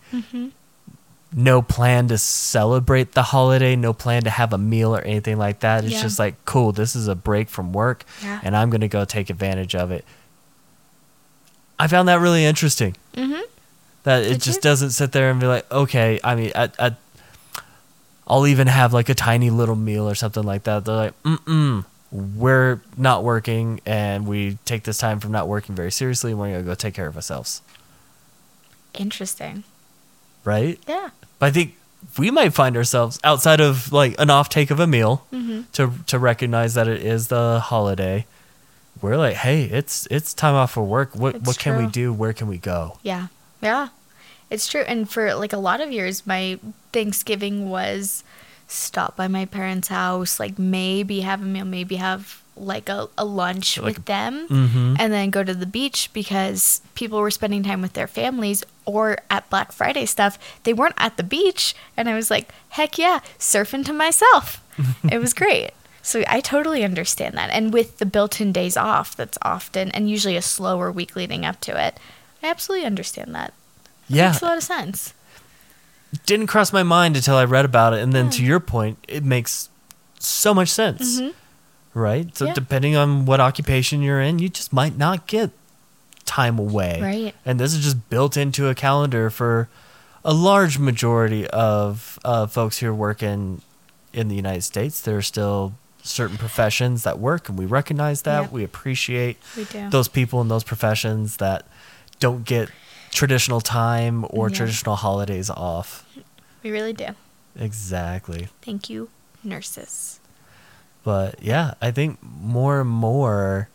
No 1.33 1.61
plan 1.61 2.09
to 2.09 2.17
celebrate 2.17 3.13
the 3.13 3.23
holiday. 3.23 3.75
No 3.77 3.93
plan 3.93 4.23
to 4.23 4.29
have 4.29 4.51
a 4.51 4.57
meal 4.57 4.93
or 4.95 5.01
anything 5.01 5.37
like 5.37 5.61
that. 5.61 5.85
It's 5.85 5.93
Yeah. 5.93 6.01
just 6.01 6.19
like, 6.19 6.35
cool, 6.43 6.73
this 6.73 6.93
is 6.95 7.07
a 7.07 7.15
break 7.15 7.47
from 7.49 7.71
work 7.71 8.03
Yeah. 8.21 8.41
and 8.43 8.55
I'm 8.55 8.69
going 8.69 8.81
to 8.81 8.89
go 8.89 9.05
take 9.05 9.29
advantage 9.29 9.73
of 9.73 9.91
it. 9.91 10.03
I 11.79 11.87
found 11.87 12.07
that 12.09 12.19
really 12.19 12.43
interesting. 12.45 12.95
Mhm. 13.15 13.41
That 14.03 14.23
it 14.23 14.29
Did 14.29 14.41
just 14.41 14.57
you? 14.57 14.61
doesn't 14.61 14.89
sit 14.91 15.13
there 15.13 15.31
and 15.31 15.39
be 15.39 15.47
like, 15.47 15.71
okay, 15.71 16.19
I 16.23 16.35
mean, 16.35 16.51
I, 16.53 16.69
I, 16.77 16.95
I'll 18.31 18.47
even 18.47 18.67
have 18.67 18.93
like 18.93 19.09
a 19.09 19.13
tiny 19.13 19.49
little 19.49 19.75
meal 19.75 20.09
or 20.09 20.15
something 20.15 20.43
like 20.43 20.63
that. 20.63 20.85
They're 20.85 20.95
like, 20.95 21.23
mm 21.23 21.37
mm, 21.39 21.85
we're 22.11 22.79
not 22.97 23.23
working 23.23 23.81
and 23.85 24.25
we 24.25 24.57
take 24.65 24.83
this 24.83 24.97
time 24.97 25.19
from 25.19 25.31
not 25.31 25.47
working 25.47 25.75
very 25.75 25.91
seriously 25.91 26.31
and 26.31 26.39
we're 26.39 26.47
going 26.51 26.63
to 26.63 26.65
go 26.65 26.73
take 26.75 26.93
care 26.93 27.07
of 27.07 27.15
ourselves. 27.17 27.61
Interesting. 28.93 29.63
Right? 30.43 30.79
Yeah. 30.87 31.09
But 31.39 31.45
I 31.47 31.51
think 31.51 31.75
we 32.17 32.31
might 32.31 32.53
find 32.53 32.75
ourselves 32.75 33.19
outside 33.23 33.61
of 33.61 33.91
like 33.93 34.15
an 34.19 34.29
off 34.29 34.49
take 34.49 34.71
of 34.71 34.79
a 34.79 34.87
meal 34.87 35.25
Mm-hmm. 35.31 35.61
to 35.73 35.93
to 36.07 36.19
recognize 36.19 36.73
that 36.73 36.87
it 36.87 37.01
is 37.03 37.27
the 37.27 37.59
holiday. 37.63 38.25
We're 39.01 39.17
like, 39.17 39.35
hey, 39.35 39.63
it's 39.65 40.07
it's 40.11 40.33
time 40.33 40.55
off 40.55 40.71
for 40.71 40.83
work. 40.83 41.15
What 41.15 41.35
It's 41.35 41.47
what 41.47 41.57
can 41.59 41.77
we 41.77 41.87
do? 41.87 42.11
Where 42.13 42.33
can 42.33 42.47
we 42.47 42.57
go? 42.57 42.97
Yeah. 43.03 43.27
Yeah. 43.61 43.89
It's 44.51 44.67
true. 44.67 44.81
And 44.81 45.09
for 45.09 45.33
like 45.33 45.53
a 45.53 45.57
lot 45.57 45.81
of 45.81 45.91
years, 45.91 46.27
my 46.27 46.59
Thanksgiving 46.93 47.69
was 47.69 48.23
stop 48.67 49.15
by 49.17 49.27
my 49.27 49.45
parents' 49.45 49.87
house, 49.87 50.39
like 50.39 50.59
maybe 50.59 51.21
have 51.21 51.41
a 51.41 51.45
meal, 51.45 51.65
maybe 51.65 51.95
have 51.95 52.41
like 52.57 52.89
a, 52.89 53.07
a 53.17 53.25
lunch 53.25 53.77
Like 53.77 53.95
with 53.97 54.05
them, 54.05 54.47
Mhm. 54.49 54.97
and 54.99 55.11
then 55.11 55.29
go 55.29 55.43
to 55.43 55.53
the 55.53 55.65
beach 55.65 56.09
because 56.13 56.81
people 56.95 57.19
were 57.19 57.31
spending 57.31 57.63
time 57.63 57.81
with 57.81 57.93
their 57.93 58.07
families 58.07 58.63
or 58.85 59.17
at 59.29 59.49
Black 59.49 59.71
Friday 59.71 60.05
stuff. 60.05 60.37
They 60.63 60.73
weren't 60.73 60.95
at 60.97 61.15
the 61.17 61.23
beach. 61.23 61.73
And 61.97 62.07
I 62.09 62.13
was 62.13 62.29
like, 62.29 62.53
heck 62.69 62.97
yeah, 62.97 63.19
surfing 63.39 63.85
to 63.85 63.93
myself. 63.93 64.61
it 65.09 65.17
was 65.19 65.33
great. 65.33 65.71
So 66.03 66.23
I 66.27 66.39
totally 66.41 66.83
understand 66.83 67.35
that. 67.37 67.49
And 67.51 67.71
with 67.73 67.99
the 67.99 68.05
built 68.05 68.41
in 68.41 68.51
days 68.51 68.75
off, 68.75 69.15
that's 69.15 69.37
often 69.43 69.89
and 69.91 70.09
usually 70.09 70.35
a 70.35 70.41
slower 70.41 70.91
week 70.91 71.15
leading 71.15 71.45
up 71.45 71.59
to 71.61 71.81
it, 71.87 71.99
I 72.43 72.47
absolutely 72.49 72.85
understand 72.85 73.33
that. 73.35 73.53
Yeah, 74.11 74.29
Makes 74.29 74.41
a 74.41 74.45
lot 74.45 74.57
of 74.57 74.63
sense. 74.63 75.13
didn't 76.25 76.47
cross 76.47 76.73
my 76.73 76.83
mind 76.83 77.15
until 77.15 77.35
I 77.35 77.45
read 77.45 77.65
about 77.65 77.93
it, 77.93 78.01
and 78.01 78.13
then 78.13 78.29
to 78.31 78.43
your 78.43 78.59
point, 78.59 78.97
it 79.07 79.23
makes 79.23 79.69
so 80.19 80.53
much 80.53 80.69
sense, 80.69 81.21
right? 81.93 82.35
So 82.37 82.45
Yeah. 82.47 82.53
depending 82.53 82.95
on 82.95 83.25
what 83.25 83.39
occupation 83.39 84.01
you're 84.01 84.21
in, 84.21 84.39
you 84.39 84.49
just 84.49 84.71
might 84.73 84.97
not 84.97 85.27
get 85.27 85.51
time 86.25 86.59
away, 86.59 86.99
Right. 87.01 87.35
And 87.45 87.59
this 87.59 87.73
is 87.73 87.83
just 87.83 88.09
built 88.09 88.37
into 88.37 88.67
a 88.69 88.75
calendar 88.75 89.29
for 89.29 89.67
a 90.23 90.33
large 90.33 90.77
majority 90.77 91.47
of 91.47 92.19
uh, 92.23 92.45
folks 92.47 92.77
who 92.77 92.87
are 92.87 92.93
working 92.93 93.61
in 94.13 94.27
the 94.27 94.35
United 94.35 94.61
States. 94.61 95.01
There 95.01 95.17
are 95.17 95.21
still 95.23 95.73
certain 96.03 96.37
professions 96.37 97.03
that 97.03 97.19
work, 97.19 97.49
and 97.49 97.57
we 97.57 97.65
recognize 97.65 98.21
that. 98.23 98.41
Yep. 98.43 98.51
We 98.51 98.63
appreciate 98.63 99.37
We 99.57 99.63
those 99.89 100.07
people 100.07 100.39
in 100.41 100.47
those 100.47 100.63
professions 100.63 101.37
that 101.37 101.65
don't 102.19 102.43
get 102.45 102.69
traditional 103.11 103.61
time 103.61 104.25
or 104.29 104.49
Yeah. 104.49 104.55
traditional 104.57 104.95
holidays 104.95 105.49
off. 105.49 106.05
We 106.63 106.71
really 106.71 106.93
do. 106.93 107.07
Exactly. 107.55 108.47
Thank 108.61 108.89
you, 108.89 109.09
nurses. 109.43 110.19
But 111.03 111.41
yeah, 111.41 111.73
I 111.81 111.91
think 111.91 112.19
more 112.21 112.81
and 112.81 112.89
more 112.89 113.69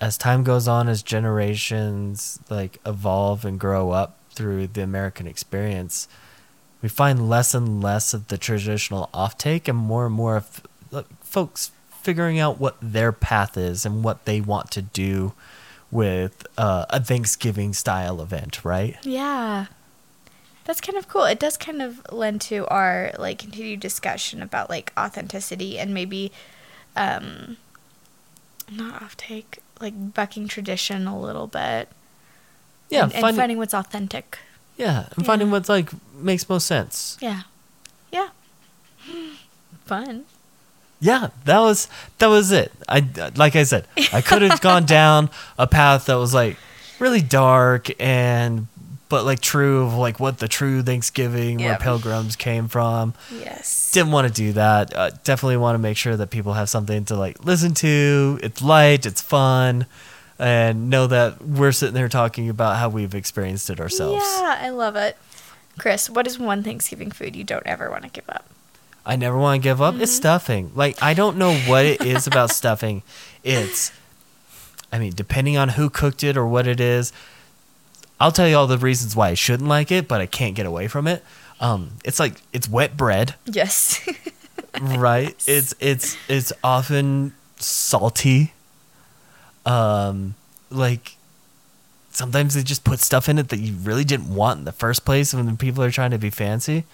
as 0.00 0.18
time 0.18 0.42
goes 0.42 0.66
on, 0.68 0.88
as 0.88 1.02
generations 1.02 2.38
like 2.50 2.78
evolve 2.84 3.44
and 3.44 3.58
grow 3.58 3.90
up 3.90 4.18
through 4.30 4.66
the 4.68 4.82
American 4.82 5.26
experience, 5.26 6.08
we 6.82 6.88
find 6.88 7.28
less 7.28 7.54
and 7.54 7.82
less 7.82 8.12
of 8.12 8.28
the 8.28 8.36
traditional 8.38 9.08
offtake 9.14 9.68
and 9.68 9.78
more 9.78 10.06
and 10.06 10.14
more 10.14 10.36
of 10.36 10.62
folks 11.20 11.70
figuring 12.02 12.38
out 12.40 12.58
what 12.58 12.76
their 12.82 13.12
path 13.12 13.56
is 13.56 13.86
and 13.86 14.02
what 14.02 14.24
they 14.24 14.40
want 14.40 14.70
to 14.72 14.82
do 14.82 15.32
with 15.92 16.44
uh, 16.58 16.86
a 16.90 17.00
Thanksgiving 17.00 17.72
style 17.74 18.20
event, 18.20 18.64
right? 18.64 18.96
Yeah. 19.04 19.66
That's 20.64 20.80
kind 20.80 20.96
of 20.98 21.06
cool. 21.06 21.24
It 21.24 21.38
does 21.38 21.56
kind 21.56 21.80
of 21.82 22.00
lend 22.10 22.40
to 22.42 22.66
our 22.68 23.12
like 23.18 23.38
continued 23.38 23.78
discussion 23.80 24.42
about 24.42 24.70
like 24.70 24.92
authenticity 24.98 25.78
and 25.78 25.92
maybe 25.92 26.32
um 26.96 27.56
not 28.70 29.02
off 29.02 29.16
take, 29.16 29.58
like 29.80 30.14
bucking 30.14 30.48
tradition 30.48 31.06
a 31.06 31.18
little 31.20 31.46
bit. 31.46 31.88
Yeah, 32.88 33.04
and, 33.04 33.12
and 33.12 33.20
finding, 33.20 33.40
finding 33.40 33.58
what's 33.58 33.74
authentic. 33.74 34.38
yeah, 34.76 35.08
and 35.16 35.26
finding 35.26 35.48
Yeah. 35.48 35.52
what's 35.52 35.68
like 35.68 35.90
makes 36.14 36.48
most 36.48 36.66
sense. 36.66 37.18
Yeah. 37.20 37.42
Yeah. 38.12 38.28
Fun. 39.84 40.24
Yeah 41.02 41.28
that 41.44 41.58
was 41.58 41.88
that 42.18 42.28
was 42.28 42.50
it 42.52 42.72
i 42.88 43.04
like 43.36 43.54
i 43.56 43.62
said 43.64 43.86
i 44.12 44.20
could 44.22 44.40
have 44.40 44.60
gone 44.70 44.86
down 44.86 45.28
a 45.58 45.66
path 45.66 46.06
that 46.06 46.14
was 46.14 46.32
like 46.32 46.56
really 46.98 47.20
dark 47.20 47.88
and 48.00 48.66
but 49.08 49.24
like 49.26 49.40
true 49.40 49.82
of 49.84 49.92
like 49.94 50.18
what 50.18 50.38
the 50.38 50.48
true 50.48 50.82
thanksgiving 50.82 51.58
where 51.58 51.76
pilgrims 51.76 52.34
came 52.36 52.66
from 52.68 53.12
Yes. 53.30 53.90
didn't 53.92 54.12
want 54.12 54.26
to 54.28 54.32
do 54.32 54.52
that 54.54 54.96
uh, 54.96 55.10
definitely 55.24 55.58
want 55.58 55.74
to 55.74 55.78
make 55.78 55.98
sure 55.98 56.16
that 56.16 56.30
people 56.30 56.54
have 56.54 56.70
something 56.70 57.04
to 57.06 57.16
like 57.16 57.44
listen 57.44 57.74
to 57.74 58.38
it's 58.42 58.62
light 58.62 59.04
it's 59.04 59.20
fun 59.20 59.84
and 60.38 60.88
know 60.88 61.06
that 61.08 61.42
we're 61.44 61.72
sitting 61.72 61.94
there 61.94 62.08
talking 62.08 62.48
about 62.48 62.76
how 62.78 62.88
we've 62.88 63.14
experienced 63.14 63.68
it 63.68 63.80
ourselves 63.80 64.24
Yeah, 64.24 64.58
I 64.62 64.70
love 64.70 64.96
it. 64.96 65.16
Chris, 65.78 66.08
what 66.10 66.26
is 66.26 66.38
one 66.38 66.62
Thanksgiving 66.62 67.10
food 67.10 67.34
you 67.36 67.44
don't 67.44 67.66
ever 67.66 67.90
want 67.90 68.02
to 68.04 68.08
give 68.10 68.28
up? 68.28 68.44
I 69.04 69.16
never 69.16 69.36
want 69.36 69.60
to 69.60 69.64
give 69.64 69.82
up. 69.82 69.96
It's 69.96 70.12
stuffing. 70.12 70.70
Like 70.74 71.02
I 71.02 71.14
don't 71.14 71.36
know 71.36 71.54
what 71.54 71.84
it 71.84 72.02
is 72.02 72.26
about 72.26 72.50
stuffing. 72.60 73.02
It's 73.42 73.92
I 74.92 74.98
mean, 74.98 75.12
depending 75.14 75.56
on 75.56 75.70
who 75.70 75.88
cooked 75.90 76.22
it 76.22 76.36
or 76.36 76.46
what 76.46 76.66
it 76.66 76.78
is, 76.80 77.12
I'll 78.20 78.32
tell 78.32 78.46
you 78.46 78.56
all 78.56 78.66
the 78.66 78.78
reasons 78.78 79.16
why 79.16 79.30
I 79.30 79.34
shouldn't 79.34 79.68
like 79.68 79.90
it, 79.90 80.06
but 80.06 80.20
I 80.20 80.26
can't 80.26 80.54
get 80.54 80.66
away 80.66 80.86
from 80.86 81.06
it. 81.06 81.24
Um, 81.60 81.92
it's 82.04 82.20
like 82.20 82.34
it's 82.52 82.68
wet 82.68 82.96
bread, 82.96 83.34
Yes. 83.46 84.06
right? 84.80 85.34
It's 85.46 85.74
it's 85.80 86.16
it's 86.28 86.52
often 86.62 87.34
salty. 87.56 88.52
Um, 89.64 90.34
like 90.70 91.16
sometimes 92.10 92.54
they 92.54 92.62
just 92.62 92.84
put 92.84 93.00
stuff 93.00 93.28
in 93.28 93.38
it 93.38 93.48
that 93.48 93.58
you 93.58 93.74
really 93.74 94.04
didn't 94.04 94.34
want 94.34 94.58
in 94.60 94.64
the 94.64 94.72
first 94.72 95.04
place 95.04 95.32
when 95.32 95.56
people 95.56 95.82
are 95.82 95.90
trying 95.90 96.10
to 96.10 96.18
be 96.18 96.30
fancy. 96.30 96.84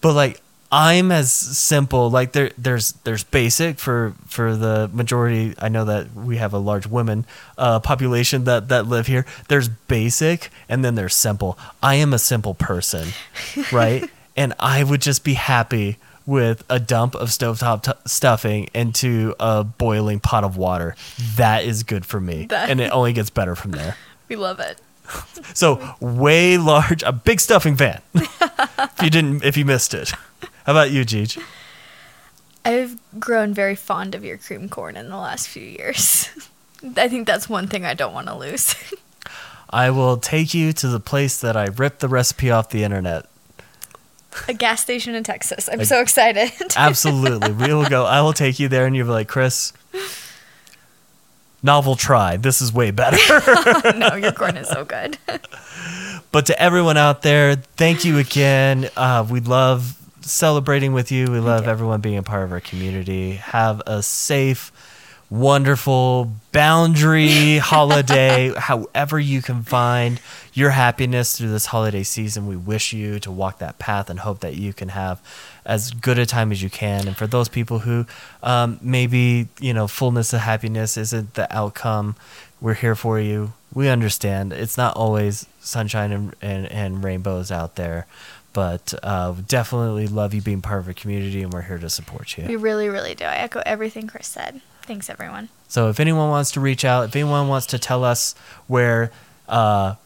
But 0.00 0.14
like 0.14 0.40
I'm 0.72 1.12
as 1.12 1.30
simple 1.30 2.10
like 2.10 2.32
there 2.32 2.50
there's 2.58 2.92
there's 3.04 3.22
basic 3.24 3.78
for 3.78 4.14
for 4.26 4.56
the 4.56 4.90
majority 4.92 5.54
I 5.58 5.68
know 5.68 5.84
that 5.84 6.12
we 6.14 6.38
have 6.38 6.52
a 6.52 6.58
large 6.58 6.86
women 6.86 7.24
uh, 7.56 7.80
population 7.80 8.44
that 8.44 8.68
that 8.68 8.86
live 8.86 9.06
here. 9.06 9.24
There's 9.48 9.68
basic 9.68 10.50
and 10.68 10.84
then 10.84 10.94
there's 10.96 11.14
simple. 11.14 11.56
I 11.82 11.94
am 11.96 12.12
a 12.12 12.18
simple 12.18 12.54
person, 12.54 13.08
right? 13.72 14.08
and 14.36 14.52
I 14.58 14.84
would 14.84 15.00
just 15.00 15.24
be 15.24 15.34
happy 15.34 15.96
with 16.26 16.64
a 16.68 16.78
dump 16.78 17.14
of 17.14 17.28
stovetop 17.28 17.84
t- 17.84 17.92
stuffing 18.04 18.68
into 18.74 19.34
a 19.40 19.62
boiling 19.64 20.20
pot 20.20 20.44
of 20.44 20.56
water. 20.56 20.94
That 21.36 21.64
is 21.64 21.84
good 21.84 22.04
for 22.04 22.20
me. 22.20 22.46
That- 22.46 22.68
and 22.68 22.80
it 22.80 22.90
only 22.90 23.12
gets 23.12 23.30
better 23.30 23.54
from 23.54 23.70
there. 23.70 23.96
we 24.28 24.36
love 24.36 24.60
it. 24.60 24.78
So 25.54 25.94
way 26.00 26.58
large, 26.58 27.02
a 27.04 27.12
big 27.12 27.40
stuffing 27.40 27.76
fan. 27.76 28.02
if 28.14 29.02
you 29.02 29.08
didn't, 29.08 29.44
if 29.44 29.56
you 29.56 29.64
missed 29.64 29.94
it, 29.94 30.12
how 30.66 30.72
about 30.72 30.90
you, 30.90 31.04
Jeej? 31.04 31.42
I've 32.64 32.98
grown 33.20 33.54
very 33.54 33.76
fond 33.76 34.16
of 34.16 34.24
your 34.24 34.36
cream 34.36 34.68
corn 34.68 34.96
in 34.96 35.08
the 35.08 35.16
last 35.16 35.46
few 35.48 35.62
years. 35.62 36.28
I 36.96 37.08
think 37.08 37.26
that's 37.26 37.48
one 37.48 37.68
thing 37.68 37.84
I 37.84 37.94
don't 37.94 38.12
want 38.12 38.26
to 38.26 38.34
lose. 38.34 38.74
I 39.70 39.90
will 39.90 40.16
take 40.16 40.52
you 40.52 40.72
to 40.74 40.88
the 40.88 41.00
place 41.00 41.40
that 41.40 41.56
I 41.56 41.66
ripped 41.66 42.00
the 42.00 42.08
recipe 42.08 42.50
off 42.50 42.70
the 42.70 42.82
internet. 42.82 43.26
A 44.48 44.52
gas 44.54 44.82
station 44.82 45.14
in 45.14 45.22
Texas. 45.24 45.68
I'm 45.72 45.80
A- 45.80 45.86
so 45.86 46.00
excited. 46.00 46.50
Absolutely, 46.76 47.52
we 47.52 47.72
will 47.72 47.88
go. 47.88 48.04
I 48.04 48.20
will 48.20 48.32
take 48.32 48.58
you 48.58 48.68
there, 48.68 48.84
and 48.86 48.94
you'll 48.94 49.06
be 49.06 49.12
like, 49.12 49.28
Chris. 49.28 49.72
Novel 51.62 51.96
try. 51.96 52.36
This 52.36 52.60
is 52.60 52.72
way 52.72 52.90
better. 52.90 53.16
no, 53.96 54.14
your 54.14 54.32
corn 54.32 54.56
is 54.56 54.68
so 54.68 54.84
good. 54.84 55.18
But 56.30 56.46
to 56.46 56.60
everyone 56.62 56.96
out 56.96 57.22
there, 57.22 57.56
thank 57.56 58.04
you 58.04 58.18
again. 58.18 58.90
Uh, 58.96 59.26
we 59.28 59.40
love 59.40 59.96
celebrating 60.26 60.92
with 60.92 61.10
you. 61.12 61.30
We 61.30 61.40
love 61.40 61.66
everyone 61.66 62.00
being 62.00 62.18
a 62.18 62.22
part 62.22 62.44
of 62.44 62.52
our 62.52 62.60
community. 62.60 63.32
Have 63.32 63.82
a 63.86 64.02
safe, 64.02 64.72
wonderful, 65.30 66.32
boundary 66.52 67.58
holiday, 67.62 68.52
however 68.56 69.18
you 69.18 69.42
can 69.42 69.62
find 69.62 70.20
your 70.52 70.70
happiness 70.70 71.36
through 71.36 71.50
this 71.50 71.66
holiday 71.66 72.02
season. 72.02 72.46
We 72.46 72.56
wish 72.56 72.92
you 72.92 73.18
to 73.20 73.30
walk 73.30 73.58
that 73.58 73.78
path 73.78 74.10
and 74.10 74.20
hope 74.20 74.40
that 74.40 74.56
you 74.56 74.72
can 74.72 74.90
have 74.90 75.20
as 75.64 75.90
good 75.90 76.18
a 76.18 76.26
time 76.26 76.52
as 76.52 76.62
you 76.62 76.70
can. 76.70 77.06
And 77.06 77.16
for 77.16 77.26
those 77.26 77.48
people 77.48 77.80
who 77.80 78.06
um, 78.42 78.78
maybe, 78.82 79.48
you 79.60 79.74
know, 79.74 79.86
fullness 79.86 80.32
of 80.32 80.40
happiness 80.40 80.96
isn't 80.96 81.34
the 81.34 81.54
outcome, 81.54 82.16
we're 82.60 82.74
here 82.74 82.94
for 82.94 83.20
you. 83.20 83.52
We 83.74 83.88
understand. 83.88 84.52
It's 84.52 84.78
not 84.78 84.96
always 84.96 85.46
sunshine 85.60 86.12
and, 86.12 86.34
and, 86.40 86.66
and 86.66 87.04
rainbows 87.04 87.50
out 87.50 87.76
there. 87.76 88.06
But 88.56 88.94
uh, 89.02 89.34
definitely 89.46 90.06
love 90.06 90.32
you 90.32 90.40
being 90.40 90.62
part 90.62 90.80
of 90.80 90.88
our 90.88 90.94
community, 90.94 91.42
and 91.42 91.52
we're 91.52 91.60
here 91.60 91.76
to 91.76 91.90
support 91.90 92.38
you. 92.38 92.46
We 92.48 92.56
really, 92.56 92.88
really 92.88 93.14
do. 93.14 93.26
I 93.26 93.36
echo 93.36 93.60
everything 93.66 94.06
Chris 94.06 94.26
said. 94.26 94.62
Thanks, 94.80 95.10
everyone. 95.10 95.50
So 95.68 95.90
if 95.90 96.00
anyone 96.00 96.30
wants 96.30 96.52
to 96.52 96.60
reach 96.60 96.82
out, 96.82 97.04
if 97.04 97.16
anyone 97.16 97.48
wants 97.48 97.66
to 97.66 97.78
tell 97.78 98.02
us 98.02 98.34
where, 98.66 99.12
uh, 99.46 99.96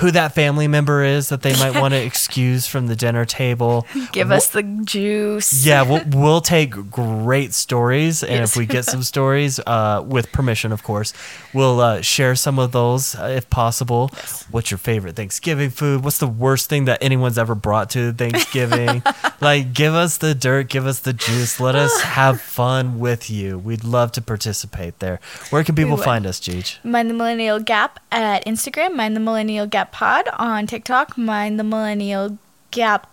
who 0.00 0.10
that 0.10 0.34
family 0.34 0.66
member 0.68 1.02
is 1.04 1.28
that 1.28 1.42
they 1.42 1.52
might 1.56 1.78
want 1.80 1.92
to 1.94 2.02
excuse 2.04 2.66
from 2.66 2.86
the 2.86 2.96
dinner 2.96 3.24
table, 3.24 3.86
Give 4.12 4.30
us 4.30 4.48
the 4.48 4.62
juice. 4.84 5.64
yeah, 5.64 5.82
we'll, 5.82 6.02
we'll 6.10 6.40
take 6.40 6.70
great 6.90 7.52
stories, 7.54 8.22
and 8.22 8.32
Yes. 8.40 8.50
if 8.52 8.56
we 8.56 8.66
get 8.66 8.84
some 8.84 9.02
stories, 9.14 9.60
uh, 9.66 10.02
with 10.06 10.32
permission, 10.32 10.72
of 10.72 10.82
course, 10.82 11.12
we'll 11.52 11.80
uh, 11.80 12.00
share 12.00 12.34
some 12.34 12.58
of 12.58 12.72
those 12.72 13.14
uh, 13.14 13.24
if 13.36 13.48
possible. 13.50 14.10
Yes. 14.14 14.46
What's 14.50 14.70
your 14.70 14.78
favorite 14.78 15.16
Thanksgiving 15.16 15.70
food? 15.70 16.02
What's 16.04 16.18
the 16.18 16.26
worst 16.26 16.68
thing 16.68 16.86
that 16.86 17.02
anyone's 17.02 17.38
ever 17.38 17.54
brought 17.54 17.90
to 17.90 18.12
Thanksgiving? 18.12 19.02
like, 19.40 19.72
give 19.74 19.94
us 19.94 20.16
the 20.18 20.34
dirt, 20.34 20.68
give 20.68 20.86
us 20.86 21.00
the 21.00 21.12
juice. 21.12 21.60
Let 21.60 21.74
us 21.74 22.00
have 22.02 22.40
fun 22.40 22.98
with 22.98 23.30
you. 23.30 23.58
We'd 23.58 23.84
love 23.84 24.12
to 24.12 24.22
participate 24.22 24.98
there. 24.98 25.20
Where 25.50 25.62
can 25.64 25.74
people 25.74 25.96
find 25.96 26.26
us, 26.26 26.40
Jeej? 26.40 26.82
Mind 26.84 27.10
the 27.10 27.14
Millennial 27.14 27.60
Gap 27.60 28.00
at 28.10 28.44
Instagram, 28.46 28.94
Mind 28.96 29.14
the 29.14 29.20
Millennial 29.20 29.66
Gap 29.66 29.89
Pod 29.92 30.28
on 30.38 30.66
TikTok, 30.66 31.16
Mind 31.18 31.58
the 31.58 31.64
Millennial 31.64 32.38
Gap 32.70 33.08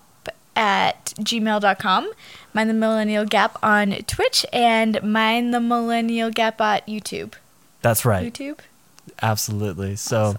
at 0.55 1.13
gmail.com, 1.19 2.11
Mind 2.53 2.69
the 2.69 2.73
Millennial 2.73 3.25
Gap 3.25 3.57
on 3.63 3.91
Twitch, 4.07 4.45
and 4.51 5.01
Mind 5.03 5.53
the 5.53 5.59
Millennial 5.59 6.31
Gap 6.31 6.59
at 6.61 6.85
YouTube. 6.87 7.33
That's 7.81 8.03
right. 8.05 8.31
YouTube? 8.33 8.59
Absolutely. 9.21 9.95
So, 9.95 10.37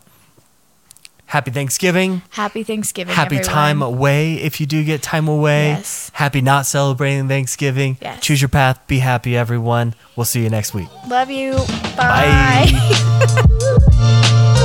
happy 1.26 1.50
Thanksgiving. 1.50 2.22
Happy 2.30 2.62
Thanksgiving. 2.64 3.14
Happy 3.14 3.36
everyone. 3.36 3.54
time 3.54 3.82
away 3.82 4.34
if 4.34 4.60
you 4.60 4.66
do 4.66 4.84
get 4.84 5.02
time 5.02 5.28
away. 5.28 5.68
Yes. 5.68 6.10
Happy 6.14 6.40
not 6.40 6.66
celebrating 6.66 7.28
Thanksgiving. 7.28 7.96
Yes. 8.02 8.20
Choose 8.20 8.42
your 8.42 8.48
path. 8.48 8.84
Be 8.88 8.98
happy, 8.98 9.36
everyone. 9.36 9.94
We'll 10.16 10.24
see 10.24 10.42
you 10.42 10.50
next 10.50 10.74
week. 10.74 10.88
Love 11.08 11.30
you. 11.30 11.52
Bye. 11.96 12.68
Bye. 12.72 14.64